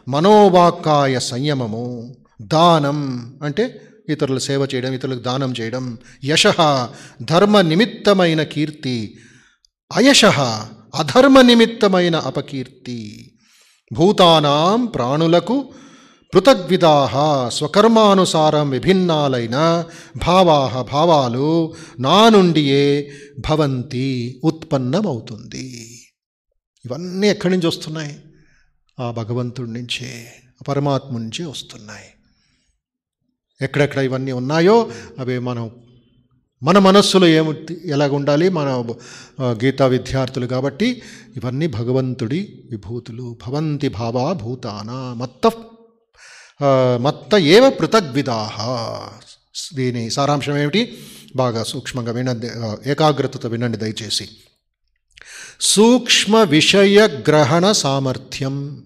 [0.07, 2.15] మనోవాక్కాయ సంయమము.
[2.41, 5.97] దానం అంటే ఇతరుల సేవ చేయడం ఇతరులకు దానం చేయడం.
[6.23, 6.47] యశ
[7.21, 9.17] ధర్మ నిమిత్తమైన కీర్తి.
[9.93, 10.25] అయశ
[10.95, 13.31] అధర్మ నిమిత్తమైన అపకీర్తి.
[13.93, 15.73] భూతానాం ప్రాణులకు
[16.33, 19.85] పృథగ్విధాహ స్వకర్మానుసారం విభిన్నాలైన
[20.17, 26.01] భావా భావాలు నా నుండియే భవంతి ఉత్పన్నమవుతుంది.
[26.85, 28.19] ఇవన్నీ ఎక్కడి నుంచి వస్తున్నాయి?
[28.99, 30.33] ఆ భగవంతుడి నుంచే
[30.67, 32.05] పరమాత్మ నుంచే వస్తున్నాయి.
[33.61, 35.71] ఎక్కడెక్కడ ఇవన్నీ ఉన్నాయో అవి మనం
[36.63, 37.53] మన మనస్సులో ఏమి
[37.89, 38.49] ఎలాగుండాలి?
[38.49, 38.93] మన
[39.41, 41.01] గీతా విద్యార్థులు కాబట్టి
[41.35, 43.37] ఇవన్నీ భగవంతుడి విభూతులు.
[43.47, 45.51] భవంతి భావా భూతాన మత్త
[47.01, 48.57] మత్త ఏవ పృథగ్విధాహ
[49.75, 50.97] దీని సారాంశం ఏమిటి?
[51.35, 52.47] బాగా సూక్ష్మంగా వినండి
[52.91, 54.29] ఏకాగ్రతతో వినండి దయచేసి.
[55.61, 58.83] సూక్ష్మ విషయ గ్రహణ సామర్థ్యం.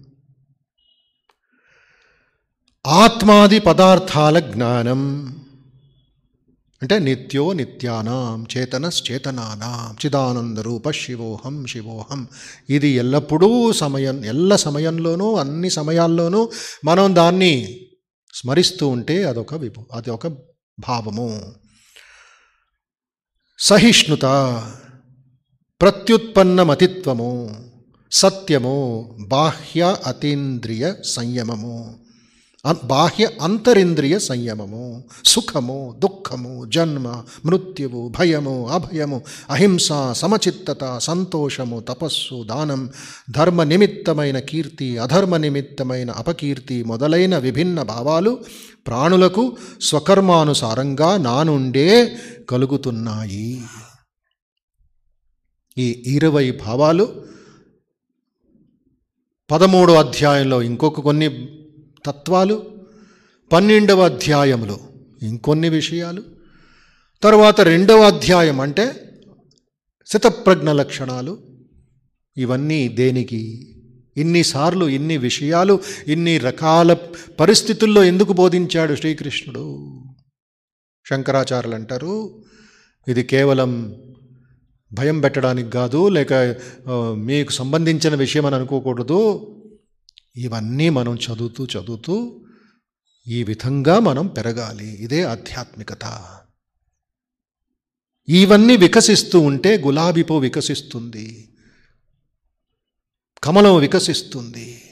[2.86, 5.02] ఆత్మాది పదార్థాల జ్ఞానం.
[6.82, 12.28] అంటే నిత్యో నిత్యానాం చేతనశ్చేతనానాం చిదానంద రూప శివోహం శివోహం.
[12.70, 16.50] ఇది ఎల్లప్పుడూ సమయం ఎల్ల సమయంలోనూ అన్ని సమయాల్లోనూ
[16.84, 17.80] మనం దాన్ని
[18.34, 20.26] స్మరిస్తూ ఉంటే అదొక విభు అది ఒక
[20.78, 21.54] భావము.
[23.58, 24.22] సహిష్ణుత
[25.80, 27.50] ప్రత్యుత్పన్నమతిత్వము
[28.12, 32.05] సత్యము బాహ్య అతీంద్రియ సంయమము.
[32.72, 35.04] బాహ్య అంతరింద్రియ సంయమము.
[35.24, 42.90] సుఖము దుఃఖము జన్మ మృత్యువు భయము అభయము అహింస సమచిత్తత సంతోషము తపస్సు దానం
[43.30, 48.38] ధర్మ నిమిత్తమైన కీర్తి అధర్మ నిమిత్తమైన అపకీర్తి మొదలైన విభిన్న భావాలు
[48.86, 52.16] ప్రాణులకు స్వకర్మానుసారంగా నా నుండే
[52.50, 53.62] కలుగుతున్నాయి.
[55.78, 57.24] ఈ ఇరవై భావాలు
[59.50, 61.48] పదమూడో అధ్యాయంలో ఇంకొక కొన్ని
[62.06, 62.56] తత్వాలు.
[63.52, 64.78] పన్నెండవ అధ్యాయంలో
[65.22, 66.22] ఇంకొన్ని విషయాలు.
[67.22, 68.86] తర్వాత రెండవ అధ్యాయం అంటే
[70.06, 71.38] శతప్రజ్ఞ లక్షణాలు.
[72.36, 73.72] ఇవన్నీ దేనికి?
[74.16, 76.92] ఇన్నిసార్లు ఇన్ని విషయాలు ఇన్ని రకాల
[77.40, 79.64] పరిస్థితుల్లో ఎందుకు బోధించాడు శ్రీకృష్ణుడు?
[81.10, 82.44] శంకరాచార్యులు అంటారు
[83.08, 83.72] ఇది కేవలం
[84.92, 86.32] భయం పెట్టడానికి కాదు లేక
[87.14, 89.20] మీకు సంబంధించిన విషయం అని అనుకోకూడదు.
[90.36, 92.46] ఇవన్నీ మనం చదువుతూ చదువుతూ
[93.26, 94.86] ఈ విధంగా మనం పెరగాలి.
[94.86, 96.36] ఇదే ఆధ్యాత్మికత.
[98.28, 101.56] ఇవన్నీ వికసిస్తూ ఉంటే గులాబీ పువ్వు వికసిస్తుంది.
[103.44, 104.82] కమలం వికసిస్తుంది.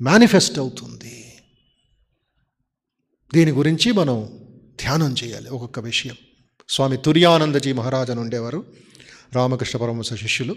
[0.00, 1.34] మేనిఫెస్ట్ అవుతుంది.
[3.34, 4.38] దీని గురించి మనం
[4.80, 6.16] ధ్యానం చేయాలి ఒక్కొక్క విషయం.
[6.68, 8.74] స్వామి తుర్యానందజీ మహారాజ్ అని ఉండేవారు
[9.32, 10.56] రామకృష్ణ పరమహంస శిష్యులు.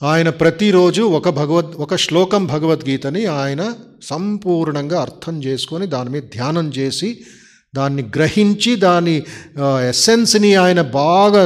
[0.00, 3.62] ఆయన ప్రతిరోజు ఒక భగవద్ ఒక శ్లోకం భగవద్గీతని ఆయన
[4.02, 7.10] సంపూర్ణంగా అర్థం చేసుకొని దాని మీద ధ్యానం చేసి
[7.74, 9.14] దాన్ని గ్రహించి దాని
[9.88, 11.44] ఎస్సెన్స్ని ఆయన బాగా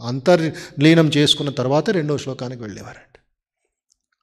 [0.00, 3.16] అంతర్లీనం చేసుకున్న తర్వాత రెండో శ్లోకానికి వెళ్ళేవారంట.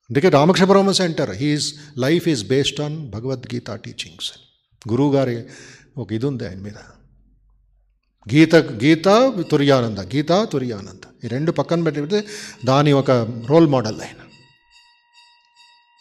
[0.10, 4.30] అందుకే రామకృష్ణ పరమహంస అంటారు his life is based on Bhagavad Gita teachings
[4.91, 5.44] గురువు గారి
[5.98, 6.80] ఒక ఇది ఉంది ఆయన మీద.
[8.33, 11.25] గీత గీత తుర్యానంద గీత తుర్యానంద.
[11.25, 12.23] ఈ రెండు పక్కన పెట్టి
[12.65, 13.11] దాని ఒక
[13.45, 14.23] రోల్ మోడల్ ఆయన.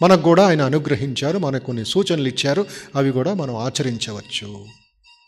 [0.03, 4.66] మనకు కూడా ఆయన అనుగ్రహించారు మనకు కొన్ని సూచనలు ఇచ్చారు అవి కూడా మనం ఆచరించవచ్చు.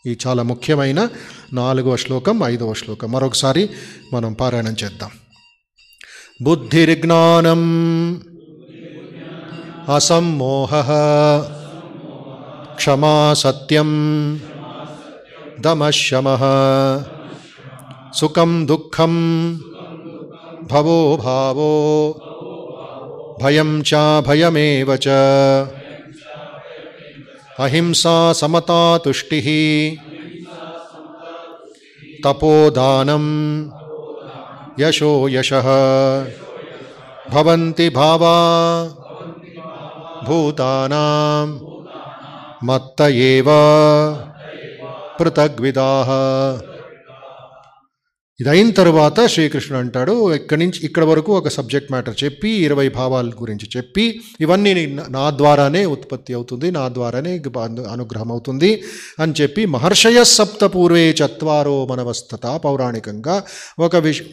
[0.07, 1.09] ఈ చాలా ముఖ్యమైన
[1.53, 3.11] నాలుగవ శ్లోకం ఐదవ శ్లోకం.
[3.11, 3.69] మరొకసారి
[4.13, 5.09] మనం పారాయణం చేద్దాం.
[6.41, 7.61] బుద్ధిర్జ్ఞానం
[9.95, 10.75] అసమ్మోహ
[12.75, 13.89] క్షమా సత్యం
[15.63, 16.27] దమశమ
[18.19, 19.15] సుఖం దుఃఖం
[20.71, 21.71] భవో భావో
[23.41, 23.95] భయం చ
[24.27, 25.17] భయమేవ చ
[27.59, 29.39] అహింసా సమతా తుష్టి
[32.23, 33.25] తపోదానం
[34.79, 35.51] యశో యశ
[37.33, 38.37] భవంతి భావా
[40.27, 41.49] భూతానాం
[42.63, 43.49] మత్త ఏవ
[45.19, 45.89] పృథగ్విదా
[48.41, 53.69] ఇదైన తర్వాత శ్రీకృష్ణుడు అంటాడు ఇక్కడి నుంచి ఇక్కడ వరకు ఒక సబ్జెక్ట్ మ్యాటర్ చెప్పి ఇరవై భావాల గురించి
[53.77, 57.33] చెప్పి ఇవన్నీ నా ద్వారానే ఉత్పత్తి అవుతుంది నా ద్వారానే
[57.91, 58.83] అనుగ్రహం అవుతుంది
[59.19, 63.43] అని చెప్పి మహర్షయ సప్త పూర్వే చత్వారో మనవస్థత పౌరాణికంగా
[63.79, 64.23] ఒక విష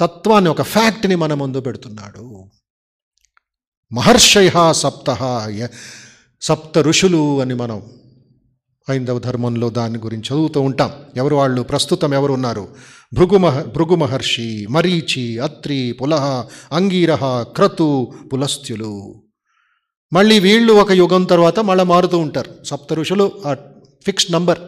[0.00, 2.44] తత్వాన్ని ఒక ఫ్యాక్ట్ని మన ముందు పెడుతున్నాడు.
[3.92, 5.10] మహర్షయ సప్త
[6.40, 7.82] సప్త ఋషులు అని మనం
[8.88, 10.90] హైందవ ధర్మంలో దాని గురించి చదువుతూ ఉంటాం.
[11.16, 11.62] ఎవరు వాళ్ళు?
[11.62, 12.68] ప్రస్తుతం ఎవరు ఉన్నారు?
[13.14, 13.38] భృగు
[13.68, 19.22] భృగు మహర్షి మరీచి అత్రి పులహ అంగీరహ క్రతు పులస్త్యులు.
[20.12, 22.64] మళ్ళీ వీళ్ళు ఒక యుగం తర్వాత మళ్ళీ మారుతూ ఉంటారు.
[22.64, 23.54] సప్త ఋషులు ఆ
[24.06, 24.58] ఫిక్స్డ్ నంబర్.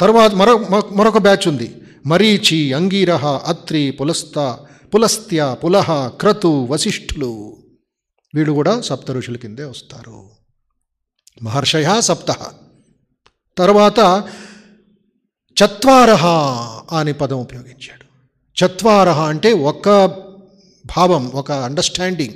[0.00, 1.76] తర్వాత మరో మరొ- మరొక బ్యాచ్ ఉంది.
[2.06, 4.58] మరీచి అంగీరహ అత్రి పులస్త
[4.94, 7.56] పులస్త్య పులహ క్రతు వశిష్ఠులు.
[8.34, 10.41] వీళ్ళు కూడా సప్త ఋషుల కిందే వస్తారు.
[11.42, 12.36] మహర్షయ సప్త.
[13.58, 14.28] తర్వాత
[15.64, 16.26] చత్వారహ
[16.98, 18.04] అనే పదం ఉపయోగించాడు.
[18.58, 19.88] చత్వారహ అంటే ఒక
[20.96, 22.34] భావం ఒక అండర్స్టాండింగ్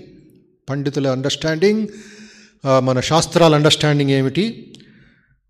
[0.68, 1.88] పండితుల అండర్స్టాండింగ్
[2.78, 4.72] మన శాస్త్రాల అండర్స్టాండింగ్ ఏమిటి?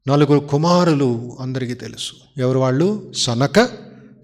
[0.09, 2.13] నలుగురు కుమారులు అందరికీ తెలుసు.
[2.37, 3.13] ఎవరు వాళ్ళు?
[3.17, 3.69] సనక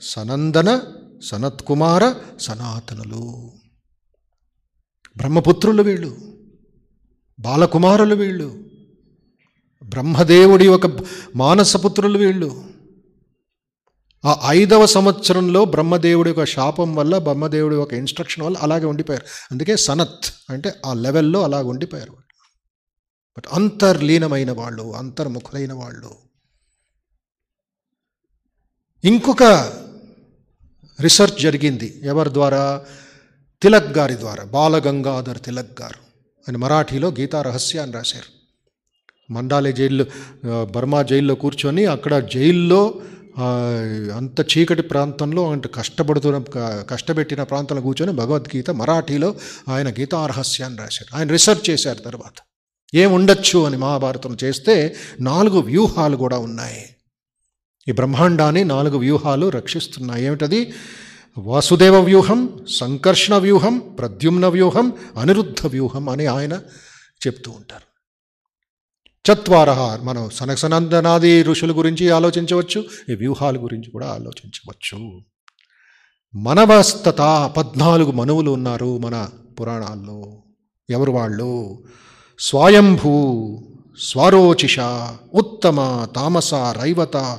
[0.03, 0.81] సనందన
[1.25, 3.51] సనత్కుమార సనాతనులు.
[5.17, 6.17] బ్రహ్మపుత్రులు వీళ్ళు
[7.41, 8.72] బాలకుమారులు వీళ్ళు.
[9.83, 11.05] బ్రహ్మదేవుడి ఒక
[11.37, 12.65] మానసపుత్రులు వీళ్ళు.
[14.25, 19.25] ఆ ఐదవ సంవత్సరంలో బ్రహ్మదేవుడి యొక్క శాపం వల్ల బ్రహ్మదేవుడి ఒక ఇన్స్ట్రక్షన్ వల్ల అలాగే ఉండిపోయారు.
[19.51, 22.23] అందుకే సనత్ అంటే ఆ లెవెల్లో అలాగ ఉండిపోయారు వాళ్ళు.
[23.39, 26.15] బట్ అంతర్లీనమైన వాళ్ళు అంతర్ముఖులైన వాళ్ళు.
[29.05, 29.43] ఇంకొక
[31.01, 32.01] రీసెర్చ్ జరిగింది.
[32.05, 32.85] ఎవరి ద్వారా?
[33.63, 34.45] తిలక్ గారి ద్వారా.
[34.45, 35.99] బాలగంగాధర్ తిలక్ గారు.
[36.41, 38.42] ఆయన మరాఠీలో గీతా రహస్యాన్ని రాశారు.
[39.33, 40.05] మండాలే జైల్లో
[40.65, 42.95] బర్మా జైల్లో కూర్చొని అక్కడ జైల్లో
[44.17, 46.39] అంత చీకటి ప్రాంతంలో అంటే కష్టపడుతున్న
[46.91, 49.35] కష్టపెట్టిన ప్రాంతంలో కూర్చొని భగవద్గీత మరాఠీలో
[49.69, 51.17] ఆయన గీతారహస్యాన్ని రాశారు.
[51.17, 52.39] ఆయన రీసెర్చ్ చేశారు తర్వాత.
[52.95, 56.85] ఏముండొచ్చు అని మహాభారతం చేస్తే నాలుగు వ్యూహాలు కూడా ఉన్నాయి.
[57.89, 60.25] ఈ బ్రహ్మాండాన్ని నాలుగు వ్యూహాలు రక్షిస్తున్నాయి.
[60.25, 60.73] ఏమిటది?
[61.39, 66.55] వాసుదేవ వ్యూహం సంకర్షణ వ్యూహం ప్రద్యుమ్న వ్యూహం అనిరుద్ధ వ్యూహం అని ఆయన
[67.27, 67.92] చెప్తూ ఉంటారు.
[69.31, 75.21] చత్వారహ మనం సనసనందనాది ఋషుల గురించి ఆలోచించవచ్చు ఈ వ్యూహాల గురించి కూడా ఆలోచించవచ్చు.
[76.35, 79.29] మనవస్తత పద్నాలుగు మనువులు ఉన్నారు మన
[79.61, 80.43] పురాణాల్లో.
[80.91, 81.83] ఎవరు వాళ్ళు?
[82.39, 83.49] స్వయంభూ
[83.99, 84.81] స్వరోచిష
[85.35, 87.39] ఉత్తమ తామస రైవత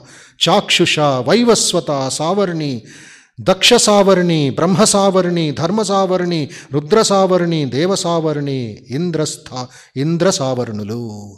[0.49, 2.81] చాక్షుష వైవస్వత సావర్ణి
[3.41, 3.73] దక్ష
[4.49, 11.37] బ్రహ్మసావర్ణి ధర్మసావర్ణి రుద్రసావర్ణి దేవసావర్ణి ఇంద్రస్థ ఇంద్రసావర్ణులు.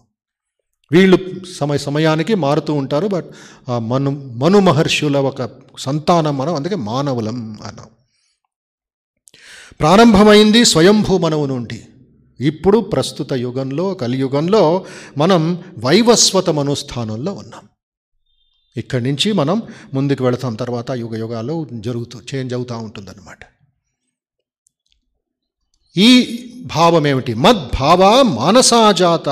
[0.91, 3.31] వీళ్ళు సమయ సమయానికి మారుతూ ఉంటారు బట్
[3.69, 5.49] ఆ మను మను మహర్షుల ఒక
[5.79, 7.87] సంతానం మనం అందుకే మానవులం అన్నాం
[9.79, 11.87] ప్రారంభమైంది స్వయంభూ మనవు నుండి.
[12.39, 14.85] ఇప్పుడు ప్రస్తుత యుగంలో కలియుగంలో
[15.17, 17.67] మనం వైవస్వత మనోస్థానంలో ఉన్నాం.
[18.77, 19.61] ఇక్కడి నుంచి మనం
[19.93, 23.39] ముందుకు వెళతాం తర్వాత యుగ యుగాల్లో జరుగుతూ చేంజ్ అవుతూ ఉంటుందన్నమాట.
[25.97, 26.09] ఈ
[26.65, 29.29] భావం ఏమిటి మద్భావ మానసాజాత.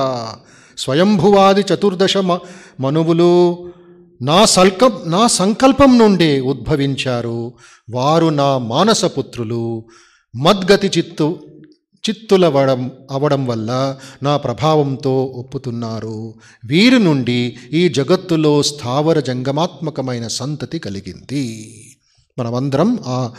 [0.78, 2.38] స్వయంభువాది చతుర్దశ మ-
[2.80, 3.56] మనువులు
[4.22, 7.52] నా సల్క నా సంకల్పం నుండి ఉద్భవించారు.
[7.90, 9.84] వారు నా మానసపుత్రులు
[10.36, 11.38] మద్గతి చిత్తు
[12.10, 16.34] చిత్తులవడం అవడం వల్ల నా ప్రభావంతో ఒప్పుతున్నారు.
[16.64, 21.74] వీరి నుండి ఈ జగత్తులో స్థావర జంగమాత్మకమైన సంతతి కలిగింది.
[22.38, 23.30] మనమందరం ఆ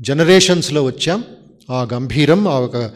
[0.00, 1.24] జనరేషన్స్లో వచ్చాం.
[1.70, 2.90] ఆ గంభీరం ఆ ఒక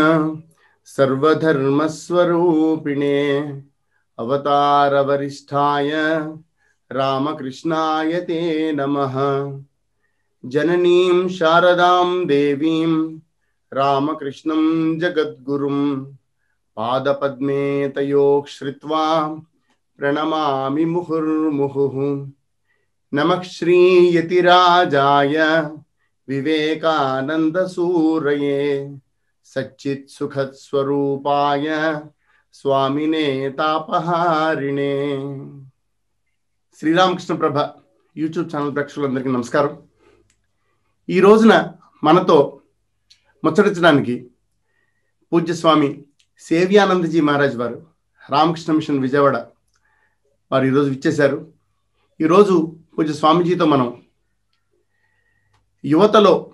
[0.88, 2.02] సర్వధర్మస్వరూపిణే
[4.20, 5.92] అవతారవరిష్టాయ
[6.92, 8.42] రామకృష్ణాయ తే
[8.72, 8.96] నమ.
[10.46, 12.94] జననీం శారదాం దేవీం
[13.74, 14.64] రామకృష్ణం
[15.00, 15.80] జగద్గురుం.
[16.77, 19.05] पादपद्मे तयोः श्रित्वा
[19.99, 21.97] प्रणमामि मुहुर्मुहुः
[23.13, 25.37] नमः श्रीयतिराजाय
[26.29, 28.61] विवेकानन्दसूरये
[29.47, 31.67] सच्चित्सुखस्वरूपाय
[32.55, 33.27] స్వామినే
[33.59, 34.95] తాపహారిణే
[36.79, 37.59] శ్రీరామకృష్ణ ప్రభ
[38.17, 39.79] యూట్యూబ్ ఛానల్ ప్రేక్షకులందరికీ నమస్కారం
[41.09, 42.63] ఈ రోజున మనతో
[43.45, 44.15] ముచ్చరించడానికి
[45.33, 46.05] పూజ్యస్వామి
[46.40, 47.78] సేవ్యానందజీ మహారాజ్ వారు
[48.32, 49.38] రామకృష్ణ మిషన్ విజయవాడ
[50.52, 51.54] వారు ఈరోజు ఇచ్చేశారు
[52.22, 53.88] ఈరోజు పూజ స్వామీజీతో మనం
[55.84, 56.54] యువతలో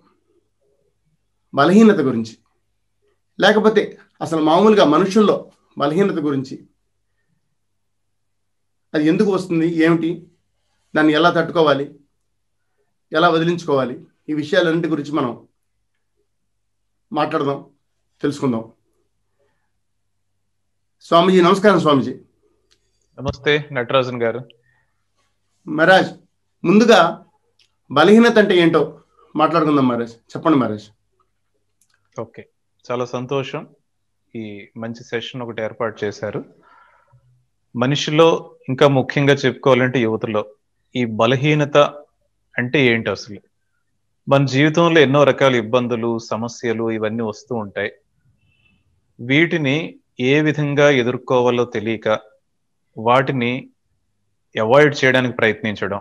[1.56, 2.38] బలహీనత గురించి
[3.40, 6.56] లేకపోతే అసలు మామూలుగా మనుషుల్లో బలహీనత గురించి
[8.94, 10.28] అది ఎందుకు వస్తుంది ఏమిటి
[10.96, 11.86] దాన్ని ఎలా తట్టుకోవాలి
[13.12, 15.48] ఎలా వదిలించుకోవాలి ఈ విషయాలన్నింటి గురించి మనం
[17.12, 17.66] మాట్లాడదాం
[18.22, 18.64] తెలుసుకుందాం.
[21.02, 22.12] స్వామీజీ నమస్కారం స్వామీజీ.
[23.20, 24.50] నమస్తే నటరాజన్ గారు.
[25.68, 26.12] మహారాజ్
[26.66, 27.26] ముందుగా
[27.92, 29.00] బలహీనత అంటే ఏంటో
[29.36, 30.12] మాట్లాడుకుందాం మహారాజ్.
[30.12, 30.84] చెప్పండి మహారాజ్.
[32.22, 32.48] ఓకే.
[32.92, 33.68] చాలా సంతోషం
[34.36, 36.46] ఈ మంచి సెషన్ ఒకటి ఏర్పాటు చేశారు.
[37.76, 40.46] మనిషిలో ఇంకా ముఖ్యంగా చెప్పుకోవాలంటే యువతలో
[40.96, 41.78] ఈ బలహీనత
[42.58, 43.40] అంటే ఏంటి అసలు?
[44.30, 47.92] మన జీవితంలో ఎన్నో రకాల ఇబ్బందులు సమస్యలు ఇవన్నీ వస్తూ ఉంటాయి.
[49.20, 52.20] వీటిని ఏ విధంగా ఎదుర్కోవాలో తెలియక
[52.98, 53.70] వాటిని
[54.62, 56.00] అవాయిడ్ చేయడానికి ప్రయత్నించడం.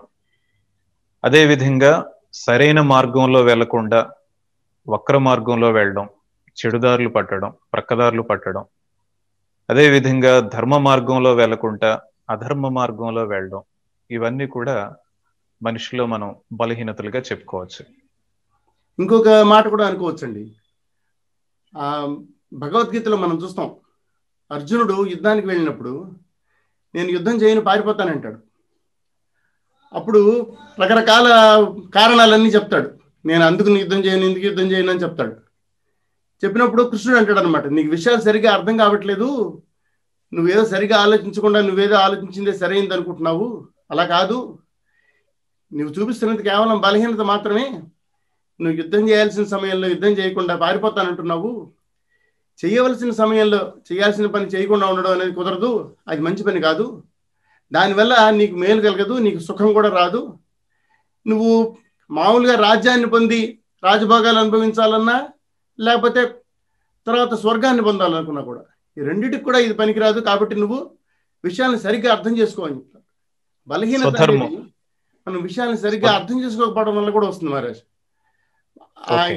[1.25, 4.11] అదేవిధంగా సరైన మార్గంలో వెళ్ళకుండా
[4.89, 6.09] వక్ర మార్గంలో వెళ్ళడం
[6.47, 8.65] చెడుదారులు పట్టడం ప్రక్కదారులు పట్టడం.
[9.71, 12.01] అదేవిధంగా ధర్మ మార్గంలో వెళ్ళకుండా
[12.31, 13.63] అధర్మ మార్గంలో వెళ్ళడం
[14.11, 14.97] ఇవన్నీ కూడా
[15.63, 17.87] మనిషిలో మనం బలహీనతలుగా చెప్పుకోవచ్చు.
[18.99, 20.53] ఇంకొక మాట కూడా అనుకోవచ్చండి.
[21.77, 22.17] ఆ
[22.55, 23.75] భగవద్గీతలో మనం చూస్తాం
[24.53, 26.13] అర్జునుడు యుద్ధానికి వెళ్ళినప్పుడు
[26.95, 28.39] నేను యుద్ధం చేయను పారిపోతానంటాడు.
[29.93, 30.53] అప్పుడు
[30.83, 31.29] రకరకాల
[31.95, 32.91] కారణాలన్నీ చెప్తాడు.
[33.27, 35.33] నేను అందుకు యుద్ధం చేయను ఎందుకు యుద్ధం చేయను అని చెప్తాడు.
[36.45, 39.63] చెప్పినప్పుడు కృష్ణుడు అంటాడు అనమాట నీకు విషయాలు సరిగా అర్థం కావట్లేదు.
[40.35, 43.69] నువ్వేదో సరిగా ఆలోచించకుండా నువ్వేదో ఆలోచించిందే సరైంది అనుకుంటున్నావు.
[43.91, 44.59] అలా కాదు.
[45.73, 47.69] నువ్వు చూపిస్తున్నది కేవలం బలహీనత మాత్రమే.
[48.61, 51.73] నువ్వు యుద్ధం చేయాల్సిన సమయంలో యుద్ధం చేయకుండా పారిపోతానంటున్నావు.
[52.61, 55.71] చేయవలసిన సమయంలో చేయాల్సిన పని చేయకుండా ఉండడం అనేది కుదరదు.
[56.09, 56.87] అది మంచి పని కాదు.
[57.73, 60.21] దానివల్ల నీకు మేలు కలగదు నీకు సుఖం కూడా రాదు.
[61.27, 61.53] నువ్వు
[62.11, 63.41] మామూలుగా రాజ్యాన్ని పొంది
[63.85, 65.17] రాజభోగాలు అనుభవించాలన్నా
[65.79, 66.23] లేకపోతే
[67.07, 68.63] తర్వాత స్వర్గాన్ని పొందాలనుకున్నా కూడా.
[68.97, 70.21] ఈ రెండింటికి కూడా ఇది పనికిరాదు.
[70.21, 70.79] కాబట్టి నువ్వు
[71.45, 73.05] విషయాలను సరిగ్గా అర్థం చేసుకో అని చెప్తారు
[73.69, 74.07] బలహీనత
[75.27, 77.81] మనం విషయాలను సరిగ్గా అర్థం చేసుకోకపోవడం వల్ల కూడా వస్తుంది మహారాజ్.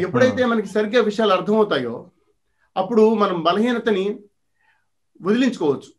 [0.05, 1.93] ఎప్పుడైతే మనకి సరిగ్గా విషయాలు అర్థమవుతాయో
[2.75, 4.05] అప్పుడు మనం బలహీనతని
[5.21, 5.89] వదిలించుకోవచ్చు.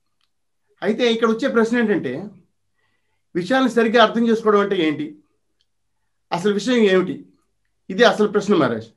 [0.82, 2.12] అయితే ఇక్కడ వచ్చే ప్రశ్న ఏంటంటే
[3.34, 5.06] విషయాన్ని సరిగ్గా అర్థం చేసుకోవడం అంటే ఏంటి?
[6.32, 7.16] అసలు విషయం ఏమిటి?
[7.92, 8.88] ఇది అసలు ప్రశ్న మహారాజ్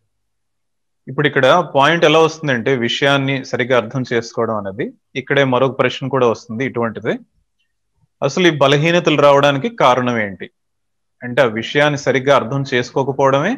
[1.08, 4.86] ఇప్పుడు ఇక్కడ పాయింట్ ఎలా వస్తుందంటే విషయాన్ని సరిగ్గా అర్థం చేసుకోవడం అనేది.
[5.20, 7.14] ఇక్కడే మరొక ప్రశ్న కూడా వస్తుంది ఇటువంటిది.
[8.22, 10.48] అసలు ఈ బలహీనతలు రావడానికి కారణం ఏంటి?
[11.22, 13.54] అంటే ఆ విషయాన్ని సరిగ్గా అర్థం చేసుకోకపోవడమే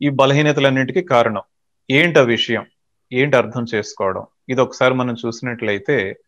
[0.00, 1.44] ఈ బలహీనతలన్నిటికీ కారణం.
[1.90, 2.64] ఏంటి ఆ విషయం?
[3.12, 4.26] ఏంటి అర్థం చేసుకోవడం?
[4.48, 6.18] ఇది ఒకసారి మనం చూసినట్లయితే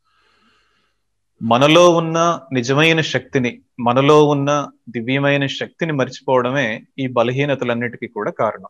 [1.42, 8.68] మనలో ఉన్న నిజమైన శక్తిని మనలో ఉన్న దివ్యమైన శక్తిని మర్చిపోవడమే ఈ బలహీనతలన్నిటికీ కూడా కారణం.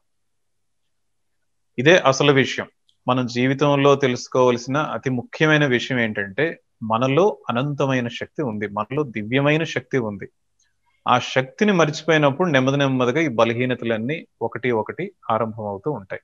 [1.79, 2.67] ఇదే అసలు విషయం.
[3.09, 8.67] మనం జీవితంలో తెలుసుకోవలసిన అతి ముఖ్యమైన విషయం ఏంటంటే మనలో అనంతమైన శక్తి ఉంది.
[8.67, 10.29] మనలో దివ్యమైన శక్తి ఉంది.
[11.09, 16.23] ఆ శక్తిని మర్చిపోయినప్పుడు నెమ్మది నెమ్మదిగా ఈ బలహీనతలన్నీ ఒకటి ఒకటి ఆరంభమవుతూ ఉంటాయి.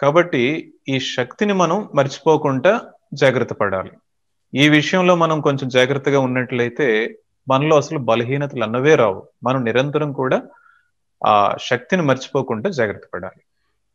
[0.00, 2.80] కాబట్టి ఈ శక్తిని మనం మర్చిపోకుండా
[3.14, 3.90] జాగ్రత్త పడాలి.
[4.54, 7.18] ఈ విషయంలో మనం కొంచెం జాగ్రత్తగా ఉన్నట్లయితే
[7.48, 9.28] మనలో అసలు బలహీనతలు అన్నవే రావు.
[9.44, 10.42] మనం నిరంతరం కూడా
[11.26, 13.42] ఆ శక్తిని మర్చిపోకుండా జాగ్రత్త పడాలి.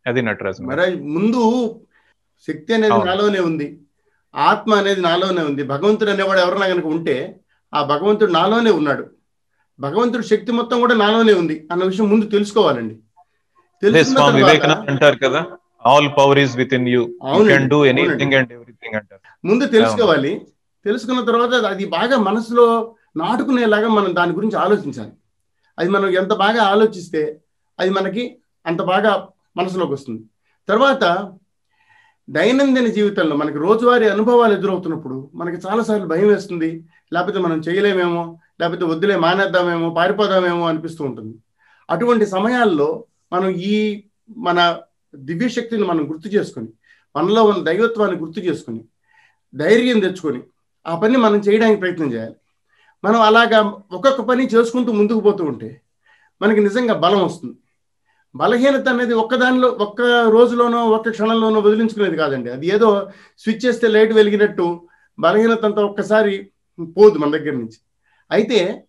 [0.08, 0.62] అది నటరాజు.
[0.62, 1.76] మరి ముందు
[2.48, 3.06] శక్తి అనేది.
[3.06, 3.80] నాలోనే ఉంది.
[4.36, 5.64] ఆత్మ అనేది నాలోనే ఉంది.
[5.64, 7.40] భగవంతుడు అనేవాడు ఎవరైనా కనుక ఉంటే
[7.74, 9.10] ఆ భగవంతుడు నాలోనే ఉన్నాడు.
[9.80, 12.96] భగవంతుడు శక్తి మొత్తం కూడా నాలోనే ఉంది అన్న విషయం ముందు తెలుసుకోవాలండి.
[13.84, 15.46] వివేకానంద అంటారు కదా
[15.86, 17.06] all power is within you
[17.48, 17.86] can do.
[17.86, 19.48] Anything and everything అంటారు.
[19.48, 20.42] ముందు తెలుసుకోవాలి.
[20.86, 25.12] తెలుసుకున్న తర్వాత అది బాగా మనసులో నాటుకునేలాగా మనం దాని గురించి ఆలోచించాలి.
[25.80, 27.40] అది మనం ఎంత బాగా ఆలోచిస్తే
[27.80, 30.22] అది మనకి అంత బాగా మనసులోకి వస్తుంది.
[30.70, 31.34] తర్వాత
[32.30, 36.84] దైనందిన జీవితంలో మనకి రోజువారీ అనుభవాలు ఎదురవుతున్నప్పుడు మనకి చాలాసార్లు భయం వేస్తుంది.
[37.14, 41.36] లేకపోతే మనం చేయలేమేమో లేకపోతే వద్దులే మానేద్దామేమో పారిపోదామేమో అనిపిస్తూ ఉంటుంది.
[41.90, 43.04] అటువంటి సమయాల్లో
[43.34, 44.04] మనం ఈ
[44.38, 44.78] మన
[45.16, 46.68] దివ్యశక్తిని మనం గుర్తు చేసుకొని
[47.16, 48.82] మనలో ఉన్న దైవత్వాన్ని గుర్తు చేసుకొని
[49.56, 50.42] ధైర్యం తెచ్చుకొని
[50.88, 52.36] ఆ పని మనం చేయడానికి ప్రయత్నం చేయాలి.
[53.04, 53.60] మనం అలాగా
[53.92, 55.82] ఒక్కొక్క పని చేసుకుంటూ ముందుకు పోతూ ఉంటే
[56.42, 57.56] మనకి నిజంగా బలం వస్తుంది.
[58.36, 62.50] బలహీనత అనేది ఒక్కదానిలో ఒక్క రోజులోనో ఒక్క క్షణంలోనో వదిలించుకునేది కాదండి.
[62.50, 63.08] అది ఏదో
[63.40, 64.90] స్విచ్ చేస్తే లైట్ వెలిగినట్టు
[65.20, 66.52] బలహీనత అంతా ఒక్కసారి
[66.98, 67.80] పోదు మన దగ్గర నుంచి.
[68.32, 68.86] అయితే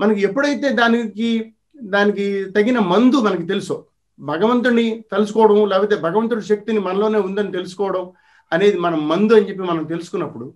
[0.00, 3.86] మనకి ఎప్పుడైతే దానికి దానికి తగిన మందు మనకి తెలుసో
[4.20, 8.12] భగవంతుడిని తలుచుకోవడం లేకపోతే భగవంతుడి శక్తిని మనలోనే ఉందని తెలుసుకోవడం
[8.52, 10.54] అనేది మనం మందు అని చెప్పి మనం తెలుసుకున్నప్పుడు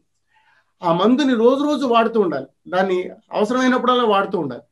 [0.82, 2.46] ఆ మందుని రోజు రోజు వాడుతూ ఉండాలి.
[2.68, 4.62] దాన్ని అవసరమైనప్పుడల్లా వాడుతూ ఉండాలి.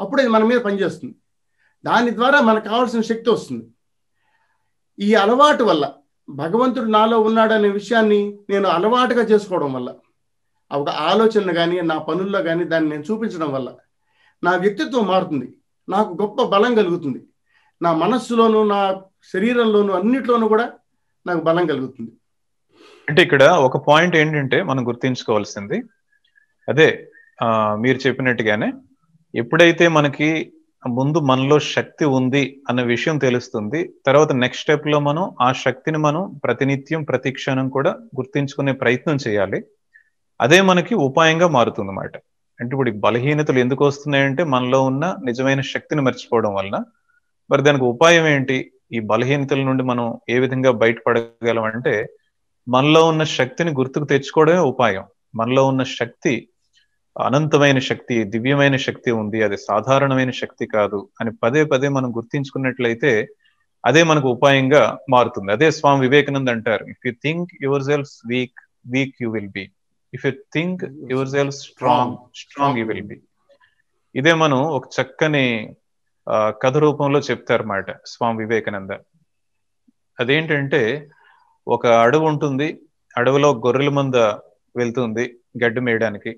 [0.00, 1.14] అప్పుడు అది మన మీద పనిచేస్తుంది.
[1.84, 3.66] దాని ద్వారా మనకు కావాల్సిన శక్తి వస్తుంది.
[4.98, 5.92] ఈ అలవాటు వల్ల
[6.30, 9.94] భగవంతుడు నాలో ఉన్నాడనే విషయాన్ని నేను అలవాటుగా చేసుకోవడం వల్ల
[10.72, 13.74] ఒక ఆలోచన కానీ నా పనుల్లో కానీ దాన్ని నేను చూపించడం వల్ల
[14.44, 15.54] నా వ్యక్తిత్వం మారుతుంది.
[15.88, 17.26] నాకు గొప్ప బలం కలుగుతుంది.
[17.80, 18.80] నా మనస్సులోను నా
[19.32, 20.66] శరీరంలోను అన్నిట్లోనూ కూడా
[21.26, 22.12] నాకు బలం కలుగుతుంది.
[23.08, 25.78] అంటే ఇక్కడ ఒక పాయింట్ ఏంటంటే మనం గుర్తించుకోవాల్సింది.
[26.68, 26.88] అదే
[27.82, 28.68] మీరు చెప్పినట్టుగానే
[29.34, 30.28] ఎప్పుడైతే మనకి
[30.82, 37.00] ముందు మనలో శక్తి ఉంది అన్న విషయం తెలుస్తుంది తర్వాత నెక్స్ట్ స్టెప్లో మనం ఆ శక్తిని మనం ప్రతినిత్యం
[37.10, 39.58] ప్రతి క్షణం కూడా గుర్తించుకునే ప్రయత్నం చేయాలి.
[40.40, 42.14] అదే మనకి ఉపాయంగా మారుతుంది అన్నమాట
[42.60, 46.78] అంటే ఇప్పుడు బలహీనతలు ఎందుకు వస్తున్నాయంటే మనలో ఉన్న నిజమైన శక్తిని మర్చిపోవడం వలన.
[47.50, 48.58] మరి దానికి ఉపాయం ఏంటి?
[48.92, 51.94] ఈ బలహీనతల నుండి మనం ఏ విధంగా బయటపడగలం అంటే
[52.66, 55.04] మనలో ఉన్న శక్తిని గుర్తుకు తెచ్చుకోవడమే ఉపాయం.
[55.34, 56.32] మనలో ఉన్న శక్తి
[57.16, 63.12] అనంతమైన శక్తి దివ్యమైన శక్తి ఉంది అది సాధారణమైన శక్తి కాదు అని పదే పదే మనం గుర్తించుకున్నట్లయితే
[63.84, 65.50] అదే మనకు ఉపాయంగా మారుతుంది.
[65.52, 67.50] అదే స్వామి వివేకానంద్ అంటారు if you think
[67.84, 68.60] yourselves weak
[68.94, 69.64] weak you will be
[70.12, 70.82] if you think
[71.34, 73.18] yourselves strong strong you will be
[74.14, 75.46] ఇదే మనం ఒక చక్కని
[76.62, 78.92] కథ రూపంలో చెప్తారన్నమాట స్వామి వివేకానంద.
[80.18, 80.80] అదేంటంటే
[81.66, 82.68] ఒక అడవి ఉంటుంది
[83.14, 84.16] అడవిలో గొర్రెల మంద
[84.74, 85.24] వెళ్తుంది
[85.62, 86.32] గడ్డి మేయడానికి.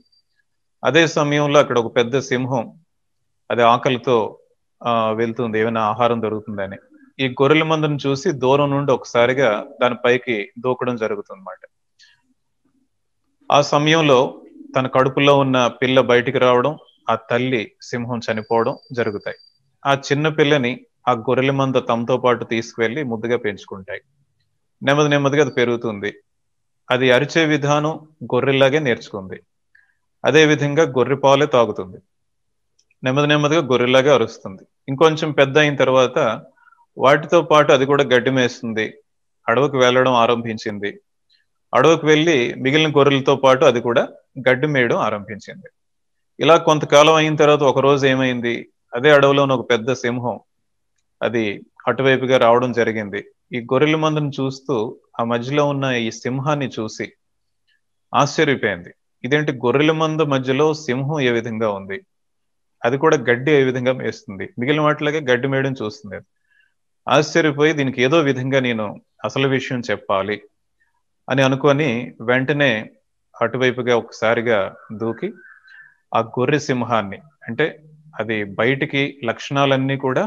[0.83, 2.65] అదే సమయంలో అక్కడ ఒక పెద్ద సింహం
[3.51, 4.17] అది ఆకలితో
[5.21, 6.79] వెళ్తుంది ఏమైనా ఆహారం దొరుకుతుందని.
[7.19, 9.51] ఈ గొర్రెల మందను చూసి దూరం నుండి ఒకసారిగా
[9.83, 11.61] దాని పైకి దూకడం జరుగుతుందన్నమాట.
[13.51, 14.19] ఆ సమయంలో
[14.77, 16.75] తన కడుపులో ఉన్న పిల్ల బయటికి రావడం
[17.11, 19.39] ఆ తల్లి సింహం చనిపోవడం జరుగుతాయి.
[19.85, 20.73] ఆ చిన్న పిల్లని
[21.09, 24.03] ఆ గొర్రెల మంద తమతో పాటు తీసుకువెళ్ళి ముద్దుగా పెంచుకుంటాయి.
[24.83, 26.11] నెమ్మది నెమ్మదిగా అది పెరుగుతుంది.
[26.89, 27.95] అది అరిచే విధానం
[28.25, 29.39] గొర్రెలాగే నేర్చుకుంది.
[30.25, 31.99] అదే విధంగా గొర్రె పాలే తాగుతుంది.
[33.03, 34.63] నెమ్మది నెమ్మదిగా గొర్రెలాగే అరుస్తుంది.
[34.89, 36.19] ఇంకొంచెం పెద్ద అయిన తర్వాత
[36.97, 38.87] వాటితో పాటు అది కూడా గడ్డి మేస్తుంది.
[39.47, 40.91] అడవికి వెళ్ళడం ఆరంభించింది.
[41.73, 44.03] అడవికి వెళ్ళి మిగిలిన గొర్రెలతో పాటు అది కూడా
[44.49, 45.69] గడ్డి మేయడం ఆరంభించింది.
[46.39, 48.55] ఇలా కొంతకాలం అయిన తర్వాత ఒక రోజు ఏమైంది?
[48.95, 50.41] అదే అడవిలోని ఒక పెద్ద సింహం.
[51.23, 53.21] అది అటువైపుగా రావడం జరిగింది.
[53.53, 57.13] ఈ గొర్రెల మందును చూస్తూ ఆ మధ్యలో ఉన్న ఈ సింహాన్ని చూసి
[58.15, 58.95] ఆశ్చర్యపోయింది.
[59.25, 61.99] ఇదేంటి గొర్రెల మంద మధ్యలో సింహం ఏ విధంగా ఉంది?
[62.85, 64.55] అది కూడా గడ్డి ఏ విధంగా మేస్తుంది?
[64.59, 66.19] మిగిలిన వాటిలాగే గడ్డి మేయడం చూస్తుంది.
[67.09, 70.43] ఆశ్చర్యపోయి దీనికి ఏదో విధంగా నేను అసలు విషయం చెప్పాలి
[71.29, 72.91] అని అనుకొని వెంటనే
[73.43, 75.33] అటువైపుగా ఒకసారిగా దూకి
[76.15, 77.85] ఆ గొర్రె సింహాన్ని అంటే
[78.21, 80.23] అది బయటికి లక్షణాలన్నీ కూడా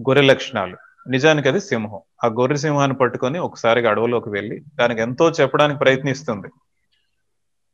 [0.00, 0.76] గొర్రె లక్షణాలు.
[1.08, 2.00] నిజానికి అది సింహం.
[2.24, 6.48] ఆ గొర్రె సింహాన్ని పట్టుకొని ఒకసారిగా అడవులోకి వెళ్ళి దానికి ఎంతో చెప్పడానికి ప్రయత్నిస్తుంది.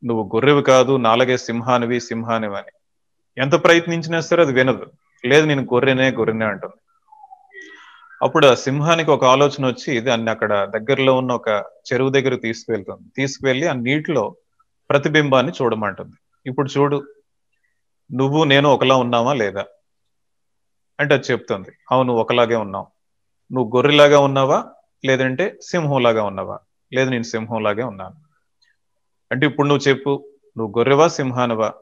[0.07, 2.73] నువ్వు గొర్రెవి కాదు నాలుగే సింహానివి సింహానివి అని.
[3.39, 4.87] ఎంత ప్రయత్నించినా సరే అది వినదు.
[5.25, 6.75] లేదు నేను గొర్రెనే గొర్రెనే అంటుంది.
[8.23, 11.49] అప్పుడు ఆ సింహానికి ఒక ఆలోచన వచ్చి దాన్ని అక్కడ దగ్గరలో ఉన్న ఒక
[11.93, 14.37] చెరువు దగ్గర తీసుకువెళ్తుంది తీసుకువెళ్ళి ఆ నీటిలో
[14.91, 16.17] ప్రతిబింబాన్ని చూడమంటుంది.
[16.47, 17.05] ఇప్పుడు చూడు
[18.13, 19.65] నువ్వు నేను ఒకలా ఉన్నావా లేదా?
[21.01, 21.71] అంటే అది చెప్తుంది.
[21.91, 22.87] అవును ఒకలాగే ఉన్నావు.
[23.53, 24.71] నువ్వు గొర్రెలాగా ఉన్నావా?
[25.05, 26.59] లేదంటే సింహంలాగా ఉన్నావా?
[26.93, 28.15] లేదు నేను సింహంలాగే ఉన్నాను.
[29.33, 30.29] అంటే ఇప్పుడు నువ్వు చెప్పు
[30.59, 31.75] నువ్వు గొర్రెవా సింహానవా?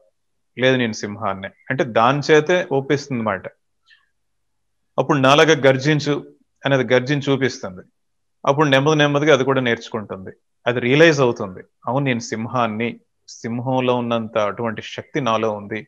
[0.58, 1.50] లేదు నేను సింహాన్నే.
[1.70, 3.42] అంటే దాని చేతే ఒప్పిస్తుంది మాట
[4.98, 6.36] అప్పుడు నాలాగా గర్జించు
[6.66, 7.82] అనేది గర్జించి చూపిస్తుంది.
[8.46, 10.30] అప్పుడు నెమ్మది నెమ్మదిగా అది కూడా నేర్చుకుంటుంది.
[10.66, 11.60] అది రియలైజ్ అవుతుంది.
[11.86, 15.86] అవును నేను సింహాన్ని సింహంలో ఉన్నంత అటువంటి శక్తి నాలో ఉంది.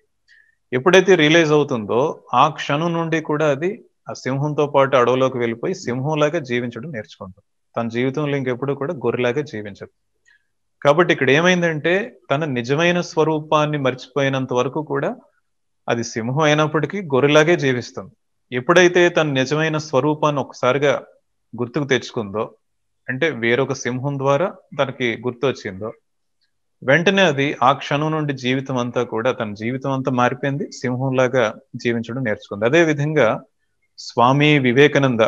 [0.74, 2.00] ఎప్పుడైతే రియలైజ్ అవుతుందో
[2.34, 3.70] ఆ క్షణం నుండి కూడా అది
[4.10, 7.46] ఆ సింహంతో పాటు అడవులోకి వెళ్ళిపోయి సింహంలాగా జీవించడం నేర్చుకుంటుంది
[7.76, 9.92] తన జీవితంలో ఇంకెప్పుడు కూడా గొర్రెలాగా జీవించదు.
[10.82, 15.16] కాబట్టి ఇక్కడ ఏమైందంటే తన నిజమైన స్వరూపాన్ని మర్చిపోయినంత వరకు కూడా
[15.88, 18.12] అది సింహం అయినప్పటికీ గొర్రెలాగే జీవిస్తుంది.
[18.52, 20.92] ఎప్పుడైతే తన నిజమైన స్వరూపాన్ని ఒకసారిగా
[21.54, 22.44] గుర్తుకు తెచ్చుకుందో
[23.08, 25.92] అంటే వేరొక సింహం ద్వారా తనకి గుర్తు వచ్చిందో
[26.82, 30.72] వెంటనే అది ఆ క్షణం నుండి జీవితం అంతా కూడా తన జీవితం అంతా మారిపోయింది.
[30.72, 32.64] సింహంలాగా జీవించడం నేర్చుకుంది.
[32.64, 33.40] అదే విధంగా
[33.98, 35.20] స్వామి వివేకానంద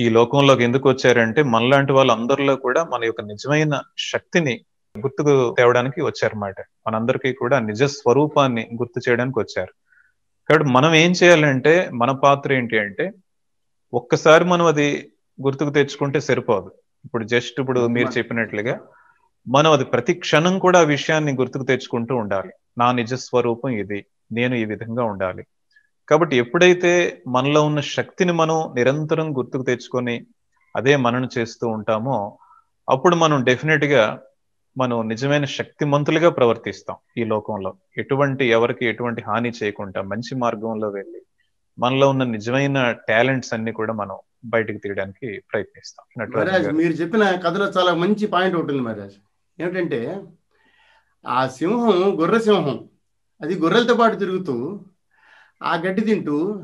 [0.00, 4.60] ఈ లోకంలోకి ఎందుకు వచ్చారంటే మనలాంటి వాళ్ళందరిలో కూడా మన యొక్క నిజమైన శక్తిని
[4.98, 6.54] గుర్తుకు తేవడానికి వచ్చారన్నమాట.
[6.86, 9.72] మనందరికీ కూడా నిజ స్వరూపాన్ని గుర్తు చేయడానికి వచ్చారు.
[10.48, 13.12] కాబట్టి మనం ఏం చేయాలంటే మన పాత్ర ఏంటి అంటే
[13.94, 15.10] ఒక్కసారి మనం అది
[15.42, 16.72] గుర్తుకు తెచ్చుకుంటే సరిపోదు.
[17.04, 18.80] ఇప్పుడు జస్ట్ ఇప్పుడు మీరు చెప్పినట్లుగా
[19.46, 22.52] మనం అది ప్రతి క్షణం కూడా ఆ విషయాన్ని గుర్తుకు తెచ్చుకుంటూ ఉండాలి.
[22.78, 23.98] నా నిజ స్వరూపం ఇది
[24.32, 25.42] నేను ఈ విధంగా ఉండాలి.
[26.08, 26.92] కాబట్టి ఎప్పుడైతే
[27.26, 30.16] మనలో ఉన్న శక్తిని మనం నిరంతరం గుర్తుకు తెచ్చుకొని
[30.74, 32.16] అదే మనను చేస్తూ ఉంటామో
[32.88, 34.04] అప్పుడు మనం డెఫినెట్గా
[34.76, 37.70] మనం నిజమైన శక్తిమంతులుగా ప్రవర్తిస్తాం ఈ లోకంలో.
[38.02, 41.20] ఎటువంటి ఎవరికి ఎటువంటి హాని చేయకుండా మంచి మార్గంలో వెళ్ళి
[41.78, 44.16] మనలో ఉన్న నిజమైన టాలెంట్స్ అన్ని కూడా మనం
[44.54, 46.04] బయటకు తీయడానికి ప్రయత్నిస్తాం.
[46.80, 49.16] మీరు చెప్పిన కథలో చాలా మంచి పాయింట్ ఉంది మహారాజ్.
[49.58, 50.22] ఏమిటంటే
[51.26, 52.88] ఆ సింహం గొర్రె సింహం
[53.40, 54.80] అది గొర్రెలతో పాటు తిరుగుతూ
[55.62, 56.62] ఆ గడ్డి తింటూ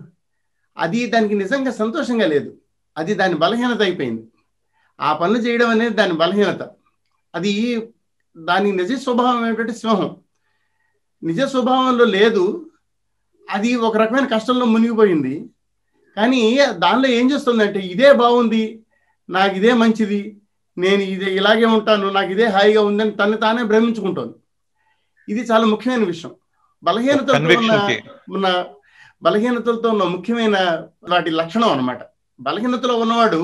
[0.77, 2.57] అది దానికి నిజంగా సంతోషంగా లేదు.
[2.97, 4.23] అది దాని బలహీనత అయిపోయింది.
[5.01, 6.63] ఆ పనులు చేయడం అనేది దాని బలహీనత.
[7.35, 7.83] అది
[8.39, 10.17] దాని నిజ స్వభావం ఏమిటంటే సింహం.
[11.23, 12.71] నిజ స్వభావంలో లేదు.
[13.51, 15.51] అది ఒక రకమైన కష్టంలో మునిగిపోయింది.
[16.17, 18.85] కానీ దానిలో ఏం చేస్తుందంటే ఇదే బాగుంది
[19.29, 20.40] నాకు ఇదే మంచిది
[20.83, 24.37] నేను ఇదే ఇలాగే ఉంటాను నాకు ఇదే హాయిగా ఉందని తను తానే భ్రమించుకుంటోంది.
[25.29, 26.33] ఇది చాలా ముఖ్యమైన విషయం.
[26.83, 27.35] బలహీనతలతో
[28.37, 28.49] ఉన్న
[29.27, 30.57] బలహీనతలతో ఉన్న ముఖ్యమైన
[31.13, 32.01] వాటి లక్షణం అన్నమాట.
[32.41, 33.41] బలహీనతలో ఉన్నవాడు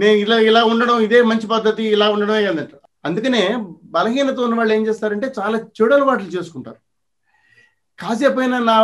[0.00, 2.74] నేను ఇలా ఇలా ఉండడం ఇదే మంచి పద్ధతి ఇలా ఉండడమే కదంట
[3.08, 3.42] అందుకనే
[3.96, 6.80] బలహీనత ఉన్న వాళ్ళు ఏం చేస్తారంటే చాలా చెడు అలవాట్లు చేసుకుంటారు.
[7.98, 8.76] కాసేపైనా నా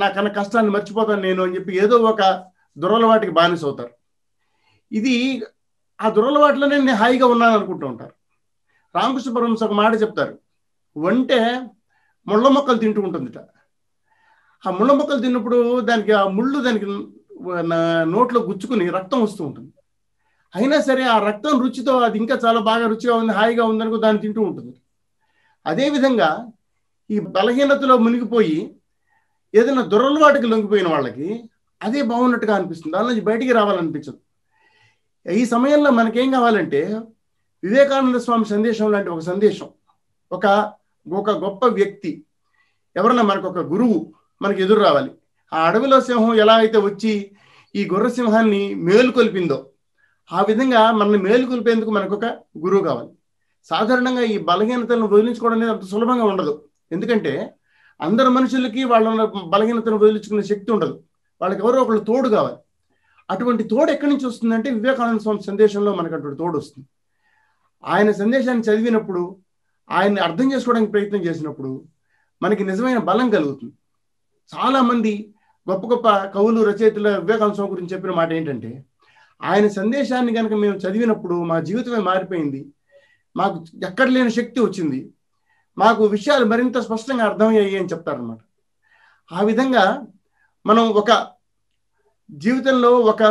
[0.00, 2.22] నా కన్నా కష్టాన్ని మర్చిపోతాను నేను అని చెప్పి ఏదో ఒక
[2.82, 3.92] దురలవాటికి బానిస అవుతారు.
[4.92, 5.14] ఇది
[6.02, 8.14] ఆ దురలవాట్లోనే నేను హాయిగా ఉన్నాను అనుకుంటూ ఉంటారు.
[8.94, 10.34] రామకృష్ణ పరమహంస ఒక మాట చెప్తారు.
[10.96, 11.38] వంటే
[12.26, 13.38] ముళ్ళ మొక్కలు తింటూ ఉంటుందిట.
[14.64, 16.86] ఆ ముళ్ళ మొక్కలు తిన్నప్పుడు దానికి ఆ ముళ్ళు దానికి
[18.14, 19.70] నోట్లో గుచ్చుకుని రక్తం వస్తూ ఉంటుంది.
[20.54, 24.40] అయినా సరే ఆ రక్తం రుచితో అది ఇంకా చాలా బాగా రుచిగా ఉంది హాయిగా ఉందనుకో దాన్ని తింటూ
[24.42, 24.74] ఉంటుంది.
[25.66, 26.30] అదేవిధంగా
[27.10, 28.58] ఈ బలహీనతలో మునిగిపోయి
[29.54, 31.28] ఏదైనా దురలవాటికి లొంగిపోయిన వాళ్ళకి
[31.80, 32.94] అదే బాగున్నట్టుగా అనిపిస్తుంది.
[32.96, 34.18] దాని నుంచి బయటికి రావాలనిపించదు.
[35.26, 36.80] ఈ సమయంలో మనకేం కావాలంటే
[37.62, 39.68] వివేకానంద స్వామి సందేశం లాంటి ఒక సందేశం
[40.32, 40.46] ఒక
[41.12, 42.24] ఒక గొప్ప వ్యక్తి
[42.96, 43.98] ఎవరన్నా మనకు ఒక గురువు
[44.42, 45.10] మనకు ఎదురు రావాలి.
[45.52, 47.12] ఆ అడవిలో సింహం ఎలా అయితే వచ్చి
[47.74, 49.58] ఈ గుర్ర సింహాన్ని మేలుకొల్పిందో
[50.32, 52.24] ఆ విధంగా మనల్ని మేలుకొల్పేందుకు మనకు ఒక
[52.58, 53.10] గురువు కావాలి.
[53.70, 56.68] సాధారణంగా ఈ బలహీనతలను వదిలించుకోవడం అనేది అంత సులభంగా ఉండదు.
[56.92, 57.32] ఎందుకంటే
[58.00, 60.94] అందరు మనుషులకి వాళ్ళ బలహీనతను వదిలించుకునే శక్తి ఉండదు.
[61.40, 62.56] వాళ్ళకి ఎవరో ఒకళ్ళు తోడు కావాలి.
[63.32, 66.88] అటువంటి తోడు ఎక్కడి నుంచి వస్తుందంటే వివేకానంద స్వామి సందేశంలో మనకు అటువంటి తోడు వస్తుంది.
[67.84, 69.22] ఆయన సందేశాన్ని చదివినప్పుడు
[69.90, 71.70] ఆయన్ని అర్థం చేసుకోవడానికి ప్రయత్నం చేసినప్పుడు
[72.42, 73.74] మనకి నిజమైన బలం కలుగుతుంది.
[74.52, 75.12] చాలామంది
[75.70, 78.84] గొప్ప గొప్ప కవులు రచయితల వివేకానంద స్వామి గురించి చెప్పిన మాట ఏంటంటే
[79.42, 82.60] ఆయన సందేశాన్ని కనుక మేము చదివినప్పుడు మా జీవితమే మారిపోయింది.
[83.36, 85.00] మాకు ఎక్కడ లేని శక్తి వచ్చింది.
[85.78, 88.38] మాకు విషయాలు మరింత స్పష్టంగా అర్థమయ్యాయి అని చెప్తారనమాట
[89.30, 89.84] ఆ విధంగా
[90.66, 91.10] మనం ఒక
[92.32, 93.22] జీవితంలో ఒక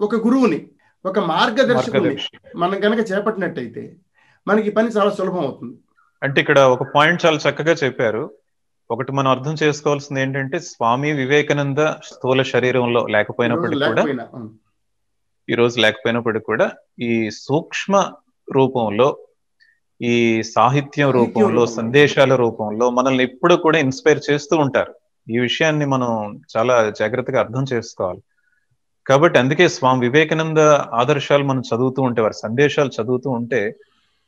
[0.00, 0.66] ఒక గురువుని
[1.06, 3.96] ఒక మార్గదర్శకుని మార్గదర్శి మనం కనుక చేపట్టినట్టయితే
[4.48, 5.76] మనకి పని చాలా సులభం అవుతుంది.
[6.22, 8.30] అంటే ఇక్కడ ఒక పాయింట్ చాలా చక్కగా చెప్పారు.
[8.90, 14.04] ఒకటి మనం అర్థం చేసుకోవాల్సింది ఏంటంటే స్వామి వివేకానంద స్థూల శరీరంలో లేకపోయినప్పటికీ కూడా.
[15.50, 16.70] ఈ రోజు లేకపోయినప్పటికీ కూడా
[17.00, 18.12] ఈ సూక్ష్మ
[18.52, 19.18] రూపంలో
[20.02, 21.66] ఈ సాహిత్యం రూపంలో.
[21.66, 24.94] సందేశాల రూపంలో మనల్ని ఎప్పుడు కూడా ఇన్స్పైర్ చేస్తూ ఉంటారు.
[25.30, 28.22] ఈ విషయాన్ని మనం చాలా జాగ్రత్తగా అర్థం చేసుకోవాలి.
[29.06, 30.58] కాబట్టి అందుకే స్వామి వివేకానంద
[31.00, 33.76] ఆదర్శాలు మనం చదువుతూ ఉంటే వారి సందేశాలు చదువుతూ ఉంటే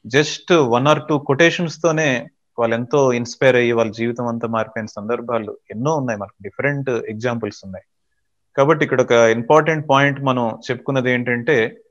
[0.06, 2.26] just one or two quotations తోనే
[2.58, 6.18] వాళ్ళు ఎంతో ఇన్స్పైర్ అయ్యి వాళ్ళ జీవితం అంతా మారిపోయిన సందర్భాలు ఎన్నో ఉన్నాయి.
[6.18, 7.84] మనకు డిఫరెంట్ ఎగ్జాంపుల్స్ ఉన్నాయి.
[8.56, 11.82] కాబట్టి ఇక్కడ ఒక ఇంపార్టెంట్ పాయింట్ మనం చెప్పుకున్నది ఏంటంటే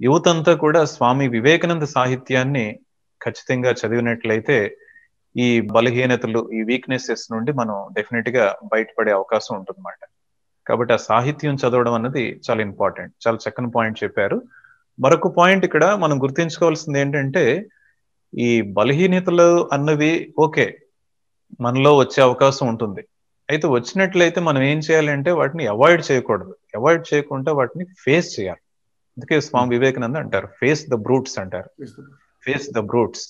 [0.00, 2.78] యువత అంతా కూడా స్వామి వివేకానంద సాహిత్యాన్ని
[3.20, 4.76] ఖచ్చితంగా చదివినట్లయితే
[5.36, 10.02] ఈ బలహీనతలు ఈ వీక్నెసెస్ నుండి మనం డెఫినెట్గా బయటపడే అవకాశం ఉంటుందన్నమాట.
[10.68, 14.42] కాబట్టి ఆ సాహిత్యం చదవడం అన్నది చాలా ఇంపార్టెంట్ చాలా చక్కని పాయింట్ చెప్పారు.
[15.00, 17.66] మరొక పాయింట్ ఇక్కడ మనం గుర్తించుకోవాల్సింది ఏంటంటే
[18.38, 20.78] ఈ బలహీనతలు అన్నవి ఓకే
[21.60, 23.02] మనలో వచ్చే అవకాశం ఉంటుంది.
[23.50, 26.56] అయితే వచ్చినట్లయితే మనం ఏం చేయాలంటే వాటిని అవాయిడ్ చేయకూడదు.
[26.74, 28.62] అవాయిడ్ చేయకుండా వాటిని ఫేస్ చేయాలి.
[29.16, 31.70] అందుకే స్వామి వివేకానంద అంటారు ఫేస్ ద బ్రూట్స్ అంటారు.
[32.42, 33.24] Face the brutes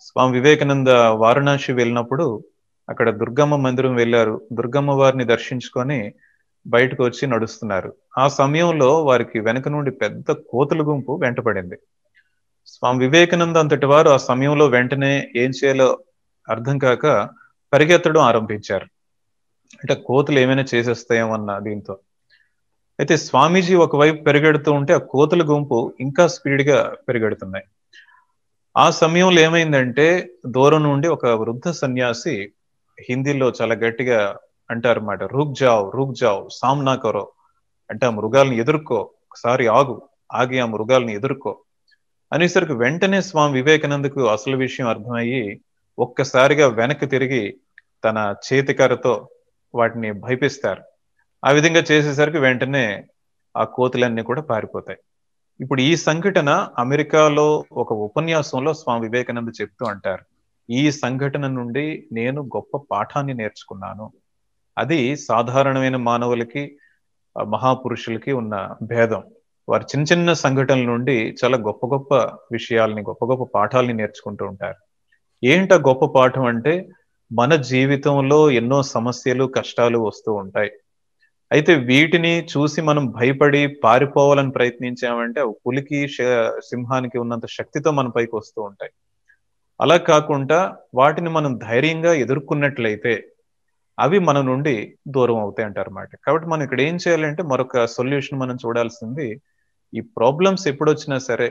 [0.00, 0.88] Swami Vivekananda
[1.24, 2.44] Varanasi వెళ్ళినప్పుడు
[2.88, 4.46] అక్కడ దుర్గమ్మ మందిరం వెళ్ళారు.
[4.52, 6.14] దుర్గమ్మ వారిని దర్శించుకొని
[6.66, 7.90] బయటకు వచ్చి నడుస్తున్నారు.
[8.18, 11.76] ఆ సమయంలో వారికి వెనక నుండి పెద్ద కోతుల గుంపు వెంటపడింది
[12.66, 15.88] స్వామి వివేకానంద అంతటి వారు ఆ సమయంలో వెంటనే ఏం చేయాలో
[16.48, 17.06] అర్థం కాక
[17.72, 18.86] పరిగెత్తడం ఆరంభించారు.
[19.80, 21.94] అంటే కోతులు ఏమైనా చేసేస్తాయేమన్న దీంతో.
[22.98, 26.78] అయితే స్వామీజీ ఒకవైపు పెరిగెడుతూ ఉంటే ఆ కోతుల గుంపు ఇంకా స్పీడ్గా
[27.08, 27.66] పెరిగెడుతున్నాయి.
[28.76, 30.06] ఆ సమయంలో ఏమైందంటే
[30.46, 32.36] దూరం నుండి ఒక వృద్ధ సన్యాసి
[32.98, 34.18] హిందీలో చాలా గట్టిగా
[34.70, 37.32] అంటారు అన్నమాట రూక్ జావ్ రూక్ జావ్ సామ్నా కరో.
[37.90, 38.94] అంటే ఆ మృగాల్ని ఎదుర్కో.
[38.96, 40.02] ఒకసారి ఆగు.
[40.32, 41.58] ఆగి ఆ మృగాల్ని ఎదుర్కో.
[42.32, 45.60] అనేసరికి వెంటనే స్వామి వివేకానందకు అసలు విషయం అర్థమయ్యి
[45.98, 47.60] ఒక్కసారిగా వెనక్కి తిరిగి
[48.04, 49.28] తన చేతికరతో
[49.74, 50.82] వాటిని భయపిస్తారు.
[51.44, 53.04] ఆ విధంగా చేసేసరికి వెంటనే
[53.56, 54.98] ఆ కోతులన్నీ కూడా పారిపోతాయి.
[55.60, 60.24] ఇప్పుడు ఈ సంఘటన అమెరికాలో ఒక ఉపన్యాసంలో స్వామి వివేకానంద చెప్తూ అంటారు.
[60.70, 64.12] ఈ సంఘటన నుండి నేను గొప్ప పాఠాన్ని నేర్చుకున్నాను.
[64.80, 66.78] అది సాధారణమైన మానవులకి
[67.48, 69.22] మహాపురుషులకి ఉన్న భేదం.
[69.68, 72.14] వారు చిన్న చిన్న సంఘటనల నుండి చాలా గొప్ప గొప్ప
[72.52, 74.74] విషయాల్ని గొప్ప గొప్ప పాఠాలని నేర్చుకుంటూ ఉంటారు.
[75.44, 76.88] ఏంట గొప్ప పాఠం అంటే
[77.32, 80.70] మన జీవితంలో ఎన్నో సమస్యలు కష్టాలు వస్తూ ఉంటాయి.
[81.52, 86.08] అయితే వీటిని చూసి మనం భయపడి పారిపోవాలని ప్రయత్నించామంటే పులికి
[86.60, 88.90] సింహానికి ఉన్నంత శక్తితో మన పైకి వస్తూ ఉంటాయి.
[89.80, 93.29] అలా కాకుండా వాటిని మనం ధైర్యంగా ఎదుర్కొన్నట్లయితే
[94.00, 94.74] అవి మన నుండి
[95.08, 99.26] దూరం అవుతాయి అంటారు అన్నమాట కాబట్టి మనం ఇక్కడ ఏం చేయాలంటే మరొక సొల్యూషన్ మనం చూడాల్సింది
[99.94, 101.48] ఈ ప్రాబ్లమ్స్ ఎప్పుడొచ్చినా సరే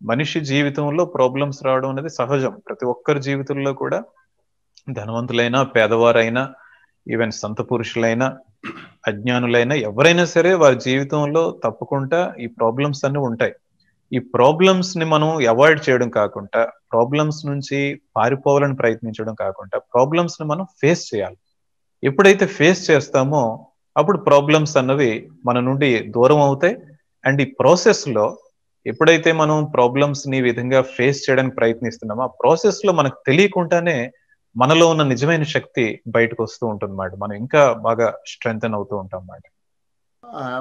[0.00, 2.54] మనిషి జీవితంలో ప్రాబ్లమ్స్ రావడం అనేది సహజం.
[2.68, 3.98] ప్రతి ఒక్కరి జీవితంలో కూడా
[4.92, 6.42] ధనవంతులైనా పేదవారైనా
[7.06, 8.26] ఈవెన్ సంత పురుషులైనా
[9.06, 13.54] అజ్ఞానులైనా ఎవరైనా సరే వారి జీవితంలో తప్పకుండా ఈ ప్రాబ్లమ్స్ అన్ని ఉంటాయి.
[14.12, 16.60] ఈ ప్రాబ్లమ్స్ని మనం అవాయిడ్ చేయడం కాకుండా
[16.92, 21.38] ప్రాబ్లమ్స్ నుంచి పారిపోవాలని ప్రయత్నించడం కాకుండా ప్రాబ్లమ్స్ని మనం ఫేస్ చేయాలి.
[22.04, 26.76] ఎప్పుడైతే ఫేస్ చేస్తామో అప్పుడు ప్రాబ్లమ్స్ అన్నవి మన నుండి దూరం అవుతాయి.
[27.24, 28.38] అండ్ ఈ ప్రాసెస్లో
[28.86, 34.12] ఎప్పుడైతే మనం ప్రాబ్లమ్స్ని ఈ విధంగా ఫేస్ చేయడానికి ప్రయత్నిస్తున్నామో ఆ ప్రాసెస్లో మనకు తెలియకుండానే
[34.56, 39.42] మనలో ఉన్న నిజమైన శక్తి బయటకు వస్తూ ఉంటుంది మనం ఇంకా బాగా స్ట్రెంగ్ అవుతూ ఉంటాం అన్నమాట.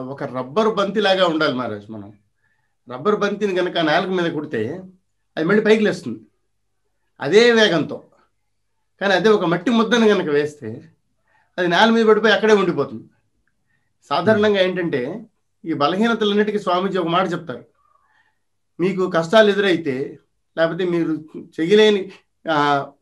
[0.09, 2.13] ఒక రబ్బర్ బంతి లాగా ఉండాలి మహారాజ్ మనం.
[2.93, 4.81] రబ్బర్ బంతిని కనుక నేల మీద కుడితే
[5.37, 6.19] అది మళ్ళీ పైకి లేస్తుంది.
[7.21, 8.03] అదే వేగంతో.
[9.01, 10.81] కానీ అదే ఒక మట్టి ముద్దను కనుక వేస్తే
[11.57, 13.05] అది నేల మీద పడిపోయి అక్కడే ఉండిపోతుంది.
[14.11, 15.01] సాధారణంగా ఏంటంటే
[15.63, 17.63] ఈ బలహీనతలన్నిటికీ స్వామీజీ ఒక మాట చెప్తారు.
[18.79, 19.95] మీకు కష్టాలు ఎదురైతే
[20.57, 21.13] లేకపోతే మీరు
[21.55, 22.01] చేయలేని
[22.45, 22.55] ఆ,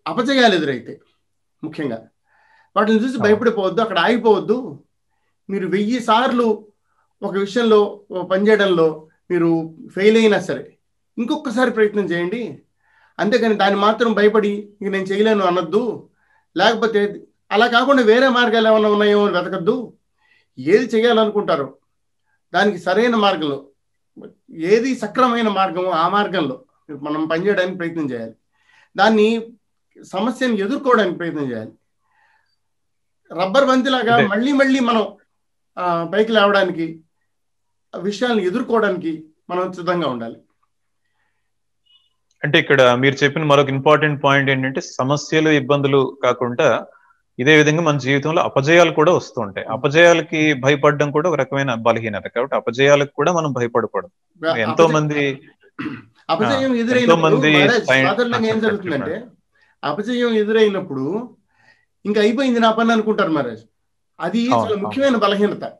[0.07, 0.93] అపజయాలు ఎదురైతే
[1.63, 1.97] ముఖ్యంగా
[2.75, 3.17] వాటిని చూసి.
[3.17, 4.57] భయపడిపోవద్దు అక్కడ ఆగిపోవద్దు.
[5.49, 6.47] మీరు వెయ్యి సార్లు
[7.21, 7.79] ఒక విషయంలో
[8.11, 8.87] ఓ పని చేయడంలో
[9.31, 9.49] మీరు
[9.95, 10.63] ఫెయిల్ అయినా సరే
[11.17, 12.41] ఇంకొకసారి ప్రయత్నం చేయండి.
[13.19, 14.51] అంతేకాని దాన్ని మాత్రం భయపడి
[14.81, 15.83] ఇంక నేను చేయలేను అనొద్దు.
[16.55, 17.01] లేకపోతే
[17.51, 19.93] అలా కాకుండా వేరే మార్గాలు ఏమైనా ఉన్నాయేమో అని వెతకద్దు.
[20.59, 21.77] ఏది చేయాలనుకుంటారో
[22.53, 23.67] దానికి సరైన మార్గంలో
[24.51, 26.65] ఏది సక్రమైన మార్గమో ఆ మార్గంలో
[27.01, 28.33] మనం పనిచేయడానికి ప్రయత్నం చేయాలి.
[28.97, 29.51] దాన్ని
[30.03, 31.71] సమస్యను ఎదుర్కోవడానికి ప్రయత్నం చేయాలి.
[33.41, 34.27] రబ్బర్ బంతిలాగా.
[34.27, 35.07] మళ్ళీ మళ్ళీ మనం
[35.79, 36.99] ఆ, పైకి లేవడానికి
[37.95, 40.35] ఆ విషయాలను ఎదుర్కోవడానికి మనం సిద్ధంగా ఉండాలి.
[42.43, 46.85] అంటే ఇక్కడ మీరు చెప్పిన మరొక ఇంపార్టెంట్ పాయింట్ ఏంటంటే సమస్యలు ఇబ్బందులు కాకుండా
[47.39, 49.67] ఇదే విధంగా మన జీవితంలో అపజయాలు కూడా వస్తూ ఉంటాయి.
[49.67, 52.23] అపజయాలకి భయపడడం కూడా ఒక రకమైన బలహీనత.
[52.27, 54.45] కాబట్టి అపజయాలకు కూడా మనం భయపడకూడదు.
[54.45, 55.41] ఎంతో అపజయ- మంది
[56.29, 57.41] అపజయం ఎదురైనప్పుడు
[57.83, 59.23] సాధారణంగా ఏం జరుగుతుందంటే
[59.83, 61.35] అపజయం ఎదురైనప్పుడు
[62.05, 63.59] ఇంకా అయిపోయింది నా పని అనుకుంటారు మహారాజ్.
[64.19, 64.75] అది చాలా.
[64.75, 65.71] ముఖ్యమైన బలహీనత.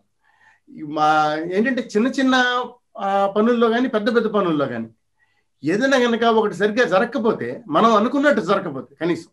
[0.88, 2.64] మా ఏంటంటే చిన్న చిన్న
[3.38, 4.88] పనుల్లో కానీ పెద్ద పెద్ద పనుల్లో కానీ
[5.64, 9.30] ఏదైనా కనుక ఒకటి సరిగ్గా జరగకపోతే మనం అనుకున్నట్టు జరగకపోతే కనీసం.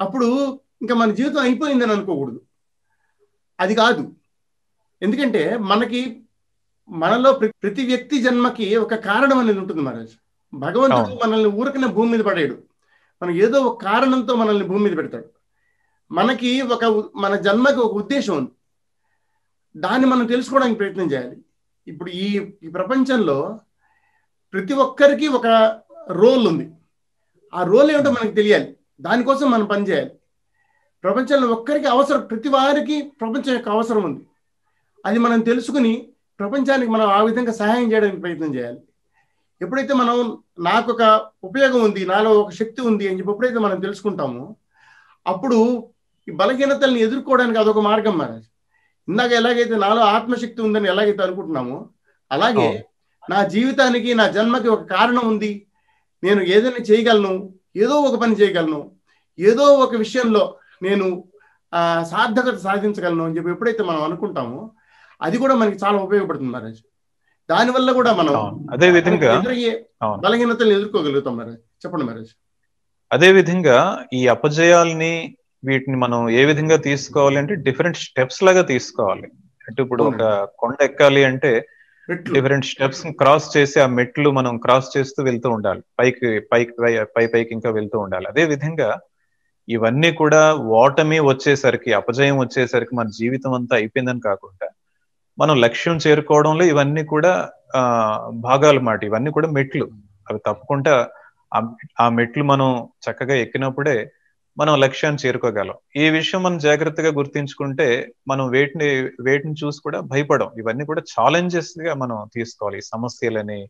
[0.00, 2.40] అప్పుడు ఇంకా మన జీవితం అయిపోయిందని అనుకోకూడదు.
[3.60, 4.14] అది కాదు.
[5.02, 6.22] ఎందుకంటే మనకి
[6.88, 10.10] మనలో ప్ర- ప్రతి వ్యక్తి జన్మకి ఒక కారణం అనేది ఉంటుంది మహారాజ్.
[10.54, 11.26] భగవంతుడు.
[11.26, 12.62] మనల్ని ఊరికనే భూమి మీద పడేయడు.
[13.22, 15.28] మనం ఏదో ఒక కారణంతో మనల్ని భూమి మీద పెడతాడు.
[16.12, 18.50] మనకి ఒక మన జన్మకి ఒక ఉద్దేశం ఉంది.
[19.76, 21.36] దాన్ని మనం తెలుసుకోవడానికి ప్రయత్నం చేయాలి.
[21.88, 23.60] ఇప్పుడు ఈ ఈ ప్రపంచంలో
[24.52, 25.46] ప్రతి ఒక్కరికి ఒక
[26.10, 26.72] రోల్ ఉంది.
[27.54, 28.76] ఆ రోల్ ఏమిటో మనకు తెలియాలి.
[29.00, 30.10] దానికోసం మనం పనిచేయాలి
[31.06, 34.22] ప్రపంచంలో ఒక్కరికి అవసరం ప్రతి వారికి ప్రపంచం యొక్క అవసరం ఉంది.
[35.06, 36.08] అది మనం తెలుసుకుని
[36.38, 38.78] ప్రపంచానికి మనం ఆ విధంగా సహాయం చేయడానికి ప్రయత్నం చేయాలి.
[39.62, 41.02] ఎప్పుడైతే మనం నాకు ఒక
[41.44, 44.56] ఉపయోగం ఉంది నాలో ఒక శక్తి ఉంది అని చెప్పి ఎప్పుడైతే మనం తెలుసుకుంటామో
[45.26, 45.88] అప్పుడు
[46.28, 48.48] ఈ బలహీనతల్ని ఎదుర్కోవడానికి అదొక మార్గం మహారాజ్.
[49.08, 51.88] ఇందాక ఎలాగైతే నాలో ఆత్మశక్తి ఉందని ఎలాగైతే అనుకుంటున్నామో
[52.32, 52.84] అలాగే.
[53.30, 55.66] నా జీవితానికి నా జన్మకి ఒక కారణం ఉంది.
[56.24, 58.90] నేను ఏదైనా చేయగలను ఏదో ఒక పని చేయగలను
[59.38, 60.44] ఏదో ఒక విషయంలో
[60.82, 61.24] నేను
[61.74, 64.70] ఆ, సార్థకత సాధించగలను అని చెప్పి ఎప్పుడైతే మనం అనుకుంటామో
[65.22, 66.78] అది కూడా మనకి చాలా ఉపయోగపడుతుంది మహారాజ్.
[67.50, 68.66] దానివల్ల కూడా మనం.
[68.72, 69.86] అదే విధంగా ఎదురయ్యే.
[70.04, 71.56] బలహీనతలు ఎదుర్కోగలుగుతాం మహారాజ్.
[71.56, 72.28] చెప్పండి మహారాజ్.
[73.12, 79.28] అదే విధంగా ఈ అపజయాల్ని వీటిని మనం ఏ విధంగా తీసుకోవాలి అంటే డిఫరెంట్ స్టెప్స్ లాగా తీసుకోవాలి.
[79.68, 81.66] అంటే ఇప్పుడు ఒక కొండ ఎక్కాలి అంటే
[82.10, 85.82] డిఫరెంట్ స్టెప్స్ క్రాస్ చేసి ఆ మెట్లు మనం క్రాస్ చేస్తూ వెళ్తూ ఉండాలి.
[85.98, 86.72] పైకి పైకి
[87.16, 88.28] పై పైకి ఇంకా వెళ్తూ ఉండాలి.
[88.28, 89.00] అదే విధంగా
[89.68, 94.68] ఇవన్నీ కూడా ఓటమి వచ్చేసరికి అపజయం వచ్చేసరికి మన జీవితం అంతా అయిపోయిందని కాకుండా
[95.38, 99.04] మనం లక్ష్యం చేరుకోవడంలో ఇవన్నీ కూడా ఆ భాగాలు మాట.
[99.04, 99.88] ఇవన్నీ కూడా మెట్లు.
[100.30, 101.08] అవి తప్పకుండా
[102.00, 104.12] ఆ- మెట్లు మనం చక్కగా ఎక్కినప్పుడే
[104.58, 105.74] మనం లక్ష్యాన్ని చేరుకోగలం.
[105.96, 110.50] ఈ విషయం మనం జాగ్రత్తగా గుర్తించుకుంటే మనం వేటిని వేటిని చూసి కూడా భయపడం.
[110.58, 112.82] ఇవన్నీ కూడా ఛాలెంజెస్గా మనం తీసుకోవాలి.
[112.82, 113.68] సమస్యలని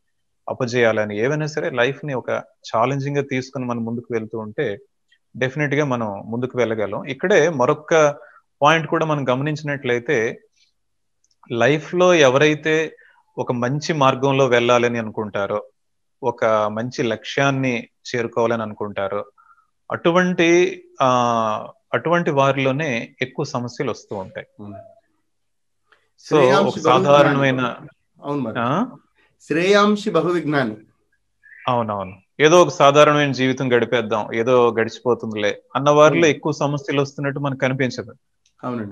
[0.49, 2.31] అపజయాలని ఏవైనా సరే లైఫ్ని ఒక
[2.77, 4.79] ఛాలెంజింగ్గా తీసుకుని మనం ముందుకు వెళ్తూ ఉంటే
[5.37, 7.05] డెఫినెట్గా మనం ముందుకు వెళ్ళగలం.
[7.05, 8.17] ఇక్కడే మరొక
[8.63, 10.41] పాయింట్ కూడా మనం గమనించినట్లయితే
[11.53, 12.97] లైఫ్లో ఎవరైతే
[13.39, 15.65] ఒక మంచి మార్గంలో వెళ్ళాలని అనుకుంటారో
[16.23, 19.25] ఒక మంచి లక్ష్యాన్ని చేరుకోవాలని అనుకుంటారో
[19.93, 21.09] అటువంటి ఆ
[21.95, 24.47] అటువంటి వారిలోనే ఎక్కువ సమస్యలు వస్తూ ఉంటాయి.
[26.21, 27.77] సో ఒక సాధారణమైన
[29.43, 30.77] శ్రేయాంశి బహు విజ్ఞాని.
[31.69, 32.26] అవునవును.
[32.39, 38.13] ఏదో ఒక సాధారణమైన జీవితం గడిపేద్దాం ఏదో గడిచిపోతుందిలే అన్న వారిలో ఎక్కువ సమస్యలు వస్తున్నట్టు మనకు కనిపించదు.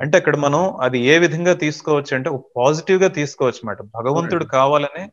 [0.03, 5.05] అంటే అక్కడ మనం అది ఏ విధంగా తీసుకోవచ్చు అంటే ఒక పాజిటివ్గా తీసుకోవచ్చు అన్నమాట భగవంతుడు కావాలనే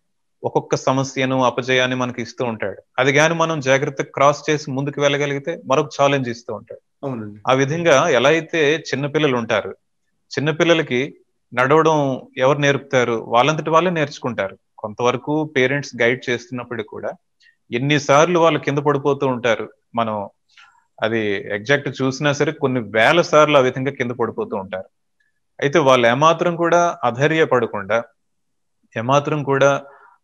[0.43, 2.79] ఒక్కొక్క సమస్యను అపజయాన్ని మనకి ఇస్తూ ఉంటాడు.
[2.99, 6.81] అది గాని మనం జాగ్రత్త క్రాస్ చేసి ముందుకు వెళ్ళగలిగితే మరొక ఛాలెంజ్ ఇస్తూ ఉంటాడు.
[7.49, 8.59] ఆ విధంగా ఎలా అయితే
[8.89, 9.71] చిన్నపిల్లలు ఉంటారు
[10.31, 10.99] చిన్నపిల్లలకి
[11.53, 11.97] నడవడం
[12.37, 13.15] ఎవరు నేర్పుతారు?
[13.27, 14.55] వాళ్ళంతటి వాళ్ళే నేర్చుకుంటారు.
[14.77, 17.11] కొంతవరకు పేరెంట్స్ గైడ్ చేస్తున్నప్పుడు కూడా
[17.71, 19.65] ఎన్నిసార్లు వాళ్ళు కింద పడిపోతూ ఉంటారు.
[19.95, 20.15] మనం
[20.99, 21.21] అది
[21.55, 24.89] ఎగ్జాక్ట్ చూసినా సరే కొన్ని వేల సార్లు ఆ విధంగా కింద పడిపోతూ ఉంటారు.
[25.59, 27.97] అయితే వాళ్ళు ఏమాత్రం కూడా అధైర్యపడకుండా
[28.95, 29.71] ఏమాత్రం కూడా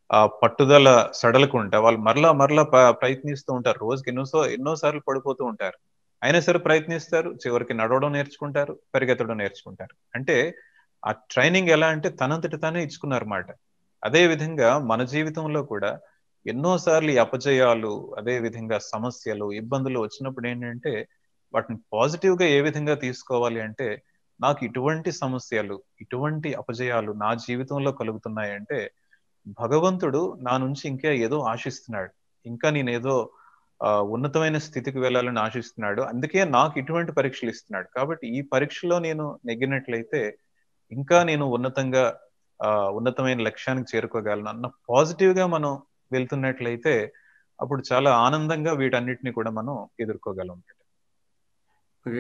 [0.09, 2.63] ఆ పట్టుదల సడలకుండా వాళ్ళు మరలా మరలా
[3.01, 3.79] ప్రయత్నిస్తూ ఉంటారు.
[3.79, 5.77] రోజుకి ఎన్నోసో ఎన్నో సార్లు పడిపోతూ ఉంటారు.
[6.21, 9.93] అయినా సరే ప్రయత్నిస్తారు చివరికి నడవడం నేర్చుకుంటారు పరిగెత్తడం నేర్చుకుంటారు.
[10.15, 10.35] అంటే
[11.03, 13.49] ఆ ట్రైనింగ్ ఎలా అంటే తనంతటి తానే ఇచ్చుకున్నారన్నమాట.
[14.03, 15.91] అదే విధంగా మన జీవితంలో కూడా
[16.47, 20.93] ఎన్నోసార్లు ఈ అపజయాలు అదే విధంగా సమస్యలు ఇబ్బందులు వచ్చినప్పుడు ఏంటంటే
[21.53, 23.87] వాటిని పాజిటివ్గా ఏ విధంగా తీసుకోవాలి అంటే
[24.39, 28.79] నాకు ఇటువంటి సమస్యలు ఇటువంటి అపజయాలు నా జీవితంలో కలుగుతున్నాయి అంటే
[29.57, 32.11] భగవంతుడు నా నుంచి ఇంకా ఏదో ఆశిస్తున్నాడు.
[32.45, 33.15] ఇంకా నేను ఏదో
[33.81, 36.01] ఆ, ఉన్నతమైన స్థితికి వెళ్ళాలని ఆశిస్తున్నాడు.
[36.11, 37.87] అందుకే నాకు ఇటువంటి పరీక్షలు ఇస్తున్నాడు.
[37.95, 40.21] కాబట్టి ఈ పరీక్షలో నేను నెగ్గినట్లయితే
[40.91, 42.05] ఇంకా నేను ఉన్నతంగా
[42.59, 45.73] ఆ, ఉన్నతమైన లక్ష్యానికి చేరుకోగలను అన్న పాజిటివ్గా మనం
[46.11, 47.13] వెళ్తున్నట్లయితే
[47.61, 50.63] అప్పుడు చాలా ఆనందంగా వీటన్నిటిని కూడా మనం ఎదుర్కోగలం.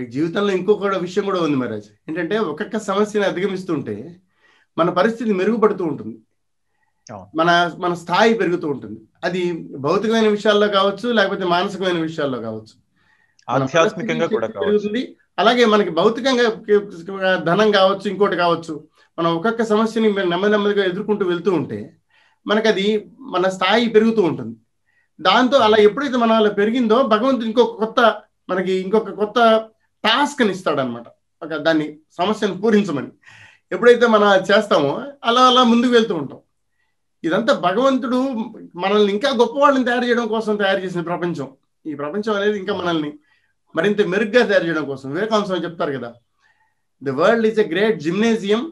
[0.09, 1.85] జీవితంలో ఇంకొక విషయం కూడా ఉంది మహారాజ్.
[2.09, 4.19] ఏంటంటే ఒక్కొక్క సమస్యని అధిగమిస్తుంటే
[4.77, 6.17] మన పరిస్థితి మెరుగుపడుతూ ఉంటుంది.
[7.35, 8.99] మన మన స్థాయి పెరుగుతూ ఉంటుంది.
[9.23, 12.87] అది భౌతికమైన విషయాల్లో కావచ్చు లేకపోతే మానసికమైన విషయాల్లో కావచ్చు.
[13.49, 15.17] ఆధ్యాత్మికంగా కూడా పెరుగుతుంది.
[15.39, 16.55] అలాగే మనకి భౌతికంగా
[17.43, 18.87] ధనం కావచ్చు ఇంకోటి కావచ్చు.
[19.19, 21.97] మనం ఒక్కొక్క సమస్యని మేము నెమ్మది నెమ్మదిగా ఎదుర్కొంటూ వెళ్తూ ఉంటే
[22.47, 22.87] మనకు అది
[23.19, 24.55] మన స్థాయి పెరుగుతూ ఉంటుంది.
[25.19, 27.99] దాంతో అలా ఎప్పుడైతే మన అలా పెరిగిందో భగవంతుడు ఇంకొక కొత్త
[28.49, 29.69] మనకి ఇంకొక కొత్త
[30.03, 31.07] టాస్క్ అని ఇస్తాడనమాట
[31.43, 33.09] ఒక దాన్ని సమస్యను పూరించమని.
[33.71, 34.91] ఎప్పుడైతే మనం చేస్తామో
[35.23, 36.39] అలా అలా ముందుకు వెళ్తూ ఉంటాం.
[37.23, 38.19] ఇదంతా భగవంతుడు
[38.75, 41.47] మనల్ని ఇంకా గొప్పవాళ్ళని తయారు చేయడం కోసం తయారు చేసిన ప్రపంచం.
[41.85, 43.13] ఈ ప్రపంచం అనేది ఇంకా మనల్ని
[43.75, 45.07] మరింత మెరుగ్గా తయారు చేయడం కోసం.
[45.13, 46.13] వివేకానంద స్వామి చెప్తారు కదా
[47.03, 48.63] the world is a great gymnasium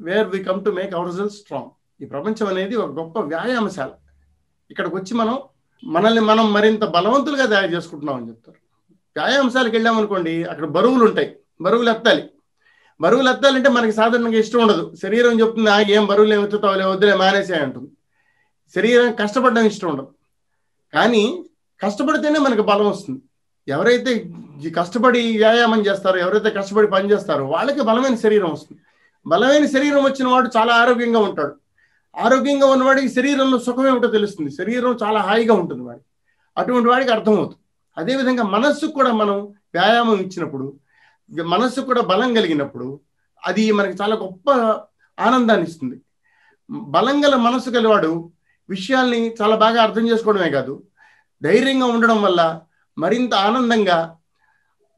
[0.00, 3.90] where we come to make our result strong ఈ ప్రపంచం అనేది ఒక గొప్ప వ్యాయామశాల.
[4.70, 5.38] ఇక్కడికి వచ్చి మనం
[5.84, 8.58] మనల్ని మనం మరింత బలవంతులుగా తయారు చేసుకుంటున్నాం అని చెప్తారు.
[9.16, 11.28] వ్యాయామశాలకు వెళ్ళామనుకోండి అక్కడ బరువులు ఉంటాయి
[11.60, 12.22] బరువులు ఎత్తాలి.
[13.00, 14.94] బరువులు ఎత్తాలంటే మనకి సాధారణంగా ఇష్టం ఉండదు.
[15.02, 17.90] శరీరం చెప్తుంది "ఆ, ఏం బరువులు ఏమి ఎత్తుతావులే వద్దులే మానేసే అంటుంది.
[18.74, 20.10] శరీరం కష్టపడడం ఇష్టం ఉండదు.
[20.94, 21.44] కానీ
[21.80, 23.20] కష్టపడితేనే మనకు బలం వస్తుంది.
[23.68, 24.12] ఎవరైతే
[24.76, 28.80] కష్టపడి వ్యాయామం చేస్తారో ఎవరైతే కష్టపడి పని చేస్తారో వాళ్ళకి బలమైన శరీరం వస్తుంది.
[29.26, 31.54] బలమైన శరీరం వచ్చిన వాడు చాలా ఆరోగ్యంగా ఉంటాడు.
[32.16, 34.50] ఆరోగ్యంగా ఉన్నవాడికి శరీరంలో సుఖం ఏమిటో తెలుస్తుంది.
[34.50, 36.04] శరీరం చాలా హాయిగా ఉంటుంది వాడికి.
[36.58, 37.56] అటువంటి వాడికి అర్థమవుతుంది.
[37.98, 39.40] అదేవిధంగా మనస్సుకు కూడా మనం
[39.74, 40.74] వ్యాయామం ఇచ్చినప్పుడు
[41.42, 43.00] మనస్సుకు కూడా బలం కలిగినప్పుడు
[43.46, 44.50] అది మనకి చాలా గొప్ప
[45.20, 46.00] ఆనందాన్ని ఇస్తుంది.
[46.70, 48.32] బలం గల మనస్సు గలవాడు
[48.68, 50.82] విషయాల్ని చాలా బాగా అర్థం చేసుకోవడమే కాదు.
[51.42, 52.60] ధైర్యంగా ఉండడం వల్ల
[52.98, 54.16] మరింత ఆనందంగా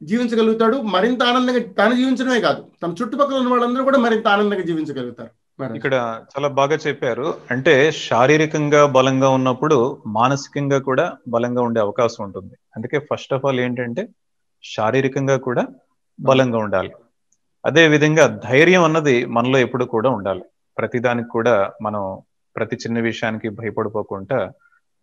[0.03, 0.77] జీవించగలుగుతాడు.
[0.77, 2.65] మరింత ఆనందంగా తను జీవించడమే కాదు.
[2.83, 5.36] తన చుట్టుపక్కల ఉన్న వాళ్ళందరూ కూడా మరింత ఆనందంగా జీవించగలుగుతారు.
[5.75, 7.33] ఇక్కడ చాలా బాగా చెప్పారు.
[7.51, 12.53] అంటే శారీరకంగా బలంగా ఉన్నప్పుడు మానసికంగా కూడా బలంగా ఉండే అవకాశం ఉంటుంది.
[12.75, 14.07] అందుకే ఫస్ట్ ఆఫ్ ఆల్ ఏంటంటే
[14.63, 15.67] శారీరకంగా కూడా
[16.21, 16.91] బలంగా ఉండాలి.
[17.65, 20.41] అదే విధంగా ధైర్యం అన్నది మనలో ఎప్పుడు కూడా ఉండాలి.
[20.77, 22.21] ప్రతిదానికి కూడా మనం
[22.55, 24.51] ప్రతి చిన్న విషయానికి భయపడిపోకుండా.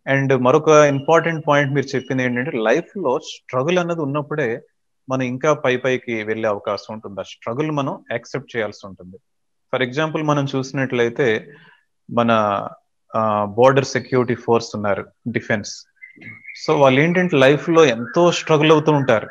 [0.07, 4.61] అండ్ మరొక ఇంపార్టెంట్ పాయింట్ మీరు చెప్పింది ఏంటంటే లైఫ్లో స్ట్రగుల్ అన్నది ఉన్నప్పుడే
[5.09, 7.19] మనం ఇంకా పై పైకి వెళ్ళే అవకాశం ఉంటుంది.
[7.19, 9.17] ఆ స్ట్రగుల్ మనం యాక్సెప్ట్ చేయాల్సి ఉంటుంది.
[9.75, 11.53] ఫర్ ఎగ్జాంపుల్ మనం చూసినట్లయితే
[12.11, 12.31] మన
[13.43, 15.85] బోర్డర్ సెక్యూరిటీ ఫోర్స్ ఉన్నారు డిఫెన్స్.
[16.65, 19.25] సో వాళ్ళు ఏంటంటే లైఫ్లో ఎంతో స్ట్రగుల్ అవుతూ ఉంటారు.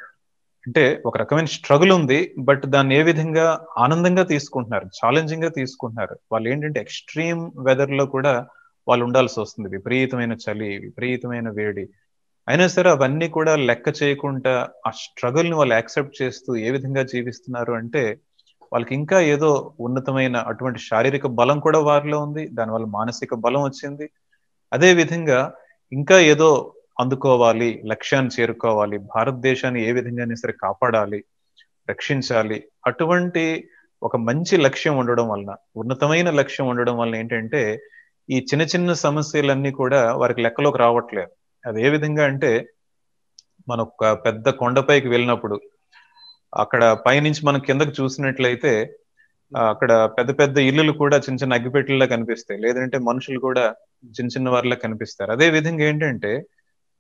[0.67, 6.19] అంటే ఒక రకమైన స్ట్రగుల్ ఉంది బట్ దాన్ని ఏ విధంగా ఆనందంగా తీసుకుంటున్నారు ఛాలెంజింగ్గా తీసుకుంటున్నారు.
[6.33, 8.47] వాళ్ళు ఏంటంటే ఎక్స్ట్రీమ్ వెదర్లో కూడా
[8.89, 9.69] వాళ్ళు ఉండాల్సి వస్తుంది.
[9.69, 11.89] విపరీతమైన చలి విపరీతమైన వేడి.
[12.49, 18.19] అయినా సరే అవన్నీ కూడా లెక్క చేయకుండా ఆ స్ట్రగుల్ని వాళ్ళు యాక్సెప్ట్ చేస్తూ ఏ విధంగా జీవిస్తున్నారు అంటే
[18.73, 24.11] వాళ్ళకి ఇంకా ఏదో ఉన్నతమైన అటువంటి శారీరక బలం కూడా వారిలో ఉంది దానివల్ల మానసిక బలం వచ్చింది.
[24.73, 25.55] అదే విధంగా
[25.93, 31.25] ఇంకా ఏదో అందుకోవాలి లక్ష్యాన్ని చేరుకోవాలి భారతదేశాన్ని ఏ విధంగానే సరే కాపాడాలి
[31.91, 33.69] రక్షించాలి అటువంటి
[34.03, 37.83] ఒక మంచి లక్ష్యం ఉండడం వలన ఉన్నతమైన లక్ష్యం ఉండడం వలన ఏంటంటే
[38.31, 41.31] ఈ చిన్న చిన్న సమస్యలన్నీ కూడా వారికి లెక్కలోకి రావట్లేదు.
[41.69, 42.69] అది ఏ విధంగా అంటే
[43.69, 45.61] మన ఒక పెద్ద కొండపైకి వెళ్ళినప్పుడు
[46.55, 48.95] అక్కడ పైనుంచి మనం కిందకి చూసినట్లయితే
[49.57, 52.61] అక్కడ పెద్ద పెద్ద ఇల్లులు కూడా చిన్న చిన్న అగ్గిపెట్టెల్లా కనిపిస్తాయి.
[52.61, 53.75] లేదంటే మనుషులు కూడా
[54.07, 55.33] చిన్న చిన్న వారిలా కనిపిస్తారు.
[55.33, 56.45] అదే విధంగా ఏంటంటే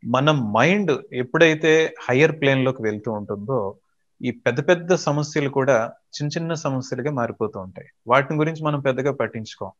[0.04, 3.76] మన మైండ్ ఎప్పుడైతే హయ్యర్ ప్లేన్లోకి వెళ్తూ ఉంటుందో
[4.24, 7.88] ఈ పెద్ద పెద్ద సమస్యలు కూడా చిన్న చిన్న సమస్యలుగా మారిపోతూ ఉంటాయి.
[8.06, 9.70] వాటిని గురించి మనం పెద్దగా పట్టించుకోం.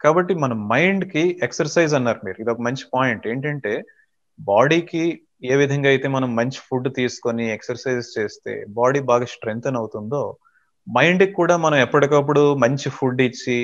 [0.00, 2.40] కాబట్టి మన మైండ్కి ఎక్సర్సైజ్ అన్నారు మీరు.
[2.40, 3.26] ఇది ఒక మంచి పాయింట్.
[3.26, 3.82] ఏంటంటే
[4.40, 10.22] బాడీకి ఏ విధంగా అయితే మనం మంచి ఫుడ్ తీసుకొని ఎక్సర్సైజ్ చేస్తే బాడీ బాగా స్ట్రెంగ్తన్ అవుతుందో
[10.86, 13.56] మైండ్కి కూడా మనం ఎప్పటికప్పుడు మంచి ఫుడ్ ఇచ్చి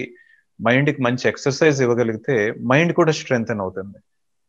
[0.60, 2.36] మైండ్కి మంచి ఎక్సర్సైజ్ ఇవ్వగలిగితే
[2.70, 3.98] మైండ్ కూడా స్ట్రెంగ్తన్ అవుతుంది.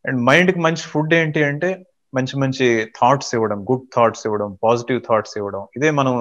[0.05, 1.69] అండ్ మైండ్కి మంచి ఫుడ్ ఏంటి అంటే
[2.13, 2.67] మంచి మంచి
[2.99, 5.63] థాట్స్ ఇవ్వడం గుడ్ థాట్స్ ఇవ్వడం పాజిటివ్ థాట్స్ ఇవ్వడం.
[5.77, 6.13] ఇదే మనం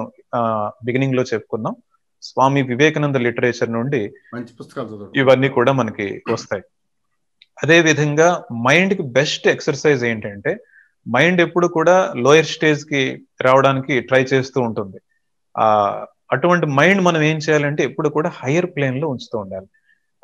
[0.87, 1.75] బిగినింగ్లో చెప్పుకున్నాం.
[2.23, 4.01] స్వామి వివేకానంద లిటరేచర్ నుండి
[4.35, 6.63] మంచి పుస్తకాలు ఇవన్నీ కూడా మనకి వస్తాయి.
[7.63, 8.27] అదే విధంగా
[8.67, 10.51] మైండ్కి బెస్ట్ ఎక్సర్సైజ్ ఏంటంటే
[11.07, 14.97] మైండ్ ఎప్పుడు కూడా లోయర్ స్టేజ్కి రావడానికి ట్రై చేస్తూ ఉంటుంది.
[15.57, 19.65] ఆ అటువంటి మైండ్ మనం ఏం చేయాలంటే ఎప్పుడు కూడా హయ్యర్ ప్లేన్లో ఉంచుతూ ఉండాలి.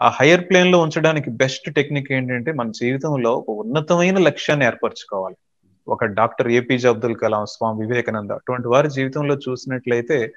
[0.01, 5.35] ఆ హయ్యర్ ప్లేన్లో ఉంచడానికి బెస్ట్ టెక్నిక్ ఏంటంటే మన జీవితంలో ఒక ఉన్నతమైన లక్ష్యాన్ని ఏర్పరచుకోవాలి.
[5.87, 10.33] ఒక doctor A P J Abdul Kalam Swami Vivekananda అటువంటి వారి జీవితంలో చూసినట్లయితే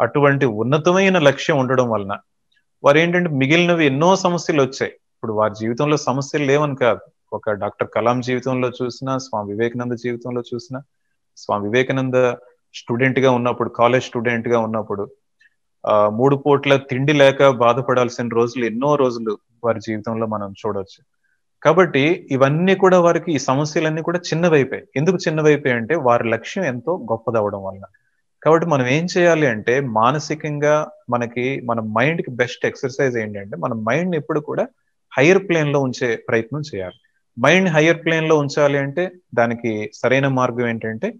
[0.00, 2.18] అటువంటి ఉన్నతమైన లక్ష్యం ఉండడం వలన
[2.84, 4.92] వారు ఏంటంటే మిగిలినవి ఎన్నో సమస్యలు వచ్చాయి.
[4.92, 7.00] ఇప్పుడు వారి జీవితంలో సమస్యలు లేవని కాదు.
[7.32, 10.80] ఒక డాక్టర్ కలాం జీవితంలో చూసినా స్వామి వివేకానంద జీవితంలో చూసినా
[11.36, 12.14] స్వామి వివేకానంద
[12.74, 15.10] స్టూడెంట్గా ఉన్నప్పుడు కాలేజ్ స్టూడెంట్గా ఉన్నప్పుడు
[15.84, 21.00] ఆ మూడు పూట్ల తిండి లేక బాధపడాల్సిన రోజులు ఎన్నో రోజులు వారి జీవితంలో మనం చూడవచ్చు
[21.62, 24.88] కాబట్టి ఇవన్నీ కూడా వారికి ఈ సమస్యలన్నీ కూడా చిన్నవైపోయాయి.
[24.96, 27.86] ఎందుకు చిన్నవైపోయాయి అంటే వారి లక్ష్యం ఎంతో గొప్పదవడం వలన.
[28.42, 34.40] కాబట్టి మనం ఏం చేయాలి అంటే మానసికంగా మనకి మన మైండ్కి బెస్ట్ ఎక్సర్సైజ్ ఏంటంటే మన మైండ్ ఎప్పుడు
[34.40, 34.68] కూడా
[35.12, 36.98] హైయర్ ప్లేన్లో ఉంచే ప్రయత్నం చేయాలి.
[37.40, 41.14] మైండ్ హయ్యర్ ప్లేన్లో ఉంచాలి అంటే దానికి సరైన మార్గం ఏంటంటే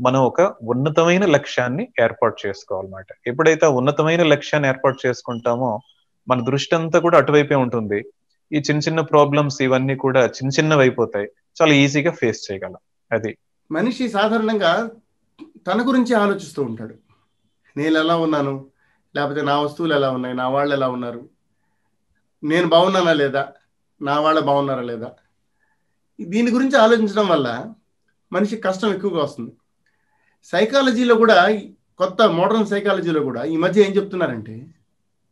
[0.00, 3.06] మనం ఒక ఉన్నతమైన లక్ష్యాన్ని ఏర్పాటు చేసుకోవాలన్నమాట.
[3.26, 5.80] ఎప్పుడైతే ఉన్నతమైన లక్ష్యాన్ని ఏర్పాటు చేసుకుంటామో
[6.28, 8.04] మన దృష్టి అంతా కూడా అటువైపే ఉంటుంది.
[8.52, 11.28] ఈ చిన్న చిన్న ప్రాబ్లమ్స్ ఇవన్నీ కూడా చిన్న చిన్నవి అయిపోతాయి.
[11.62, 12.76] చాలా ఈజీగా ఫేస్ చేయగలం.
[13.12, 13.36] అది.
[13.72, 14.90] మనిషి సాధారణంగా
[15.66, 16.94] తన గురించి ఆలోచిస్తూ ఉంటాడు.
[17.76, 18.66] నేను ఎలా ఉన్నాను?
[19.16, 20.36] లేకపోతే నా వస్తువులు ఎలా ఉన్నాయి?
[20.36, 21.28] నా వాళ్ళు ఎలా ఉన్నారు?
[22.44, 23.48] నేను బాగున్నానా లేదా?
[24.02, 25.10] నా వాళ్ళ బాగున్నారా లేదా?
[26.20, 27.74] దీని గురించి ఆలోచించడం వల్ల
[28.32, 29.52] మనిషి కష్టం ఎక్కువగా వస్తుంది.
[30.44, 31.52] సైకాలజీలో కూడా
[31.98, 34.66] కొత్త మోడర్న్ సైకాలజీలో కూడా ఈ మధ్య ఏం చెప్తున్నారంటే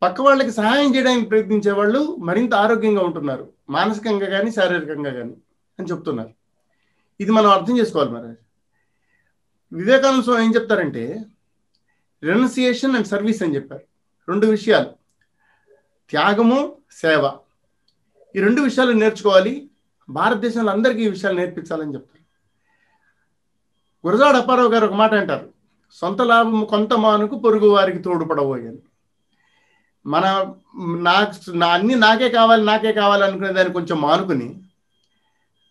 [0.01, 3.53] పక్క వాళ్ళకి సహాయం చేయడానికి ప్రయత్నించే వాళ్ళు మరింత ఆరోగ్యంగా ఉంటున్నారు.
[3.69, 5.33] మానసికంగా కానీ శారీరకంగా కానీ
[5.79, 6.29] అని చెప్తున్నారు.
[7.19, 8.35] ఇది మనం అర్థం చేసుకోవాలి మరి.
[9.75, 11.25] వివేకానంద స్వామి ఏం చెప్తారంటే
[12.23, 13.83] రెనౌన్సియేషన్ అండ్ సర్వీస్ అని చెప్పారు.
[14.29, 14.89] రెండు విషయాలు.
[16.09, 17.31] త్యాగము సేవ.
[18.35, 19.70] ఈ రెండు విషయాలు నేర్చుకోవాలి.
[20.17, 22.23] భారతదేశంలో అందరికీ ఈ విషయాలు నేర్పించాలని చెప్తారు.
[24.03, 25.47] గురజాడ అప్పారావు గారు ఒక మాట అంటారు
[25.97, 28.81] సొంత లాభం కొంత మానుకు పొరుగు వారికి తోడుపడబోయాను
[30.05, 30.25] మన
[31.07, 34.47] నాకు నా అన్ని నాకే కావాలి నాకే కావాలి అనుకునే దాన్ని కొంచెం మానుకుని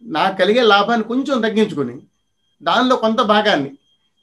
[0.03, 1.97] నాకు కలిగే లాభాన్ని కొంచెం తగ్గించుకొని
[2.63, 3.71] దానిలో కొంత భాగాన్ని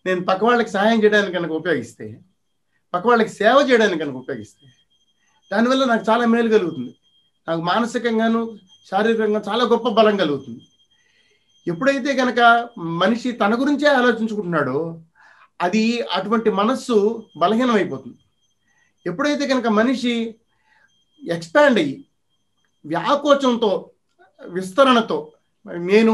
[0.05, 2.05] నేను పక్క వాళ్ళకి సహాయం చేయడానికి కనుక ఉపయోగిస్తే
[2.93, 4.65] పక్క వాళ్ళకి సేవ చేయడానికి కనుక ఉపయోగిస్తే
[5.51, 6.91] దానివల్ల నాకు చాలా మేలు కలుగుతుంది.
[7.47, 8.41] నాకు మానసికంగాను
[8.87, 10.61] శారీరకంగా చాలా గొప్ప బలం కలుగుతుంది.
[11.67, 12.39] ఎప్పుడైతే కనుక
[13.01, 14.77] మనిషి తన గురించే ఆలోచించుకుంటున్నాడో
[15.59, 16.97] అది అటువంటి మనస్సు
[17.37, 18.19] బలహీనం అయిపోతుంది
[19.05, 20.13] ఎప్పుడైతే కనుక మనిషి
[21.23, 21.95] ఎక్స్పాండ్ అయ్యి
[22.85, 23.71] వ్యాకోచంతో
[24.41, 25.17] విస్తరణతో
[25.85, 26.13] నేను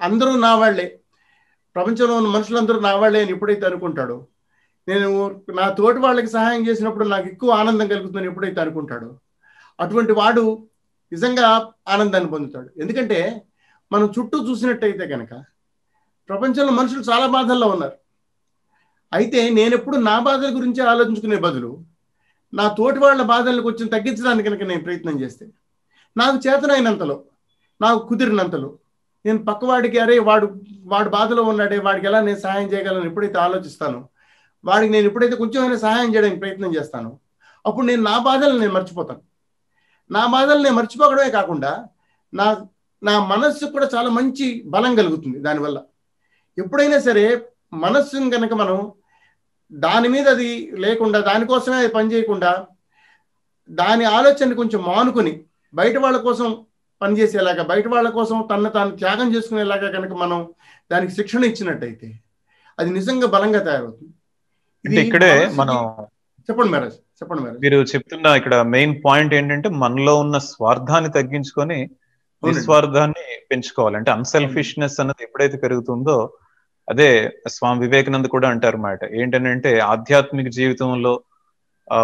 [0.00, 0.86] అందరూ నా వాళ్ళే
[1.76, 4.16] ప్రపంచంలో ఉన్న మనుషులందరూ నా వాళ్ళే అని ఎప్పుడైతే అనుకుంటాడో
[4.88, 5.08] నేను
[5.54, 9.10] నా తోటి వాళ్ళకి సహాయం చేసినప్పుడు నాకు ఎక్కువ ఆనందం కలుగుతుందని ఎప్పుడైతే అనుకుంటాడో
[9.78, 10.44] అటువంటి వాడు
[11.12, 12.68] నిజంగా ఆనందాన్ని పొందుతాడు.
[12.82, 13.18] ఎందుకంటే
[13.92, 15.32] మనం చుట్టూ చూసినట్టయితే కనుక
[16.28, 17.96] ప్రపంచంలో మనుషులు చాలా బాధల్లో ఉన్నారు.
[19.12, 21.70] అయితే నేను ఎప్పుడు నా బాధల గురించి ఆలోచించుకునే బదులు
[22.52, 25.44] నా తోటి వాళ్ళ బాధలను కొంచెం తగ్గించడానికి కనుక నేను ప్రయత్నం చేస్తే
[26.16, 27.24] నాకు చేతనైనంతలో
[27.80, 28.70] నాకు కుదిరినంతలో
[29.24, 30.46] నేను పక్కవాడికి అరే వాడు
[30.84, 33.06] వాడు బాధలో ఉన్నాడే వాడికి ఎలా నేను సహాయం చేయగలను?
[33.10, 34.00] ఎప్పుడైతే ఆలోచిస్తానో
[34.64, 37.10] వాడికి నేను ఎప్పుడైతే కొంచెమైనా సహాయం చేయడానికి ప్రయత్నం చేస్తానో
[37.64, 39.22] అప్పుడు నేను నా బాధలను నేను మర్చిపోతాను.
[40.10, 41.72] నా బాధలు నేను మర్చిపోవడమే కాకుండా
[42.32, 42.46] నా
[43.02, 45.78] నా మనస్సు కూడా చాలా మంచి బలం కలుగుతుంది దానివల్ల.
[46.58, 47.24] ఎప్పుడైనా సరే
[47.84, 48.78] మనస్సుని కనుక మనం
[49.72, 52.50] దాని మీద అది లేకుండా దానికోసమే అది పని చేయకుండా
[53.70, 55.32] దాని ఆలోచనని కొంచెం మానుకొని
[55.74, 56.48] బయట వాళ్ళ కోసం
[57.00, 60.38] పనిచేసేలాగా బయట వాళ్ళ కోసం తన తాను త్యాగం చేసుకునేలాగా కనుక మనం
[60.90, 62.08] దానికి శిక్షణ ఇచ్చినట్టయితే
[62.78, 64.12] అది నిజంగా బలంగా తయారవుతుంది.
[64.84, 65.76] ఇక్కడే మనం
[66.48, 66.76] చెప్పండి
[67.20, 71.78] చెప్పండి మీరు చెప్తున్న ఇక్కడ మెయిన్ పాయింట్ ఏంటంటే మనలో ఉన్న స్వార్థాన్ని తగ్గించుకొని
[72.42, 73.96] నిస్వార్థాన్ని పెంచుకోవాలి.
[73.96, 76.32] అంటే అన్సెల్ఫిష్నెస్ అన్నది ఎప్పుడైతే పెరుగుతుందో
[76.88, 77.08] అదే
[77.46, 79.00] స్వామి వివేకానంద కూడా అంటారు మాట.
[79.12, 81.22] ఏంటంటే ఆధ్యాత్మిక జీవితంలో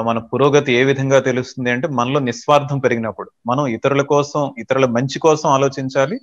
[0.05, 3.31] మన పురోగతి ఏ విధంగా తెలుస్తుంది అంటే మనలో నిస్వార్థం పెరిగినప్పుడు.
[3.47, 6.21] మనం ఇతరుల కోసం ఇతరుల మంచి కోసం ఆలోచించాలి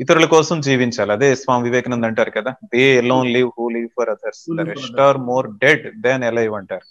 [0.00, 1.12] ఇతరుల కోసం జీవించాలి.
[1.12, 5.46] అదే స్వామి వివేకానంద అంటారు కదా they alone live who live for others rest are more
[5.64, 6.86] dead than alive అంటారు.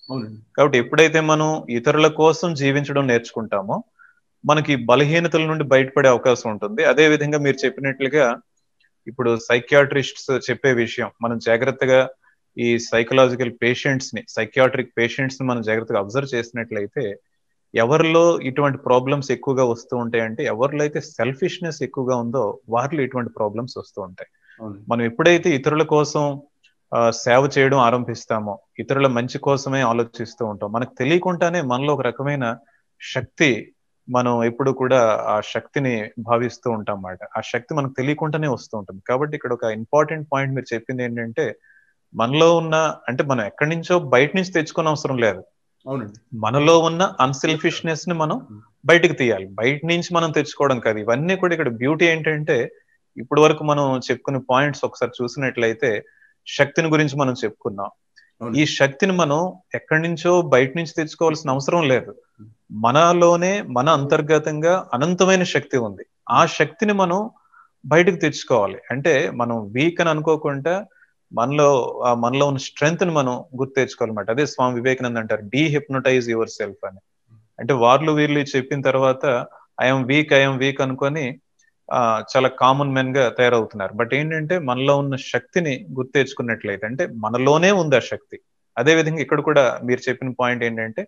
[0.58, 3.78] కాబట్టి ఎప్పుడైతే మనం ఇతరుల కోసం జీవించడం నేర్చుకుంటామో
[4.44, 6.82] మనకి బలహీనతల నుండి బయటపడే అవకాశం ఉంటుంది.
[6.86, 8.26] అదే విధంగా మీరు చెప్పినట్లుగా
[9.08, 12.02] ఇప్పుడు సైకియాట్రిస్ట్స్ చెప్పే విషయం మనం జాగ్రత్తగా
[12.58, 17.04] ఈ సైకలాజికల్ పేషెంట్స్ని సైకియాట్రిక్ పేషెంట్స్ని మనం జాగ్రత్తగా అబ్జర్వ్ చేసినట్లయితే
[17.74, 22.44] ఎవరిలో ఇటువంటి ప్రాబ్లమ్స్ ఎక్కువగా వస్తూ ఉంటాయి అంటే ఎవరిలో అయితే సెల్ఫిష్నెస్ ఎక్కువగా ఉందో
[22.76, 24.30] వారిలో ఇటువంటి ప్రాబ్లమ్స్ వస్తూ ఉంటాయి.
[24.91, 26.24] మనం ఎప్పుడైతే ఇతరుల కోసం
[27.26, 30.70] సేవ చేయడం ఆరంభిస్తామో ఇతరుల మంచి కోసమే ఆలోచిస్తూ ఉంటాం.
[30.76, 32.45] మనకు తెలియకుండానే మనలో ఒక రకమైన
[33.02, 33.50] శక్తి
[34.08, 35.00] మనం ఎప్పుడు కూడా
[35.34, 35.94] ఆ శక్తిని
[36.30, 39.02] భావిస్తూ ఉంటాం అన్నమాట ఆ శక్తి మనకు తెలియకుండానే వస్తూ ఉంటుంది.
[39.10, 41.45] కాబట్టి ఇక్కడ ఒక ఇంపార్టెంట్ పాయింట్ మీరు చెప్పింది ఏంటంటే
[42.16, 42.76] మనలో ఉన్న
[43.10, 45.41] అంటే మనం ఎక్కడి నుంచో బయట నుంచి తెచ్చుకోని అవసరం లేదు.
[45.88, 46.38] అవునండి.
[46.38, 49.47] మనలో ఉన్న అన్సెల్ఫిష్నెస్ని మనం బయటకు తీయాలి.
[49.47, 50.97] బయట నుంచి మనం తెచ్చుకోవడం కాదు.
[50.97, 52.72] ఇవన్నీ కూడా ఇక్కడ బ్యూటీ ఏంటంటే
[53.18, 56.05] ఇప్పటి వరకు మనం చెప్పుకునే పాయింట్స్ ఒకసారి చూసినట్లయితే
[56.47, 57.89] శక్తిని గురించి మనం చెప్పుకున్నాం.
[58.55, 62.15] ఈ శక్తిని మనం ఎక్కడి నుంచో బయట నుంచి తెచ్చుకోవాల్సిన అవసరం లేదు.
[62.72, 66.03] మనలోనే మన అంతర్గతంగా అనంతమైన శక్తి ఉంది.
[66.30, 67.30] ఆ శక్తిని మనం
[67.85, 68.77] బయటకు తెచ్చుకోవాలి.
[68.91, 70.85] అంటే మనం వీక్ అని అనుకోకుండా
[71.34, 71.69] మనలో
[72.23, 77.01] మనలో ఉన్న స్ట్రెంగ్త్ని మనం గుర్తు తెచ్చుకోవాలన్నమాట అదే స్వామి వివేకానంద అంటారు డీ హిప్నటైజ్ యువర్ సెల్ఫ్ అని.
[77.60, 79.23] అంటే వాళ్ళు వీళ్ళు చెప్పిన తర్వాత
[79.81, 81.26] ఐఎమ్ వీక్ ఐఎమ్ వీక్ అనుకొని
[81.89, 82.01] ఆ
[82.31, 83.93] చాలా కామన్ మెన్గా తయారవుతున్నారు.
[83.93, 88.38] బట్ ఏంటంటే మనలో ఉన్న శక్తిని గుర్తు తెచ్చుకున్నట్లయితే అంటే మనలోనే ఉంది ఆ శక్తి.
[88.77, 91.03] అదే విధంగా ఇక్కడ కూడా మీరు చెప్పిన పాయింట్ ఏంటంటే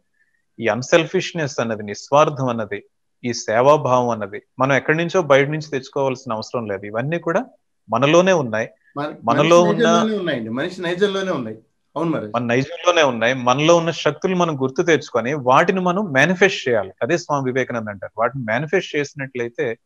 [0.59, 2.79] ఈ అన్సెల్ఫిష్నెస్ అన్నది నిస్వార్థం అన్నది
[3.23, 6.83] ఈ సేవాభావం అన్నది మనం ఎక్కడి నుంచో బయట నుంచి తెచ్చుకోవాల్సిన అవసరం లేదు.
[6.91, 7.41] ఇవన్నీ కూడా
[7.89, 8.67] మనలోనే ఉన్నాయి.
[8.97, 10.49] మనలో ఉన్న ఉన్నాయండి.
[10.49, 11.57] మనిషి నైజంలోనే ఉన్నాయి.
[11.95, 12.27] అవును మరి.
[12.35, 13.33] మన నైజంలోనే ఉన్నాయి.
[13.33, 16.91] మనలో ఉన్న శక్తులు మనం గుర్తు తెచ్చుకొని వాటిని మనం మేనిఫెస్ట్ చేయాలి.
[17.01, 18.11] అదే స్వామి వివేకానంద అంటారు.
[18.17, 19.77] వాటిని మేనిఫెస్ట్ చేసినట్లయితే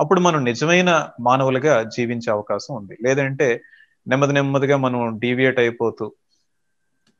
[0.00, 2.96] అప్పుడు మనం నిజమైన మానవులుగా జీవించే అవకాశం ఉంది.
[3.02, 3.62] లేదంటే
[4.08, 6.12] నెమ్మది నెమ్మదిగా మనం డీవియేట్ అయిపోతూ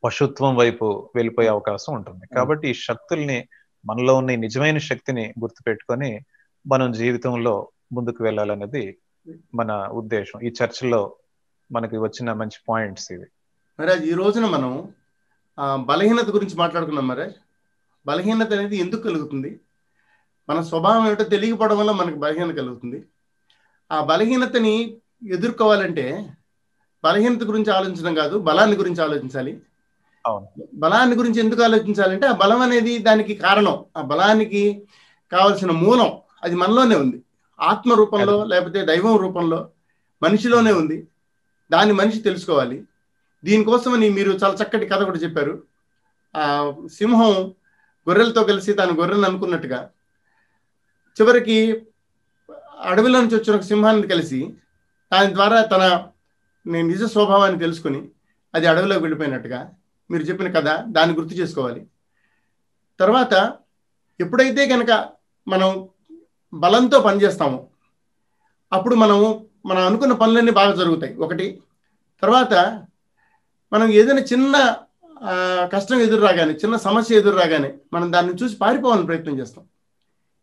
[0.04, 2.34] పశుత్వం వైపు వెళ్ళిపోయే అవకాశం ఉంటుంది.
[2.34, 3.48] కాబట్టి ఈ శక్తుల్ని
[3.86, 6.20] మనలో ఉన్న నిజమైన శక్తిని గుర్తుపెట్టుకొని
[6.66, 8.96] మనం జీవితంలో ముందుకు వెళ్ళాలనేది
[9.54, 10.40] మన ఉద్దేశం.
[10.40, 11.16] ఈ చర్చలో
[11.72, 13.26] మనకి వచ్చిన మంచి పాయింట్స్ ఇవి.
[13.80, 14.72] మరాజ్ ఈ రోజున మనం
[15.86, 17.34] బలహీనత గురించి మాట్లాడుకున్నాం మరాజ్
[18.06, 19.60] బలహీనత అనేది ఎందుకు కలుగుతుంది?
[20.48, 23.04] మన స్వభావం ఏమిటో తెలియకపోవడం వల్ల మనకు బలహీనత కలుగుతుంది.
[23.92, 24.74] ఆ బలహీనతని
[25.30, 26.30] ఎదుర్కోవాలంటే
[27.04, 29.60] బలహీనత గురించి ఆలోచించడం కాదు బలాన్ని గురించి ఆలోచించాలి.
[30.74, 33.84] బలాన్ని గురించి ఎందుకు ఆలోచించాలంటే ఆ బలం అనేది దానికి కారణం.
[33.96, 34.62] ఆ బలానికి
[35.32, 36.10] కావలసిన మూలం
[36.42, 37.22] అది మనలోనే ఉంది.
[37.60, 39.70] ఆత్మ రూపంలో లేకపోతే దైవం రూపంలో
[40.22, 41.06] మనిషిలోనే ఉంది.
[41.70, 42.84] దాన్ని మనిషి తెలుసుకోవాలి.
[43.44, 45.62] దీనికోసమని మీరు చాలా చక్కటి కథ కూడా చెప్పారు.
[46.36, 47.54] ఆ సింహం
[48.08, 49.90] గొర్రెలతో కలిసి తాను గొర్రెలను అనుకున్నట్టుగా
[51.20, 51.86] చివరికి
[52.80, 54.54] అడవిలో నుంచి వచ్చిన ఒక సింహాన్ని కలిసి
[55.12, 56.06] దాని ద్వారా తన
[56.66, 58.08] నిజ స్వభావాన్ని తెలుసుకుని
[58.54, 59.72] అది అడవిలోకి వెళ్ళిపోయినట్టుగా
[60.10, 61.86] మీరు చెప్పిన కథ దాన్ని గుర్తు చేసుకోవాలి.
[63.00, 63.58] తర్వాత
[64.20, 65.08] ఎప్పుడైతే కనుక
[65.48, 65.88] మనం
[66.54, 67.68] బలంతో పనిచేస్తామో
[68.72, 71.14] అప్పుడు మనం మనం అనుకున్న పనులన్నీ బాగా జరుగుతాయి.
[71.16, 71.46] ఒకటి.
[72.22, 72.54] తర్వాత
[73.72, 74.76] మనం ఏదైనా చిన్న
[75.72, 79.64] కష్టం ఎదురు రాగానే చిన్న సమస్య ఎదురు రాగానే మనం దాన్ని చూసి పారిపోవాలని ప్రయత్నం చేస్తాం.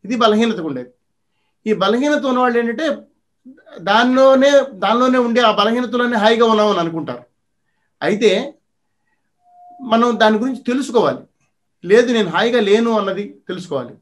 [0.06, 0.90] ఇది బలహీనతకు ఉండేది.
[1.66, 2.98] ఈ బలహీనత ఉన్నవాళ్ళు ఏంటంటే
[3.80, 7.24] దానిలోనే దానిలోనే ఉండే ఆ బలహీనతలోనే హాయిగా ఉన్నామని అనుకుంటారు.
[8.02, 8.54] అయితే
[9.82, 11.20] మనం దాని గురించి తెలుసుకోవాలి.
[11.86, 13.96] లేదు నేను హాయిగా లేను అన్నది తెలుసుకోవాలి.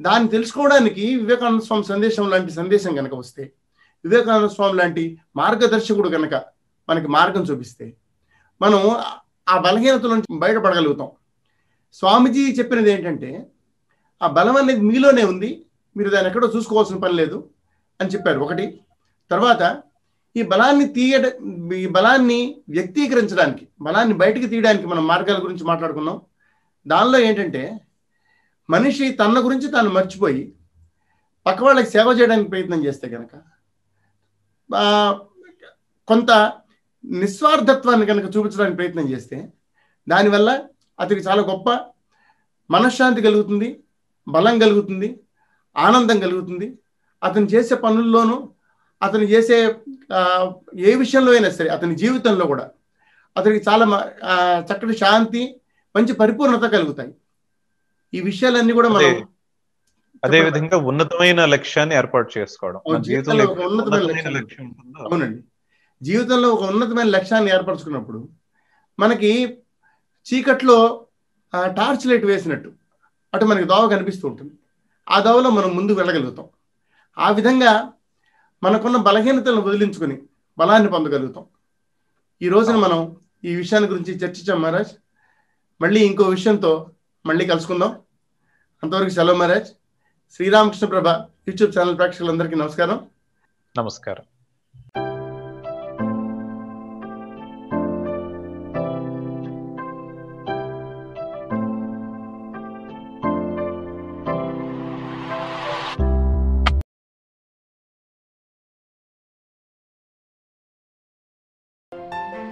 [0.00, 3.52] దాన్ని తెలుసుకోవడానికి వివేకానంద స్వామి సందేశం లాంటి సందేశం కనుక వస్తే
[4.04, 5.04] వివేకానంద స్వామి లాంటి
[5.36, 6.34] మార్గదర్శకుడు కనుక
[6.88, 7.86] మనకి మార్గం చూపిస్తే
[8.60, 8.80] మనం
[9.48, 11.10] ఆ బలహీనతల నుంచి బయటపడగలుగుతాం.
[11.94, 13.46] స్వామిజీ చెప్పినది ఏంటంటే
[14.22, 15.66] ఆ బలం అనేది మీలోనే ఉంది
[15.96, 17.50] మీరు దాన్ని ఎక్కడో చూసుకోవాల్సిన పని లేదు
[18.00, 18.80] అని చెప్పారు ఒకటి.
[19.30, 19.82] తర్వాత
[20.36, 21.26] ఈ బలాన్ని తీయడ
[21.74, 26.20] ఈ బలాన్ని వ్యక్తీకరించడానికి బలాన్ని బయటికి తీయడానికి మనం మార్గాల గురించి మాట్లాడుకున్నాం.
[26.86, 27.62] దానిలో ఏంటంటే
[28.70, 30.54] మనిషి తన గురించి తాను మర్చిపోయి
[31.46, 33.34] పక్క వాళ్ళకి సేవ చేయడానికి ప్రయత్నం చేస్తే కనుక
[36.08, 36.30] కొంత
[37.04, 39.36] నిస్వార్థత్వాన్ని కనుక చూపించడానికి ప్రయత్నం చేస్తే
[40.06, 40.50] దానివల్ల
[40.98, 41.68] అతనికి చాలా గొప్ప
[42.70, 43.68] మనశ్శాంతి కలుగుతుంది
[44.26, 45.08] బలం కలుగుతుంది
[45.76, 46.66] ఆనందం కలుగుతుంది.
[47.22, 48.36] అతను చేసే పనుల్లోనూ
[49.02, 49.56] అతను చేసే
[50.88, 52.66] ఏ విషయంలో అయినా సరే అతని జీవితంలో కూడా
[53.36, 53.84] అతనికి చాలా
[54.68, 55.42] చక్కటి శాంతి
[55.94, 57.12] మంచి పరిపూర్ణత కలుగుతాయి.
[58.12, 59.12] ఈ విషయాలన్నీ కూడా మనం
[60.24, 60.44] అదే.
[60.44, 63.02] విధంగా ఉన్నతమైన లక్ష్యాన్ని ఏర్పాటు చేసుకోవడం.
[63.02, 64.74] జీవితంలో ఒక ఉన్నతమైన లక్ష్యం.
[64.98, 65.44] అవునండి.
[66.02, 68.28] జీవితంలో ఒక ఉన్నతమైన లక్ష్యాన్ని ఏర్పరచుకున్నప్పుడు
[68.98, 69.58] మనకి
[70.34, 71.06] చీకట్లో
[71.54, 72.72] టార్చ్ లైట్ వేసినట్టు
[73.34, 74.52] అటు మనకి దోవ కనిపిస్తూ ఉంటుంది.
[75.10, 76.46] ఆ దోవలో మనం ముందుకు వెళ్ళగలుగుతాం.
[77.18, 77.92] ఆ విధంగా
[78.62, 80.22] మనకున్న బలహీనతలను వదిలించుకొని
[80.58, 81.44] బలాన్ని పొందగలుగుతాం.
[82.42, 84.88] ఈ రోజున మనం ఈ విషయాన్ని గురించి చర్చించాం మహారాజ్.
[85.82, 86.90] మళ్ళీ ఇంకో విషయంతో
[87.26, 87.98] మళ్ళీ కలుసుకుందాం.
[88.82, 89.66] అంతవరకు సెలవు మహారాజ్.
[90.34, 91.08] శ్రీరామకృష్ణ ప్రభ
[91.48, 92.98] యూట్యూబ్ ఛానల్ ప్రేక్షకులందరికీ నమస్కారం.
[93.78, 94.24] నమస్కారం.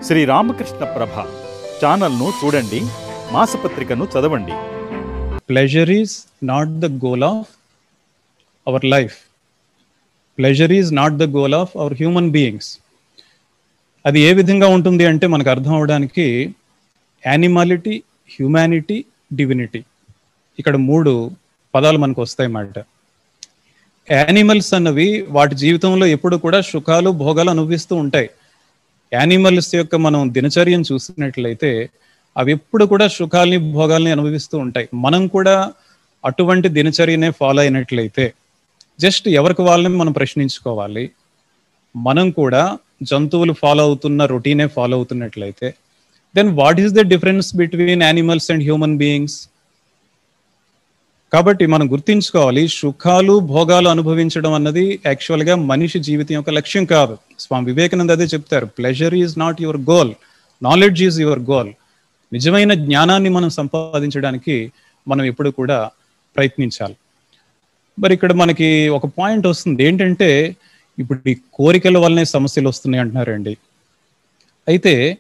[0.09, 1.15] శ్రీ రామకృష్ణ ప్రభ
[1.83, 2.81] ఛానల్ను చూడండి
[3.37, 4.57] మాసపత్రికను చదవండి.
[5.51, 6.13] Pleasure is
[6.51, 7.45] not the goal of
[8.69, 9.17] our life.
[10.39, 12.67] Pleasure is not the goal of our human beings.
[14.05, 16.27] అది ఏ విధంగా ఉంటుంది అంటే మనకు అర్థం అవడానికి
[17.25, 17.95] యానిమాలిటీ
[18.35, 19.81] హ్యూమానిటీ డివినిటీ
[20.59, 21.13] ఇక్కడ మూడు
[21.75, 22.79] పదాలు మనకు వస్తాయి అన్నమాట
[24.11, 28.29] యానిమల్స్ అన్నవి వాటి జీవితంలో ఎప్పుడు కూడా సుఖాలు భోగాలు అనుభవిస్తూ ఉంటాయి.
[29.13, 31.71] యానిమల్స్ యొక్క మనం దినచర్యను చూసినట్లయితే
[32.37, 34.89] అవి ఎప్పుడు కూడా సుఖాలని భోగాల్ని అనుభవిస్తూ ఉంటాయి.
[34.95, 35.57] మనం కూడా
[36.25, 38.27] అటువంటి దినచర్యనే ఫాలో అయినట్లయితే
[39.01, 41.11] జస్ట్ ఎవరికి వాళ్ళని మనం ప్రశ్నించుకోవాలి.
[41.97, 45.75] మనం కూడా జంతువులు ఫాలో అవుతున్న రొటీనే follow అవుతున్నట్లయితే
[46.37, 49.49] then what is the difference between animals and human beings
[51.33, 57.19] కాబట్టి మనం గుర్తించుకోవాలి సుఖాలు భోగాలు అనుభవించడం అన్నది యాక్చువల్గా మనిషి జీవితం యొక్క లక్ష్యం కాదు.
[57.39, 60.13] స్వామి వివేకానంద అదే చెప్తారు pleasure is not your goal
[60.63, 61.73] knowledge is your goal
[62.33, 64.73] నిజమైన జ్ఞానాన్ని మనం సంపాదించడానికి
[65.09, 65.91] మనం ఎప్పుడు కూడా
[66.37, 66.97] ప్రయత్నించాలి.
[67.99, 69.85] మరి ఇక్కడ మనకి ఒక పాయింట్ వస్తుంది.
[69.85, 70.57] ఏంటంటే
[70.99, 73.57] ఇప్పుడు ఈ కోరికల వల్లనే సమస్యలు వస్తున్నాయి అంటున్నారండి.
[74.69, 75.19] అయితే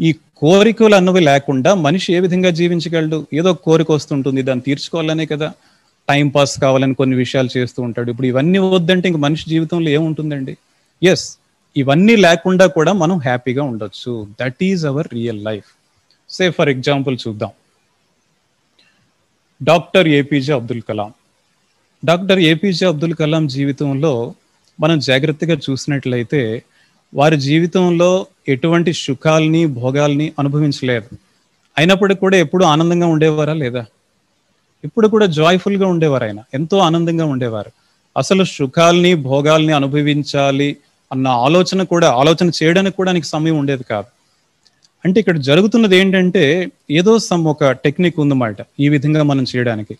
[0.00, 3.26] ఈ కోరికలు అన్నవి లేకుండా మనిషి ఏ విధంగా జీవించగలడు?
[3.34, 4.42] ఏదో కోరిక వస్తుంటుంది.
[4.42, 5.52] దాన్ని తీర్చుకోవాలనే కదా.
[6.08, 8.10] టైం పాస్ కావాలని కొన్ని విషయాలు చేస్తూ ఉంటాడు.
[8.10, 10.56] ఇప్పుడు ఇవన్నీ వద్దంటే ఇంక మనిషి జీవితంలో ఏముంటుందండి?
[11.02, 11.38] ఎస్
[11.76, 14.28] ఇవన్నీ లేకుండా కూడా మనం హ్యాపీగా ఉండొచ్చు.
[14.40, 15.66] That is our real life
[16.30, 17.50] say for example చూద్దాం.
[19.62, 21.12] Doctor A P J Abdul Kalam
[22.04, 24.34] doctor A P J Abdul Kalam జీవితంలో
[24.80, 26.62] మనం జాగ్రత్తగా చూసినట్లయితే
[27.14, 31.16] వారి జీవితంలో ఎటువంటి సుఖాల్ని భోగాల్ని అనుభవించలేదు
[31.78, 33.86] అయినప్పటికీ కూడా ఎప్పుడు ఆనందంగా ఉండేవారా లేదా?
[34.84, 36.40] ఇప్పుడు కూడా జాయ్ఫుల్గా ఉండేవారు ఆయన.
[36.54, 37.70] ఎంతో ఆనందంగా ఉండేవారు.
[38.16, 40.76] అసలు సుఖాల్ని భోగాల్ని అనుభవించాలి
[41.12, 44.06] అన్న ఆలోచన కూడా ఆలోచన చేయడానికి కూడా ఆయనకి సమయం ఉండేది కాదు.
[45.04, 49.98] అంటే ఇక్కడ జరుగుతున్నది ఏంటంటే ఏదో సమ్ ఒక టెక్నిక్ ఉందన్నమాట ఈ విధంగా మనం చేయడానికి.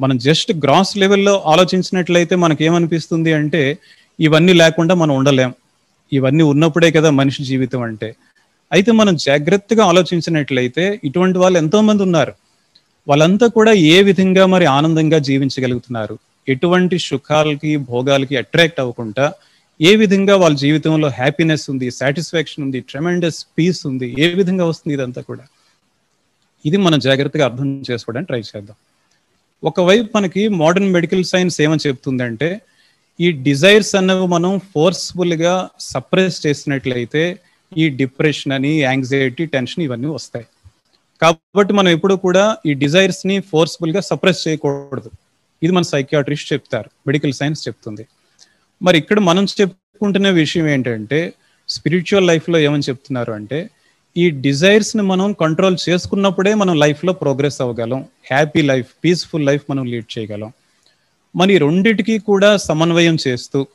[0.00, 3.78] మనం జస్ట్ గ్రాస్ లెవెల్లో ఆలోచించినట్లయితే మనకి ఏమనిపిస్తుంది అంటే
[4.20, 5.54] ఇవన్నీ లేకుండా మనం ఉండలేం.
[6.12, 8.16] ఇవన్నీ ఉన్నప్పుడే కదా మనిషి జీవితం అంటే.
[8.72, 12.32] అయితే మనం జాగ్రత్తగా ఆలోచించినట్లయితే ఇటువంటి వాళ్ళు ఎంతో మంది ఉన్నారు.
[13.08, 16.18] వాళ్ళంతా కూడా ఏ విధంగా మరి ఆనందంగా జీవించగలుగుతున్నారు?
[16.48, 19.32] ఎటువంటి సుఖాలకి భోగాలకి అట్రాక్ట్ అవ్వకుండా
[19.80, 25.20] ఏ విధంగా వాళ్ళ జీవితంలో హ్యాపీనెస్ ఉంది సాటిస్ఫాక్షన్ ఉంది ట్రెమెండస్ పీస్ ఉంది ఏ విధంగా వస్తుంది ఇదంతా
[25.20, 25.44] కూడా?
[26.64, 28.76] ఇది మనం జాగ్రత్తగా అర్థం చేసుకోవడానికి ట్రై చేద్దాం.
[29.64, 32.60] ఒకవైపు మనకి మోడర్న్ మెడికల్ సైన్స్ ఏమని చెప్తుందంటే
[33.20, 37.40] ఈ డిజైర్స్ అన్నవి మనం ఫోర్స్ఫుల్గా సప్రెస్ చేసినట్లయితే
[37.76, 40.46] ఈ డిప్రెషన్ అని యాంగ్జైటీ టెన్షన్ ఇవన్నీ వస్తాయి.
[41.22, 45.10] కాబట్టి మనం ఎప్పుడు కూడా ఈ డిజైర్స్ని ఫోర్స్ఫుల్గా సప్రెస్ చేయకూడదు.
[45.62, 48.06] ఇది మన సైకియాట్రిస్ట్ చెప్తారు మెడికల్ సైన్స్ చెప్తుంది.
[48.82, 51.34] మరి ఇక్కడ మనం చెప్పుకుంటున్న విషయం ఏంటంటే
[51.68, 53.70] స్పిరిచువల్ లైఫ్లో ఏమని చెప్తున్నారు అంటే
[54.16, 58.00] ఈ డిజైర్స్ని మనం కంట్రోల్ చేసుకున్నప్పుడే మనం లైఫ్లో ప్రోగ్రెస్ అవ్వగలం.
[58.00, 60.52] హ్యాపీ లైఫ్ పీస్ఫుల్ లైఫ్ మనం లీడ్ చేయగలం.
[61.36, 63.66] మరి రెండిటికి కూడా సమన్వయం చేస్తూ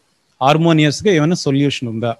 [0.42, 2.16] హార్మోనియస్గా ఏమైనా సొల్యూషన్ ఉందా?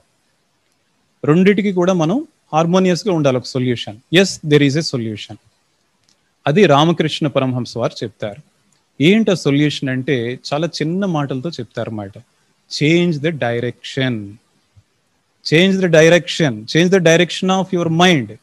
[1.26, 5.38] రెండిటికి కూడా మనం హార్మోనియస్గా ఉండాలి ఒక solution yes there is a solution
[6.48, 8.42] అది రామకృష్ణ పరమహంస వారు చెప్తారు.
[9.04, 12.18] ఏంటి ఆ సొల్యూషన్ అంటే చాలా చిన్న మాటలతో చెప్తారు అన్నమాట.
[12.84, 14.34] Change the direction
[15.54, 18.38] change the direction change the direction of your mind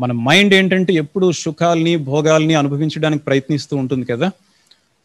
[0.00, 4.30] మన మైండ్ ఏంటంటే ఎప్పుడు సుఖాలని భోగాల్ని అనుభవించడానికి ప్రయత్నిస్తూ ఉంటుంది కదా.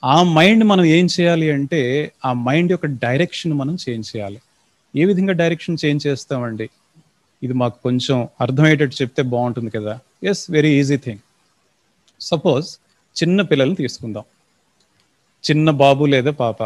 [0.04, 4.40] ఆ మైండ్ మనం ఏం చేయాలి అంటే ఆ మైండ్ యొక్క డైరెక్షన్ మనం చేంజ్ చేయాలి.
[4.96, 6.70] ఏ విధంగా డైరెక్షన్ చేంజ్ చేస్తామండి?
[7.44, 10.00] ఇది మాకు కొంచెం అర్థమయ్యేటట్టు చెప్తే బాగుంటుంది కదా.
[10.24, 11.20] Yes very easy thing
[12.22, 12.68] suppose
[13.24, 14.24] చిన్న పిల్లల్ని తీసుకుందాం.
[15.50, 16.64] చిన్న బాబు లేదా పాప.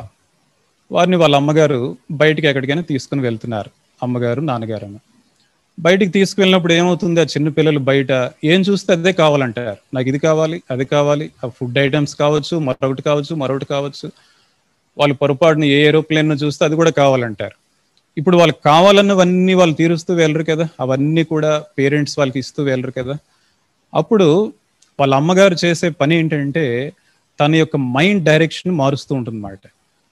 [0.91, 3.71] వారిని వాళ్ళ అమ్మగారు బయటికి ఎక్కడికైనా తీసుకుని వెళ్తున్నారు.
[4.03, 4.99] అమ్మగారు నాన్నగారు అని
[5.79, 7.19] బయటికి తీసుకువెళ్ళినప్పుడు ఏమవుతుంది?
[7.19, 8.11] ఆ చిన్న పిల్లలు బయట
[8.43, 9.77] ఏం చూస్తే అదే కావాలంటారు.
[9.93, 14.11] నాకు ఇది కావాలి అది కావాలి ఆ ఫుడ్ ఐటమ్స్ కావచ్చు మరొకటి కావచ్చు మరొకటి కావచ్చు.
[14.97, 17.55] వాళ్ళు పొరపాటున ఏ ఏరోప్లేన్ చూస్తే అది కూడా కావాలంటారు.
[18.17, 20.67] ఇప్పుడు వాళ్ళకి కావాలన్నవన్నీ వాళ్ళు తీరుస్తూ వెళ్ళరు కదా.
[20.79, 23.17] అవన్నీ కూడా పేరెంట్స్ వాళ్ళకి ఇస్తూ వెళ్ళరు కదా.
[23.93, 24.53] అప్పుడు
[24.99, 26.93] వాళ్ళ అమ్మగారు చేసే పని ఏంటంటే
[27.39, 29.59] తన యొక్క మైండ్ డైరెక్షన్ మారుస్తూ ఉంటుంది అన్నమాట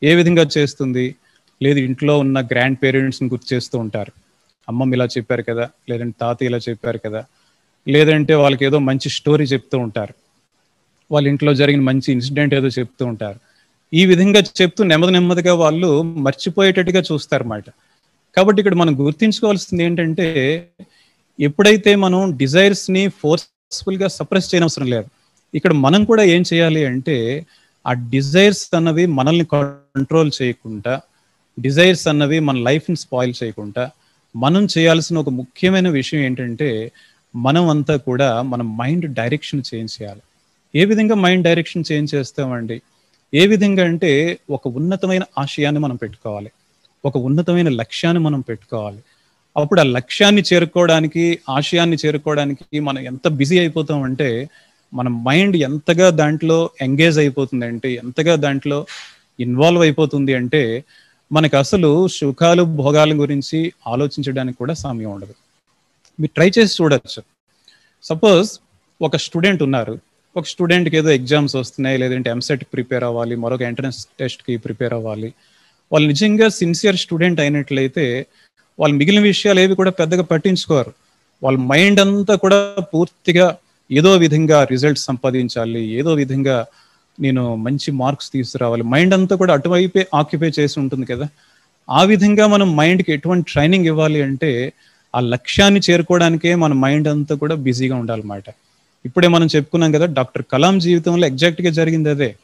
[0.03, 1.15] ఏ విధంగా చేస్తుంది?
[1.65, 4.11] లేదు ఇంట్లో ఉన్న గ్రాండ్ పేరెంట్స్ని గుర్తు చేస్తూ ఉంటారు.
[4.67, 7.21] అమ్మమ్మ ఇలా చెప్పారు కదా లేదంటే తాత ఇలా చెప్పారు కదా
[7.87, 10.13] లేదంటే వాళ్ళకి ఏదో మంచి స్టోరీ చెప్తూ ఉంటారు.
[11.11, 13.39] వాళ్ళ ఇంట్లో జరిగిన మంచి ఇన్సిడెంట్ ఏదో చెప్తూ ఉంటారు.
[13.93, 15.89] ఈ విధంగా చెప్తూ నెమ్మది నెమ్మదిగా వాళ్ళు
[16.27, 17.65] మర్చిపోయేటట్టుగా చూస్తారన్నమాట.
[18.37, 20.27] కాబట్టి ఇక్కడ మనం గుర్తించుకోవాల్సింది ఏంటంటే
[21.39, 25.07] ఎప్పుడైతే మనం డిజైర్స్ని ఫోర్స్ఫుల్గా సప్రెస్ చేయనవసరం లేదు.
[25.53, 27.17] ఇక్కడ మనం కూడా ఏం చేయాలి అంటే
[27.85, 30.93] ఆ డిజైర్స్ అన్నవి మనల్ని కంట్రోల్ చేయకుండా
[31.59, 33.89] డిజైర్స్ అన్నవి మన లైఫ్ని స్పాయిల్ చేయకుండా
[34.35, 36.91] మనం చేయాల్సిన ఒక ముఖ్యమైన విషయం ఏంటంటే
[37.35, 40.21] మనం అంతా కూడా మన మైండ్ డైరెక్షన్ చేంజ్ చేయాలి.
[40.75, 42.81] ఏ విధంగా మైండ్ డైరెక్షన్ చేంజ్ చేస్తామండి?
[43.33, 46.51] ఏ విధంగా అంటే ఒక ఉన్నతమైన ఆశయాన్ని మనం పెట్టుకోవాలి.
[47.05, 48.97] ఒక ఉన్నతమైన లక్ష్యాన్ని మనం పెట్టుకోవాలి.
[49.57, 54.49] అప్పుడు ఆ లక్ష్యాన్ని చేరుకోవడానికి ఆశయాన్ని చేరుకోవడానికి మనం ఎంత బిజీ అయిపోతామంటే
[54.93, 58.85] మన మైండ్ ఎంతగా దాంట్లో ఎంగేజ్ అయిపోతుంది అంటే ఎంతగా దాంట్లో
[59.39, 60.83] ఇన్వాల్వ్ అయిపోతుంది అంటే
[61.33, 65.33] మనకు అసలు సుఖాలు భోగాల గురించి ఆలోచించడానికి కూడా సమయం ఉండదు.
[66.19, 67.23] మీరు ట్రై చేసి చూడొచ్చు.
[68.03, 68.59] సపోజ్
[69.01, 69.99] ఒక స్టూడెంట్ ఉన్నారు.
[70.37, 75.33] ఒక స్టూడెంట్కి ఏదో ఎగ్జామ్స్ వస్తున్నాయి లేదంటే ఎంసెట్ ప్రిపేర్ అవ్వాలి మరొక ఎంట్రన్స్ టెస్ట్కి ప్రిపేర్ అవ్వాలి.
[75.91, 78.25] వాళ్ళు నిజంగా సిన్సియర్ స్టూడెంట్ అయినట్లయితే
[78.79, 80.93] వాళ్ళు మిగిలిన విషయాలు ఏవి కూడా పెద్దగా పట్టించుకోరు.
[81.43, 83.57] వాళ్ళ మైండ్ అంతా కూడా పూర్తిగా
[83.91, 86.65] ఏదో విధంగా రిజల్ట్ సంపాదించాలి ఏదో విధంగా
[87.19, 88.83] నేను మంచి మార్క్స్ తీసుకురావాలి.
[88.83, 91.27] మైండ్ అంతా కూడా అటువైపే ఆక్యుపై చేసి ఉంటుంది కదా.
[91.89, 94.73] ఆ విధంగా మనం మైండ్కి ఎటువంటి ట్రైనింగ్ ఇవ్వాలి అంటే
[95.15, 98.43] ఆ లక్ష్యాన్ని చేరుకోవడానికే మన మైండ్ అంతా కూడా బిజీగా ఉండాలన్నమాట.
[99.05, 102.35] ఇప్పుడే మనం చెప్పుకున్నాం కదా డాక్టర్ కలాం జీవితంలో ఎగ్జాక్ట్గా జరిగింది అదే.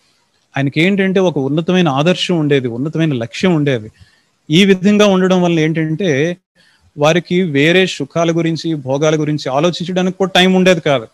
[0.57, 3.91] ఆయనకి ఏంటంటే ఒక ఉన్నతమైన ఆదర్శం ఉండేది ఉన్నతమైన లక్ష్యం ఉండేది.
[4.51, 6.37] ఈ విధంగా ఉండడం వల్ల ఏంటంటే
[6.97, 11.07] వారికి వేరే సుఖాల గురించి భోగాల గురించి ఆలోచించడానికి కూడా టైం ఉండేది కాదు.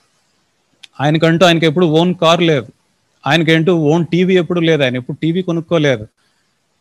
[1.02, 2.68] ఆయనకంటూ ఆయనకి ఎప్పుడు ఓన్ కార్ లేదు.
[3.28, 6.08] ఆయనకేంటూ ఓన్ టీవీ ఎప్పుడు లేదు ఆయన ఎప్పుడు టీవీ కొనుక్కోలేదు.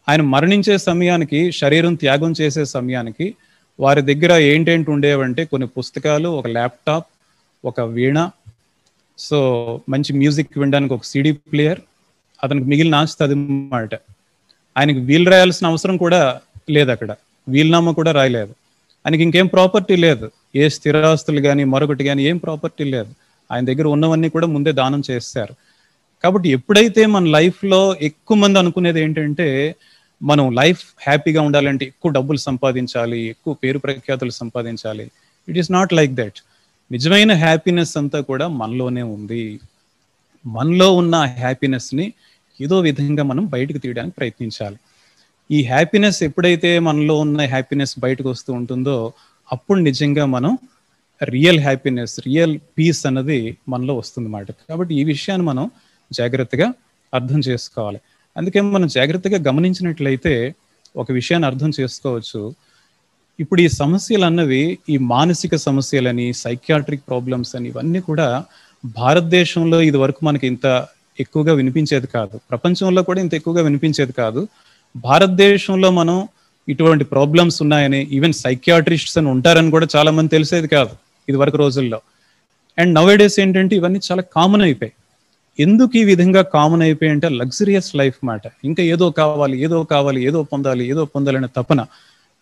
[0.08, 3.34] ఆయన మరణించే సమయానికి శరీరం త్యాగం చేసే సమయానికి
[3.80, 7.06] వారి దగ్గర ఏంటేంటి ఉండేవంటే కొన్ని పుస్తకాలు ఒక ల్యాప్టాప్
[7.64, 8.30] ఒక వీణ
[9.18, 11.80] సో మంచి మ్యూజిక్ వినడానికి ఒక సీడీ ప్లేయర్
[12.44, 13.94] అతనికి మిగిలిన ఆస్తి అన్నమాట మాట.
[14.76, 16.40] ఆయనకి వీలు రాయాల్సిన అవసరం కూడా
[16.70, 17.14] లేదు అక్కడ.
[17.48, 18.54] వీల్నామా కూడా రాయలేదు.
[19.06, 20.30] ఆయనకి ఇంకేం ప్రాపర్టీ లేదు.
[20.56, 23.14] ఏ స్థిరాస్తులు కానీ మరొకటి కానీ ఏం ప్రాపర్టీ లేదు.
[23.52, 25.54] ఆయన దగ్గర ఉన్నవన్నీ కూడా ముందే దానం చేస్తారు
[26.24, 29.48] కాబట్టి ఎప్పుడైతే మన లైఫ్లో ఎక్కువ మంది అనుకునేది ఏంటంటే
[30.22, 35.06] మనం లైఫ్ హ్యాపీగా ఉండాలంటే ఎక్కువ డబ్బులు సంపాదించాలి ఎక్కువ పేరు ప్రఖ్యాతులు సంపాదించాలి.
[35.48, 36.38] It is not like that
[36.90, 39.44] నిజమైన హ్యాపీనెస్ అంతా కూడా మనలోనే ఉంది.
[40.44, 42.06] మనలో ఉన్న హ్యాపీనెస్ని
[42.60, 44.78] ఏదో విధంగా మనం బయటకు తీయడానికి ప్రయత్నించాలి.
[45.50, 48.96] ఈ హ్యాపీనెస్ ఎప్పుడైతే మనలో ఉన్న హ్యాపీనెస్ బయటకు వస్తూ ఉంటుందో
[49.52, 50.52] అప్పుడు నిజంగా మనం
[51.22, 55.64] రియల్ హ్యాపీనెస్ రియల్ పీస్ అన్నది మనలో వస్తుంది అన్నమాట కాబట్టి ఈ విషయాన్ని మనం
[56.18, 56.68] జాగ్రత్తగా
[57.12, 58.00] అర్థం చేసుకోవాలి.
[58.36, 60.34] అందుకే మనం జాగ్రత్తగా గమనించినట్లయితే
[60.96, 62.40] ఒక విషయాన్ని అర్థం చేసుకోవచ్చు.
[63.40, 68.28] ఇప్పుడు ఈ సమస్యలు అన్నవి ఈ మానసిక సమస్యలని సైకియాట్రిక్ ప్రాబ్లమ్స్ అని ఇవన్నీ కూడా
[68.84, 70.66] భారతదేశంలో ఇది వరకు మనకి ఇంత
[71.20, 72.36] ఎక్కువగా వినిపించేది కాదు.
[72.50, 74.42] ప్రపంచంలో కూడా ఇంత ఎక్కువగా వినిపించేది కాదు.
[74.96, 76.16] భారతదేశంలో మనం
[76.68, 80.94] ఇటువంటి ప్రాబ్లమ్స్ ఉన్నాయని ఈవెన్ సైకియాట్రిస్ట్స్ అని ఉంటారని కూడా చాలా మంది తెలిసేది కాదు
[81.28, 82.00] ఇది వరకు రోజుల్లో.
[82.78, 84.94] అండ్ నవ్ డేస్ ఏంటంటే ఇవన్నీ చాలా కామన్ అయిపోయాయి.
[85.60, 88.42] ఎందుకు ఈ విధంగా కామన్ అయిపోయి అంటే లగ్జరియస్ లైఫ్ మాట.
[88.64, 91.86] ఇంకా ఏదో కావాలి ఏదో కావాలి ఏదో పొందాలి ఏదో పొందాలనే తపన.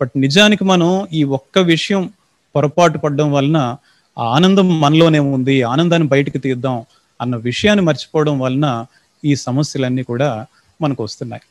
[0.01, 2.11] బట్ నిజానికి మనం ఈ ఒక్క విషయం
[2.57, 3.77] పొరపాటు పడడం వలన
[4.19, 6.85] ఆ ఆనందం మనలోనే ఉంది ఆనందాన్ని బయటకు తీద్దాం
[7.21, 8.87] అన్న విషయాన్ని మర్చిపోవడం వలన
[9.25, 10.47] ఈ సమస్యలన్నీ కూడా
[10.83, 11.43] మనకు వస్తున్నాయి.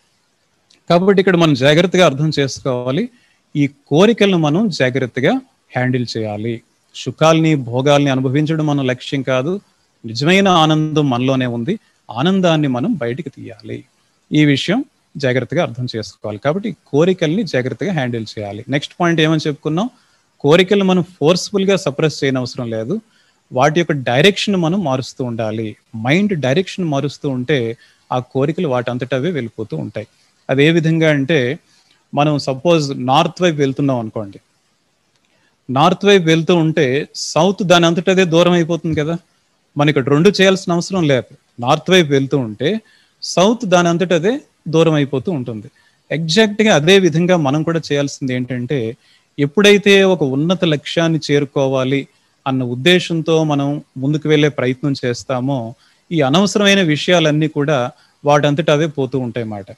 [0.89, 3.09] కాబట్టి ఇక్కడ మనం జాగ్రత్తగా అర్థం చేసుకోవాలి.
[3.55, 5.33] ఈ కోరికలను మనం జాగ్రత్తగా
[5.75, 6.61] హ్యాండిల్ చేయాలి.
[6.95, 9.61] సుఖాల్ని భోగాల్ని అనుభవించడం మన లక్ష్యం కాదు.
[10.06, 11.80] నిజమైన ఆనందం మనలోనే ఉంది.
[12.11, 13.84] ఆనందాన్ని మనం బయటికి తీయాలి.
[14.34, 14.86] ఈ విషయం
[15.18, 16.38] జాగ్రత్తగా అర్థం చేసుకోవాలి.
[16.38, 18.65] కాబట్టి కోరికల్ని జాగ్రత్తగా హ్యాండిల్ చేయాలి.
[18.69, 19.90] నెక్స్ట్ పాయింట్ ఏమని చెప్పుకున్నాం?
[20.40, 23.02] కోరికలు మనం ఫోర్స్ఫుల్గా సప్రెస్ చేయని అవసరం లేదు.
[23.53, 25.76] వాటి యొక్క డైరెక్షన్ మనం మారుస్తూ ఉండాలి.
[25.95, 27.78] మైండ్ డైరెక్షన్ మారుస్తూ ఉంటే
[28.11, 30.07] ఆ కోరికలు వాటి అంతటవే వెళ్ళిపోతూ ఉంటాయి.
[30.49, 31.60] అది ఏ విధంగా అంటే
[32.14, 34.40] మనం సపోజ్ నార్త్ వైపు వెళ్తున్నాం అనుకోండి.
[35.69, 39.18] నార్త్ వైపు వెళ్తూ ఉంటే సౌత్ దాని అంతటదే దూరం అయిపోతుంది కదా.
[39.76, 41.31] మనకి ఇక్కడ రెండు చేయాల్సిన అవసరం లేదు.
[41.60, 42.69] నార్త్ వైపు వెళ్తూ ఉంటే
[43.23, 44.34] సౌత్ దాని అంతటదే
[44.68, 45.68] దూరం అయిపోతూ ఉంటుంది.
[46.11, 48.80] ఎగ్జాక్ట్గా అదే విధంగా మనం కూడా చేయాల్సింది ఏంటంటే
[49.38, 52.02] ఎప్పుడైతే ఒక ఉన్నత లక్ష్యాన్ని చేరుకోవాలి
[52.45, 55.60] అన్న ఉద్దేశంతో మనం ముందుకు వెళ్ళే ప్రయత్నం చేస్తామో
[56.11, 57.80] ఈ అనవసరమైన విషయాలన్నీ కూడా
[58.23, 59.69] వాటంతట అవే పోతూ ఉంటాయి అన్నమాట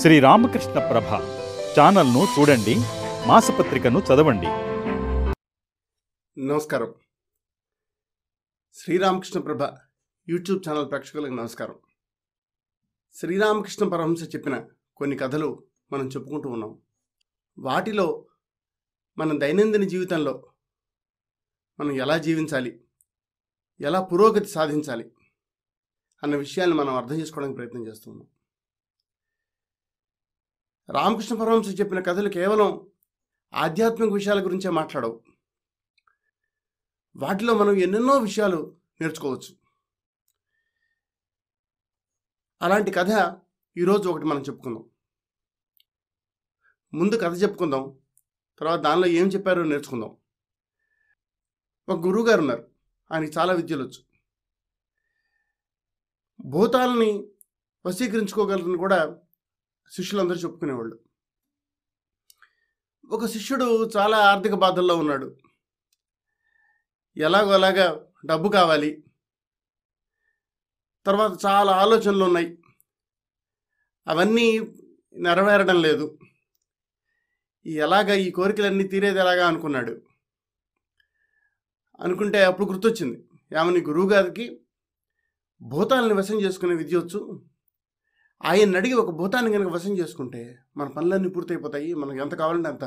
[0.00, 1.10] శ్రీ రామకృష్ణ ప్రభ
[1.76, 2.74] ఛానల్ను చూడండి
[3.28, 4.50] మాసపత్రికను చదవండి.
[6.36, 6.90] నమస్కారం.
[8.74, 9.62] శ్రీరామకృష్ణ ప్రభ
[10.28, 11.78] యూట్యూబ్ ఛానల్ ప్రేక్షకులకు నమస్కారం.
[13.14, 15.50] శ్రీరామకృష్ణ పరహంస చెప్పిన కొన్ని కథలు
[15.92, 16.78] మనం చెప్పుకుంటూ ఉన్నాం.
[17.58, 18.26] వాటిలో
[19.18, 20.36] మన దైనందిన జీవితంలో
[21.80, 22.80] మనం ఎలా జీవించాలి
[23.80, 25.10] ఎలా పురోగతి సాధించాలి
[26.22, 28.26] అన్న విషయాన్ని మనం అర్థం చేసుకోవడానికి ప్రయత్నం చేస్తున్నాం
[30.90, 32.90] రామకృష్ణ పరమహంస చెప్పిన కథలు కేవలం
[33.54, 35.24] ఆధ్యాత్మిక విషయాల గురించే మాట్లాడవు.
[37.16, 39.56] వాటిలో మనం ఎన్నెన్నో విషయాలు నేర్చుకోవచ్చు.
[42.62, 43.40] అలాంటి కథ
[43.76, 44.90] ఈరోజు ఒకటి మనం చెప్పుకుందాం.
[46.94, 47.98] ముందు కథ చెప్పుకుందాం
[48.58, 50.16] తర్వాత దానిలో ఏం చెప్పారో నేర్చుకుందాం.
[51.88, 52.70] ఒక గురువు గారు ఉన్నారు
[53.12, 54.06] ఆయనకి చాలా విద్యలు వచ్చు.
[56.40, 57.28] భూతాలని
[57.86, 59.18] వశీకరించుకోగలరని కూడా
[59.90, 60.98] శిష్యులందరూ చెప్పుకునేవాళ్ళు.
[63.10, 65.38] ఒక శిష్యుడు చాలా ఆర్థిక బాధల్లో ఉన్నాడు.
[67.16, 69.04] ఎలాగో అలాగా డబ్బు కావాలి.
[71.06, 72.58] తర్వాత చాలా ఆలోచనలు ఉన్నాయి.
[74.08, 74.60] అవన్నీ
[75.12, 76.18] నెరవేరడం లేదు.
[77.66, 80.02] ఈ ఎలాగ ఈ కోరికలన్నీ తీరేది ఎలాగా అనుకున్నాడు.
[82.00, 83.28] అనుకుంటే అప్పుడు గుర్తొచ్చింది.
[83.56, 84.60] ఏమని గురువుగారికి
[85.62, 87.44] భూతాలను భూతాలని వశం చేసుకునే విద్య వచ్చు
[88.44, 92.84] ఆయన అడిగి ఒక భూతాన్ని కనుక వశం చేసుకుంటే మన పనులన్నీ పూర్తయిపోతాయి మనకు ఎంత కావాలంటే అంత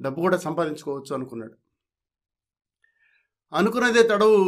[0.00, 1.56] డబ్బు కూడా సంపాదించుకోవచ్చు అనుకున్నాడు.
[3.52, 4.38] అనుకున్నదే తడవు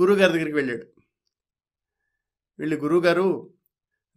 [0.00, 0.86] గురువుగారి దగ్గరికి వెళ్ళాడు.
[2.58, 3.54] వెళ్ళి గురువుగారు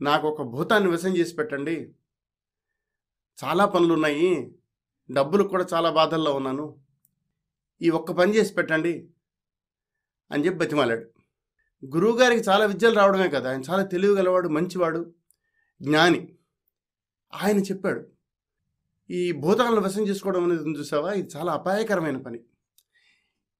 [0.02, 1.96] నాకు ఒక భూతాన్ని వశం చేసి పెట్టండి.
[3.44, 4.52] చాలా పనులు ఉన్నాయి
[5.12, 6.66] డబ్బులు కూడా చాలా బాధల్లో ఉన్నాను.
[7.82, 9.10] ఈ ఒక్క పని చేసి పెట్టండి
[10.32, 11.06] అని చెప్పి బతిమాలాడు.
[11.86, 15.14] గురువుగారికి చాలా విద్యలు రావడమే కదా ఆయన చాలా తెలివి గలవాడు మంచివాడు.
[15.82, 16.36] జ్ఞాని.
[17.34, 18.08] ఆయన చెప్పాడు
[19.10, 21.14] ఈ భూతాలను వశం చేసుకోవడం అనేది చూసావా?
[21.14, 22.40] ఇది చాలా అపాయకరమైన పని.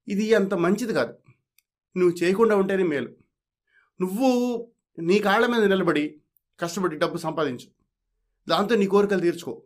[0.08, 1.18] ఇది అంత మంచిది కాదు.
[1.96, 3.16] నువ్వు చేయకుండా ఉంటేనే మేలు.
[4.00, 4.28] నువ్వు
[4.98, 6.22] నీ కాళ్ళ మీద నిలబడి
[6.60, 7.70] కష్టపడి డబ్బు సంపాదించు.
[8.48, 9.62] దాంతో నీ కోరికలు తీర్చుకో.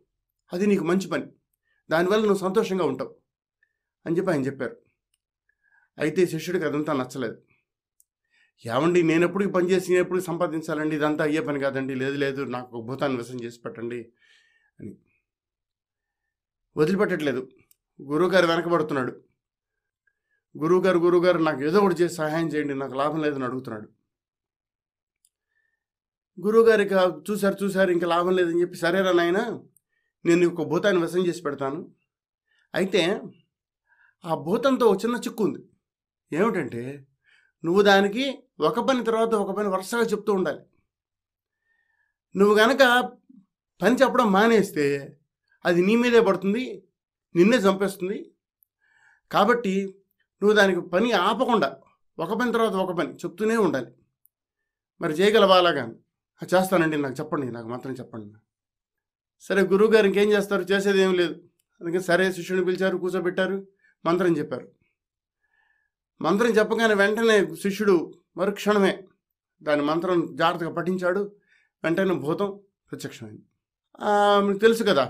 [0.53, 1.27] అది నీకు మంచి పని.
[1.91, 3.17] దానివల్ల నువ్వు సంతోషంగా ఉంటావు.
[4.07, 4.77] అని చెప్పి ఆయన చెప్పారు.
[5.99, 7.43] అయితే శిష్యుడికి అదంతా నచ్చలేదు.
[8.67, 10.97] ఏమండి నేను ఎప్పుడు పనిచేసి పని నేను ఎప్పుడు సంపాదించాలండి?
[10.97, 11.95] ఇదంతా అయ్యే పని కాదండి.
[11.95, 14.13] లేదు లేదు నాకు ఒక భూతాన్ని వ్యసం చేసి పెట్టండి
[14.81, 14.97] అని.
[16.77, 17.49] వదిలిపెట్టట్లేదు.
[18.03, 19.13] గురువుగారు వెనకబడుతున్నాడు.
[20.59, 23.89] గురువుగారు గురువుగారు నాకు ఏదో ఒకటి చేసి సహాయం చేయండి నాకు లాభం లేదని అడుగుతున్నాడు.
[26.41, 26.93] గురువుగారు ఇక
[27.31, 29.39] చూశారు చూశారు ఇంకా లాభం లేదని చెప్పి సరేరా నాయన
[30.25, 31.91] నేను ఒక భూతాన్ని వ్యసం చేసి పెడతాను.
[32.75, 33.21] అయితే
[34.25, 35.61] ఆ భూతంతో చిన్న చిక్కు ఉంది.
[36.33, 37.07] ఏమిటంటే
[37.65, 40.61] నువ్వు దానికి ఒక పని తర్వాత ఒక పని వరుసగా చెప్తూ ఉండాలి.
[42.37, 43.13] నువ్వు గనక
[43.83, 45.19] పని చెప్పడం మానేస్తే
[45.65, 46.85] అది నీ మీదే పడుతుంది
[47.37, 48.33] నిన్నే చంపేస్తుంది.
[49.33, 49.95] కాబట్టి
[50.43, 51.77] నువ్వు దానికి పని ఆపకుండా
[52.19, 53.87] ఒక పని తర్వాత ఒక పని చెప్తూనే ఉండాలి.
[55.01, 55.95] మరి చేయగలవా అలాగా?
[56.45, 58.35] చేస్తానండి నాకు చెప్పండి నాకు మాత్రం చెప్పండి.
[59.41, 60.63] సరే గురువుగారు ఇంకేం చేస్తారు?
[60.63, 61.33] చేసేది ఏం లేదు.
[61.81, 63.67] అందుకే సరే శిష్యుని పిలిచారు కూర్చోబెట్టారు
[64.07, 64.69] మంత్రం చెప్పారు.
[66.25, 67.95] మంత్రం చెప్పగానే వెంటనే శిష్యుడు
[68.37, 68.93] మరుక్షణమే
[69.63, 71.23] దాని మంత్రం జాగ్రత్తగా పఠించాడు.
[71.85, 72.51] వెంటనే భూతం
[72.91, 73.43] ప్రత్యక్షమైంది.
[74.47, 75.05] మీకు తెలుసు కదా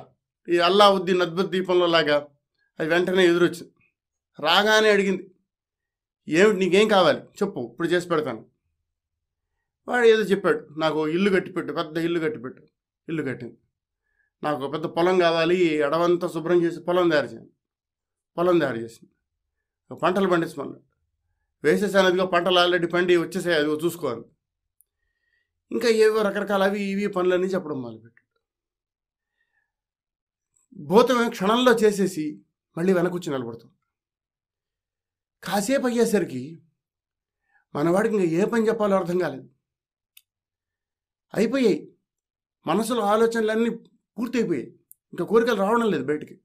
[0.49, 2.17] ఈ అల్లావుద్దీన్ అద్భుత దీపంలో లాగా
[2.79, 3.73] అది వెంటనే ఎదురొచ్చింది.
[4.41, 5.25] రాగానే అడిగింది
[6.39, 7.21] ఏమిటి నీకేం కావాలి?
[7.41, 8.43] చెప్పు ఇప్పుడు చేసి పెడతాను.
[9.89, 12.63] వాడు ఏదో చెప్పాడు నాకు ఓ ఇల్లు కట్టిపెట్టు పెద్ద ఇల్లు కట్టిపెట్టు
[13.09, 13.57] ఇల్లు కట్టింది.
[14.43, 17.53] నాకు పెద్ద పొలం కావాలి అడవంతా శుభ్రం చేసి పొలం తయారు చేయండి.
[18.39, 19.13] పొలం తయారు చేసింది.
[20.03, 20.92] పంటలు పండించమన్నాడు
[21.65, 24.25] వేసేసాను అదిగో పంటలు ఆల్రెడీ పండి వచ్చేసాయి అదిగో చూసుకోవాలి.
[25.71, 28.23] ఇంకా ఏవో రకరకాల అవి ఇవి పనులన్నీ చెప్పడం మొదలుపెట్టాడు.
[30.77, 32.43] భూతమే క్షణంలో చేసేసి
[32.79, 33.71] మళ్ళీ వెనకొచ్చి నిలబడతాం
[35.43, 36.63] కాసేపు అయ్యేసరికి
[37.75, 39.51] మనవాడికి ఇంకా ఏ పని చెప్పాలో అర్థం కాలేదు.
[41.35, 41.93] అయిపోయాయి.
[42.67, 43.71] మనసులో ఆలోచనలన్నీ
[44.19, 44.69] పూర్తయిపోయాయి.
[45.13, 46.41] ఇంకా కోరికలు రావడం లేదు బయటికి.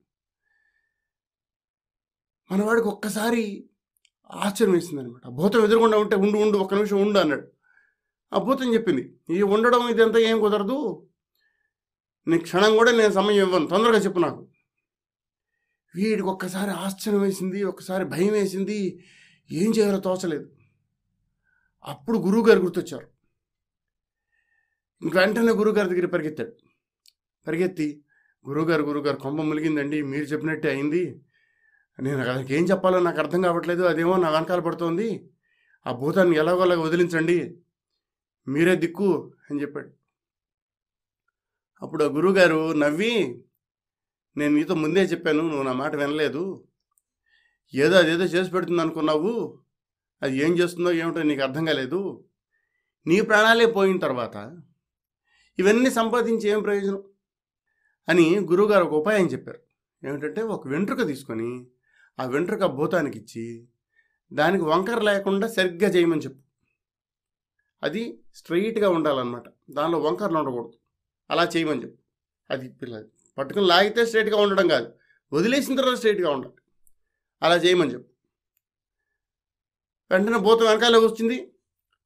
[2.52, 3.69] మనవాడికి ఒక్కసారి
[4.32, 7.48] ఆశ్చర్యం వేసింది అనమాట భూతం ఎదురుగుండా ఉంటే ఉండు ఉండు ఒక్క నిమిషం ఉండు అన్నాడు.
[8.34, 11.08] ఆ భూతం చెప్పింది ఈ ఉండడం ఇదంతా ఏం కుదరదు.
[12.28, 13.68] నీ క్షణం కూడా నేను సమయం ఇవ్వను.
[13.68, 14.48] తొందరగా చెప్పు నాకు.
[15.95, 19.06] వీడికి ఒక్కసారి ఆశ్చర్యం వేసింది ఒక్కసారి భయం వేసింది.
[19.52, 20.52] ఏం చేయాలో తోచలేదు.
[21.86, 23.08] అప్పుడు గురువుగారు గుర్తొచ్చారు.
[25.02, 26.52] ఇంక వెంటనే గురువుగారి దగ్గర పరిగెత్తాడు.
[27.48, 28.04] పరిగెత్తి
[28.48, 31.22] గురువుగారు గురువుగారు కొంప ములిగిందండి మీరు చెప్పినట్టే అయింది.
[31.99, 35.30] నేను అక్కడికి ఏం చెప్పాలో నాకు అర్థం కావట్లేదు అదేమో నా వెనకాల పడుతోంది.
[35.88, 37.57] ఆ భూతాన్ని ఎలాగోలాగా వదిలించండి.
[38.48, 39.90] మీరే దిక్కు అని చెప్పాడు.
[41.82, 43.44] అప్పుడు ఆ గురువుగారు నవ్వి
[44.38, 46.64] నేను నీతో ముందే చెప్పాను నువ్వు నా మాట వినలేదు.
[47.74, 49.60] ఏదో అదేదో చేసి పెడుతుంది అనుకున్నావు.
[50.22, 52.24] అది ఏం చేస్తుందో ఏమిటో నీకు అర్థం కాలేదు.
[53.07, 54.61] నీ ప్రాణాలే పోయిన తర్వాత
[55.60, 57.03] ఇవన్నీ సంపాదించి ఏం ప్రయోజనం?
[58.10, 59.60] అని గురువుగారు ఒక ఉపాయం చెప్పారు.
[60.07, 61.68] ఏమిటంటే ఒక వెంట్రుక తీసుకొని
[62.19, 63.68] ఆ వెంట్రుక భూతానికి ఇచ్చి
[64.34, 66.39] దానికి వంకర లేకుండా సరిగ్గా చేయమని చెప్పు.
[67.84, 69.44] అది స్ట్రైట్గా ఉండాలన్నమాట.
[69.72, 70.73] దానిలో వంకరలు ఉండకూడదు.
[71.30, 71.98] అలా చేయమని చెప్పు.
[72.53, 73.06] అది పిల్ల
[73.38, 74.94] పట్టుకుని లాగితే స్ట్రైట్గా ఉండడం కాదు.
[75.34, 76.56] వదిలేసిన తర్వాత స్ట్రైట్గా ఉండాలి.
[77.41, 78.11] అలా చేయమని చెప్పు.
[80.11, 81.52] వెంటనే భూతం వెనకాల వచ్చింది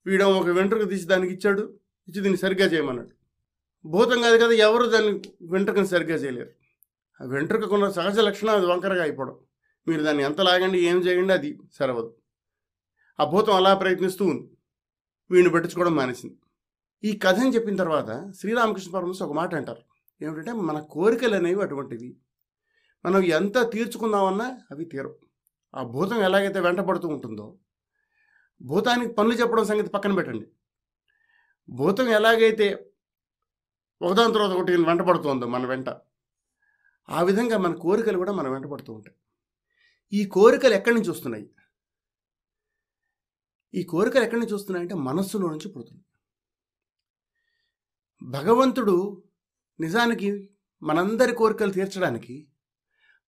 [0.06, 1.62] వీడు ఒక వెంట్రుక తీసి దానికి ఇచ్చాడు.
[2.08, 3.10] ఇచ్చి దీన్ని సరిగ్గా చేయమన్నాడు.
[3.86, 6.52] భూతం కాదు కదా ఎవరు దాన్ని వెంట్రుకని సరిగ్గా చేయలేరు.
[7.24, 9.40] ఆ వెంట్రుకకున్న సహజ లక్షణం అది వంకరగా అయిపోవడం.
[9.88, 12.16] మీరు దాన్ని ఎంత లాగండి ఏం చేయండి అది సరవదు.
[13.20, 14.58] ఆ భూతం అలా ప్రయత్నిస్తూ ఉంది.
[15.32, 16.38] వీడిని పట్టించుకోవడం మానేసింది.
[17.04, 19.82] ఈ కథని చెప్పిన తర్వాత శ్రీరామకృష్ణ పరమహంస ఒక మాట అంటారు.
[20.22, 22.18] ఏమిటంటే మన కోరికలు అనేవి అటువంటివి.
[23.06, 25.20] మనం ఎంత తీర్చుకుందామన్నా అవి తీరవు.
[25.76, 27.58] ఆ భూతం ఎలాగైతే వెంటపడుతూ ఉంటుందో
[28.62, 30.48] భూతానికి పనులు చెప్పడం సంగతి పక్కన పెట్టండి.
[31.70, 32.86] భూతం ఎలాగైతే
[34.02, 35.90] ఒకదాని తర్వాత ఒకటి వెంటపడుతుందో మన వెంట
[37.10, 39.16] ఆ విధంగా మన కోరికలు కూడా మన వెంటపడుతూ ఉంటాయి.
[40.14, 41.46] ఈ కోరికలు ఎక్కడి నుంచి వస్తున్నాయి?
[43.74, 46.04] ఈ కోరికలు ఎక్కడి నుంచి వస్తున్నాయంటే మనస్సులో నుంచి పుడుతుంది
[48.22, 49.24] భగవంతుడు
[49.80, 50.50] నిజానికి
[50.84, 52.48] మనందరి కోరికలు తీర్చడానికి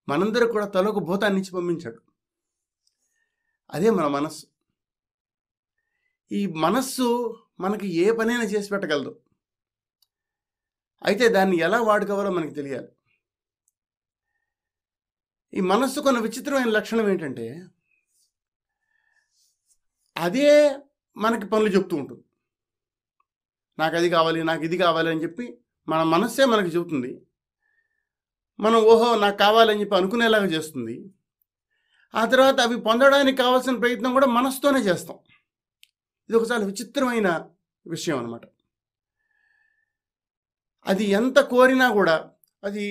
[0.07, 2.01] మనందరూ కూడా తలకు భూతాన్ని ఇచ్చి పంపించాడు.
[3.71, 4.45] అదే మన మనస్సు.
[6.31, 7.07] ఈ మనస్సు
[7.59, 9.19] మనకి ఏ పనైనా చేసి పెట్టగలదు.
[11.05, 12.87] అయితే దాన్ని ఎలా వాడుకోవాలో మనకి తెలియాలి.
[15.53, 17.47] ఈ మనస్సు కొన్ని విచిత్రమైన లక్షణం ఏంటంటే
[20.15, 20.49] అదే
[21.17, 22.23] మనకి పనులు చెప్తూ ఉంటుంది.
[23.79, 25.45] నాకు అది కావాలి నాకు ఇది కావాలి అని చెప్పి
[25.87, 27.11] మన మనస్సే మనకి చెబుతుంది.
[28.59, 30.95] మనం ఓహో నాకు కావాలని చెప్పి అనుకునేలాగా చేస్తుంది.
[32.13, 35.17] ఆ తర్వాత అవి పొందడానికి కావాల్సిన ప్రయత్నం కూడా మనసుతోనే చేస్తాం.
[36.29, 37.29] ఇది ఒక చాలా విచిత్రమైన
[37.85, 38.41] విషయం అనమాట
[40.85, 42.15] అది ఎంత కోరినా కూడా
[42.63, 42.83] అది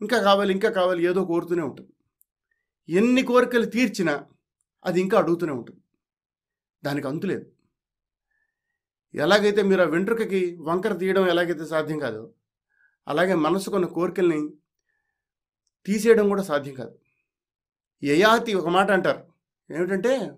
[0.00, 1.92] ఇంకా కావాలి ఇంకా కావాలి ఏదో కోరుతూనే ఉంటుంది.
[2.90, 4.26] ఎన్ని కోరికలు తీర్చినా
[4.84, 5.80] అది ఇంకా అడుగుతూనే ఉంటుంది.
[6.84, 7.52] దానికి అంతులేదు
[9.14, 12.34] ఎలాగైతే మీరు ఆ వెంట్రుకకి వంకర తీయడం ఎలాగైతే సాధ్యం కాదు
[13.08, 14.50] అలాగే మనసుకున్న కోరికల్ని
[15.86, 16.98] తీసేయడం కూడా సాధ్యం కాదు.
[18.04, 19.32] యయాతి ఒక మాట అంటారు.
[19.70, 20.32] ఏమిటంటే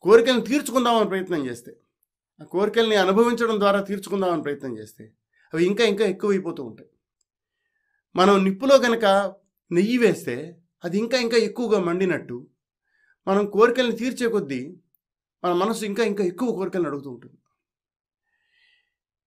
[0.00, 1.76] కోరికలను తీర్చుకుందామని ప్రయత్నం చేస్తే
[2.42, 5.12] ఆ కోరికల్ని అనుభవించడం ద్వారా తీర్చుకుందామని ప్రయత్నం చేస్తే
[5.54, 6.90] అవి ఇంకా ఇంకా ఎక్కువైపోతూ ఉంటాయి.
[8.16, 9.34] మనం నిప్పులో కనుక
[9.70, 12.46] నెయ్యి వేస్తే అది ఇంకా ఇంకా ఎక్కువగా మండినట్టు
[13.28, 14.76] మనం కోరికల్ని తీర్చే కొద్దీ
[15.44, 17.36] మన మనసు ఇంకా ఇంకా ఎక్కువ కోరికలను అడుగుతూ ఉంటుంది.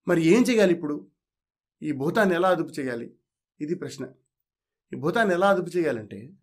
[0.07, 1.07] మరి ఏం చేయాలి ఇప్పుడు?
[1.81, 3.15] ఈ భూతాన్ని ఎలా అదుపు చేయాలి?
[3.61, 4.09] ఇది ప్రశ్న.
[4.93, 6.33] ఈ భూతాన్ని ఎలా అదుపు చేయాలంటే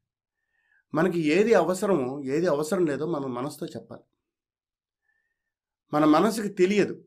[0.94, 4.02] మనకి ఏది అవసరమో ఏది అవసరం లేదో మన మనసుతో చెప్పాలి.
[5.92, 7.04] మన మనసుకి తెలియదు.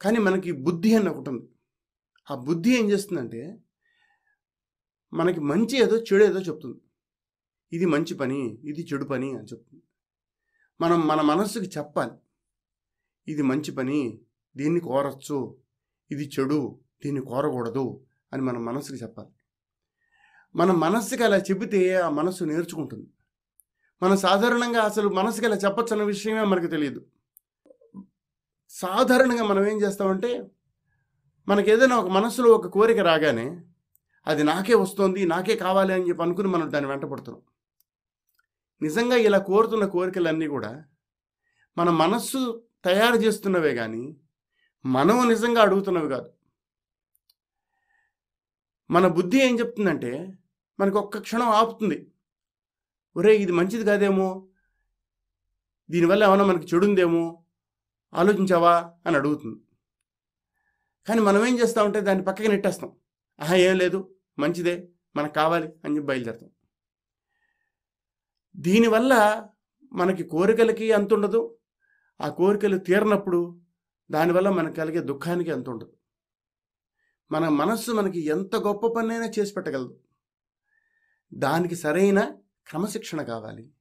[0.00, 1.48] కానీ మనకి బుద్ధి అని ఒకటి ఉంది.
[2.30, 3.58] ఆ బుద్ధి ఏం చేస్తుందంటే
[5.12, 6.80] మనకి మంచి ఏదో చెడు ఏదో చెప్తుంది.
[7.72, 9.82] ఇది మంచి పని ఇది చెడు పని అని చెప్తుంది.
[10.80, 12.12] మనం మన మనస్సుకి చెప్పాలి.
[13.28, 14.20] ఇది మంచి పని
[14.56, 15.58] దీన్ని కోరచ్చు
[16.10, 19.28] ఇది చెడు దీన్ని కోరకూడదు అని మన మనసుకి చెప్పాలి.
[20.56, 23.08] మన మనస్సుకి అలా చెబితే ఆ మనస్సు నేర్చుకుంటుంది.
[24.02, 27.06] మనం సాధారణంగా అసలు మనసుకి అలా చెప్పచ్చు అన్న విషయమే మనకు తెలియదు.
[28.68, 30.50] సాధారణంగా మనం ఏం చేస్తామంటే
[31.48, 33.60] మనకి ఏదైనా ఒక మనసులో ఒక కోరిక రాగానే
[34.26, 37.42] అది నాకే వస్తుంది నాకే కావాలి అని చెప్పి అనుకుని మనం దాన్ని వెంట పడుతున్నాం.
[38.82, 40.84] నిజంగా ఇలా కోరుతున్న కోరికలన్నీ కూడా
[41.78, 44.16] మన మనస్సు తయారు చేస్తున్నవే కానీ
[44.86, 46.32] మనం నిజంగా అడుగుతున్నవి కాదు.
[48.90, 50.38] మన బుద్ధి ఏం చెప్తుందంటే
[50.80, 52.12] మనకు ఒక్క క్షణం ఆపుతుంది.
[53.16, 54.48] ఒరే ఇది మంచిది కాదేమో?
[55.90, 57.44] దీనివల్ల ఏమైనా మనకి చెడుందేమో?
[58.14, 58.94] ఆలోచించావా?
[59.06, 59.60] అని అడుగుతుంది.
[61.08, 62.99] కానీ మనం ఏం చేస్తామంటే దాన్ని పక్కకి నెట్టేస్తాం.
[63.40, 66.50] ఆహా ఏం లేదు మంచిదే మనకు కావాలి అని చెప్పి బయలుదేరుతాం.
[68.56, 69.46] దీనివల్ల
[69.92, 71.58] మనకి కోరికలకి అంత ఉండదు.
[72.20, 73.60] ఆ కోరికలు తీరినప్పుడు
[74.10, 75.96] దానివల్ల మనకు కలిగే దుఃఖానికి అంత ఉండదు.
[77.32, 80.00] మన మనస్సు మనకి ఎంత గొప్ప పనైనా చేసి పెట్టగలదు.
[81.34, 82.24] దానికి సరైన
[82.66, 83.72] క్రమశిక్షణ కావాలి.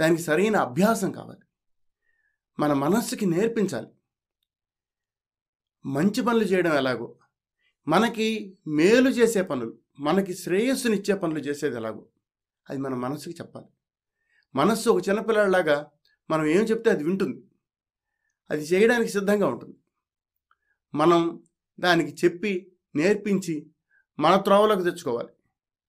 [0.00, 1.40] దానికి సరైన అభ్యాసం కావాలి.
[2.58, 3.88] మన మనస్సుకి నేర్పించాలి.
[5.86, 7.16] మంచి పనులు చేయడం ఎలాగో
[7.90, 12.06] మనకి మేలు చేసే పనులు మనకి శ్రేయస్సునిచ్చే పనులు చేసేది ఎలాగో
[12.70, 13.66] అది మన మనసుకి చెప్పాలి.
[14.54, 15.90] మనస్సు ఒక చిన్నపిల్లలాగా
[16.30, 17.42] మనం ఏం చెప్తే అది వింటుంది.
[18.50, 19.76] అది చేయడానికి సిద్ధంగా ఉంటుంది.
[20.94, 21.42] మనం
[21.80, 23.70] దానికి చెప్పి నేర్పించి
[24.18, 25.28] మన త్రోవలోకి తెచ్చుకోవాలి.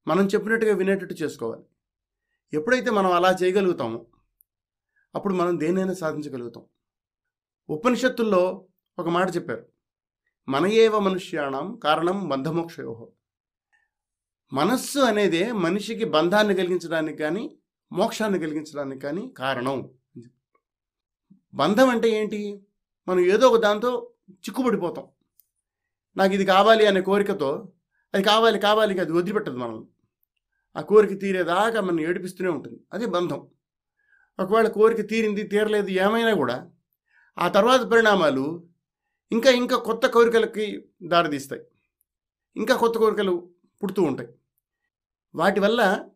[0.08, 1.64] మనం చెప్పినట్టుగా వినేటట్టు చేసుకోవాలి.
[2.54, 4.06] ఎప్పుడైతే మనం అలా చేయగలుగుతామో
[5.16, 6.66] అప్పుడు మనం దేనైనా సాధించగలుగుతాం.
[7.70, 8.68] ఉపనిషత్తుల్లో
[9.00, 9.71] ఒక మాట చెప్పారు.
[10.50, 13.12] మన మనుష్యాణం కారణం బంధమోక్షయో.
[14.54, 17.58] మనస్సు అనేదే మనిషికి బంధాన్ని కలిగించడానికి కానీ
[17.92, 19.90] మోక్షాన్ని కలిగించడానికి కానీ కారణం.
[21.54, 22.62] బంధం అంటే ఏంటి?
[23.08, 25.08] మనం ఏదో ఒక దాంతో చిక్కుపడిపోతాం
[26.18, 27.72] నాకు ఇది కావాలి అనే కోరికతో
[28.14, 29.88] అది కావాలి కావాలి అది వదిలిపెట్టదు మనం
[30.78, 32.80] ఆ కోరిక తీరేదాకా మనం ఏడిపిస్తూనే ఉంటుంది.
[32.94, 33.48] అదే బంధం.
[34.40, 36.72] ఒకవేళ కోరిక తీరింది తీరలేదు ఏమైనా కూడా
[37.38, 38.71] ఆ తర్వాత పరిణామాలు
[39.32, 41.62] ఇంకా ఇంకా కొత్త కోరికలకి దారితీస్తాయి.
[42.56, 43.54] ఇంకా కొత్త కోరికలు
[43.84, 44.30] పుడుతూ ఉంటాయి.
[45.36, 46.10] వాటి వల్ల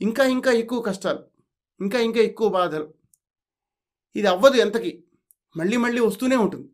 [0.00, 1.24] ఇంకా ఇంకా ఎక్కువ కష్టాలు
[1.80, 2.94] ఇంకా ఇంకా ఎక్కువ బాధలు.
[4.16, 5.04] ఇది అవ్వదు ఎంతకి
[5.56, 6.70] మళ్ళీ మళ్ళీ వస్తూనే ఉంటుంది.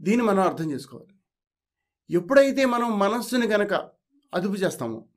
[0.00, 1.14] దీన్ని మనం అర్థం చేసుకోవాలి.
[2.10, 3.90] ఎప్పుడైతే మనం మనస్సుని గనక
[4.34, 5.08] అదుపు చేస్తామో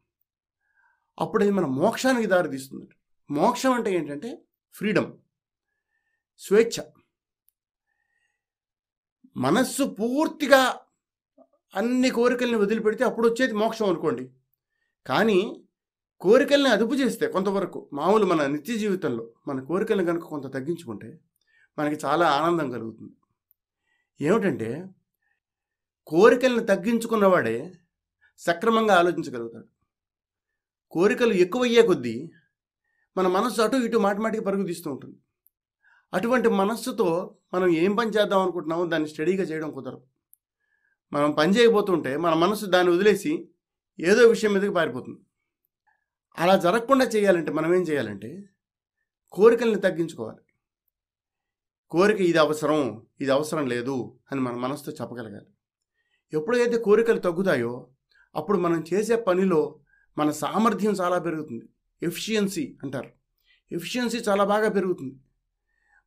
[1.19, 2.89] అప్పుడది మన మోక్షానికి దారితీస్తుంది.
[3.31, 4.41] మోక్షం అంటే ఏంటంటే
[4.73, 5.18] ఫ్రీడమ్
[6.38, 6.97] స్వేచ్ఛ.
[9.38, 10.80] మనస్సు పూర్తిగా
[11.76, 14.32] అన్ని కోరికల్ని వదిలిపెడితే అప్పుడు వచ్చేది మోక్షం అనుకోండి.
[15.06, 15.66] కానీ
[16.22, 21.20] కోరికల్ని అదుపు చేస్తే కొంతవరకు మామూలు మన నిత్య జీవితంలో మన కోరికలను కనుక కొంత తగ్గించుకుంటే
[21.80, 23.14] మనకి చాలా ఆనందం కలుగుతుంది.
[24.22, 24.86] ఏమిటంటే
[26.08, 27.74] కోరికల్ని తగ్గించుకున్నవాడే
[28.38, 29.68] సక్రమంగా ఆలోచించగలుగుతాడు.
[30.92, 32.32] కోరికలు ఎక్కువయ్యే కొద్దీ
[33.18, 35.27] మన మనసు అటు ఇటు మాటమాటికి పరుగుతీస్తూ పరుగు తీస్తూ ఉంటుంది.
[36.14, 40.02] అటువంటి మనస్సుతో మనం ఏం పని చేద్దాం అనుకుంటున్నామో దాన్ని స్టడీగా చేయడం కుదరదు.
[41.14, 43.50] మనం పని చేయబోతుంటే మన మనస్సు దాన్ని వదిలేసి
[44.00, 45.20] ఏదో విషయం మీదకి పారిపోతుంది.
[46.38, 48.50] అలా జరగకుండా చేయాలంటే మనం ఏం చేయాలంటే
[49.32, 50.38] కోరికల్ని తగ్గించుకోవాలి.
[51.90, 55.46] కోరిక ఇది అవసరం ఇది అవసరం లేదు అని మన మనసుతో చెప్పగలగాలి.
[56.34, 57.90] ఎప్పుడైతే కోరికలు తగ్గుతాయో
[58.36, 59.80] అప్పుడు మనం చేసే పనిలో
[60.18, 61.66] మన సామర్థ్యం చాలా పెరుగుతుంది.
[62.04, 63.10] ఎఫిషియన్సీ అంటారు.
[63.72, 65.16] ఎఫిషియన్సీ చాలా బాగా పెరుగుతుంది.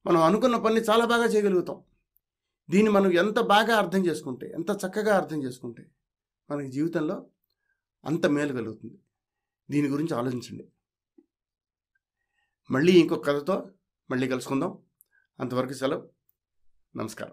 [0.07, 1.83] మనం అనుకున్న పని చాలా బాగా చేయగలుగుతాం.
[2.71, 5.91] దీన్ని మనం ఎంత బాగా అర్థం చేసుకుంటే ఎంత చక్కగా అర్థం చేసుకుంటే
[6.51, 7.27] మనకి జీవితంలో
[8.05, 8.99] అంత మేలు కలుగుతుంది.
[9.71, 10.73] దీని గురించి ఆలోచించండి.
[12.71, 13.71] మళ్ళీ ఇంకొక కథతో
[14.11, 14.79] మళ్ళీ కలుసుకుందాం.
[15.41, 16.09] అంతవరకు సెలవు.
[16.97, 17.33] నమస్కారం.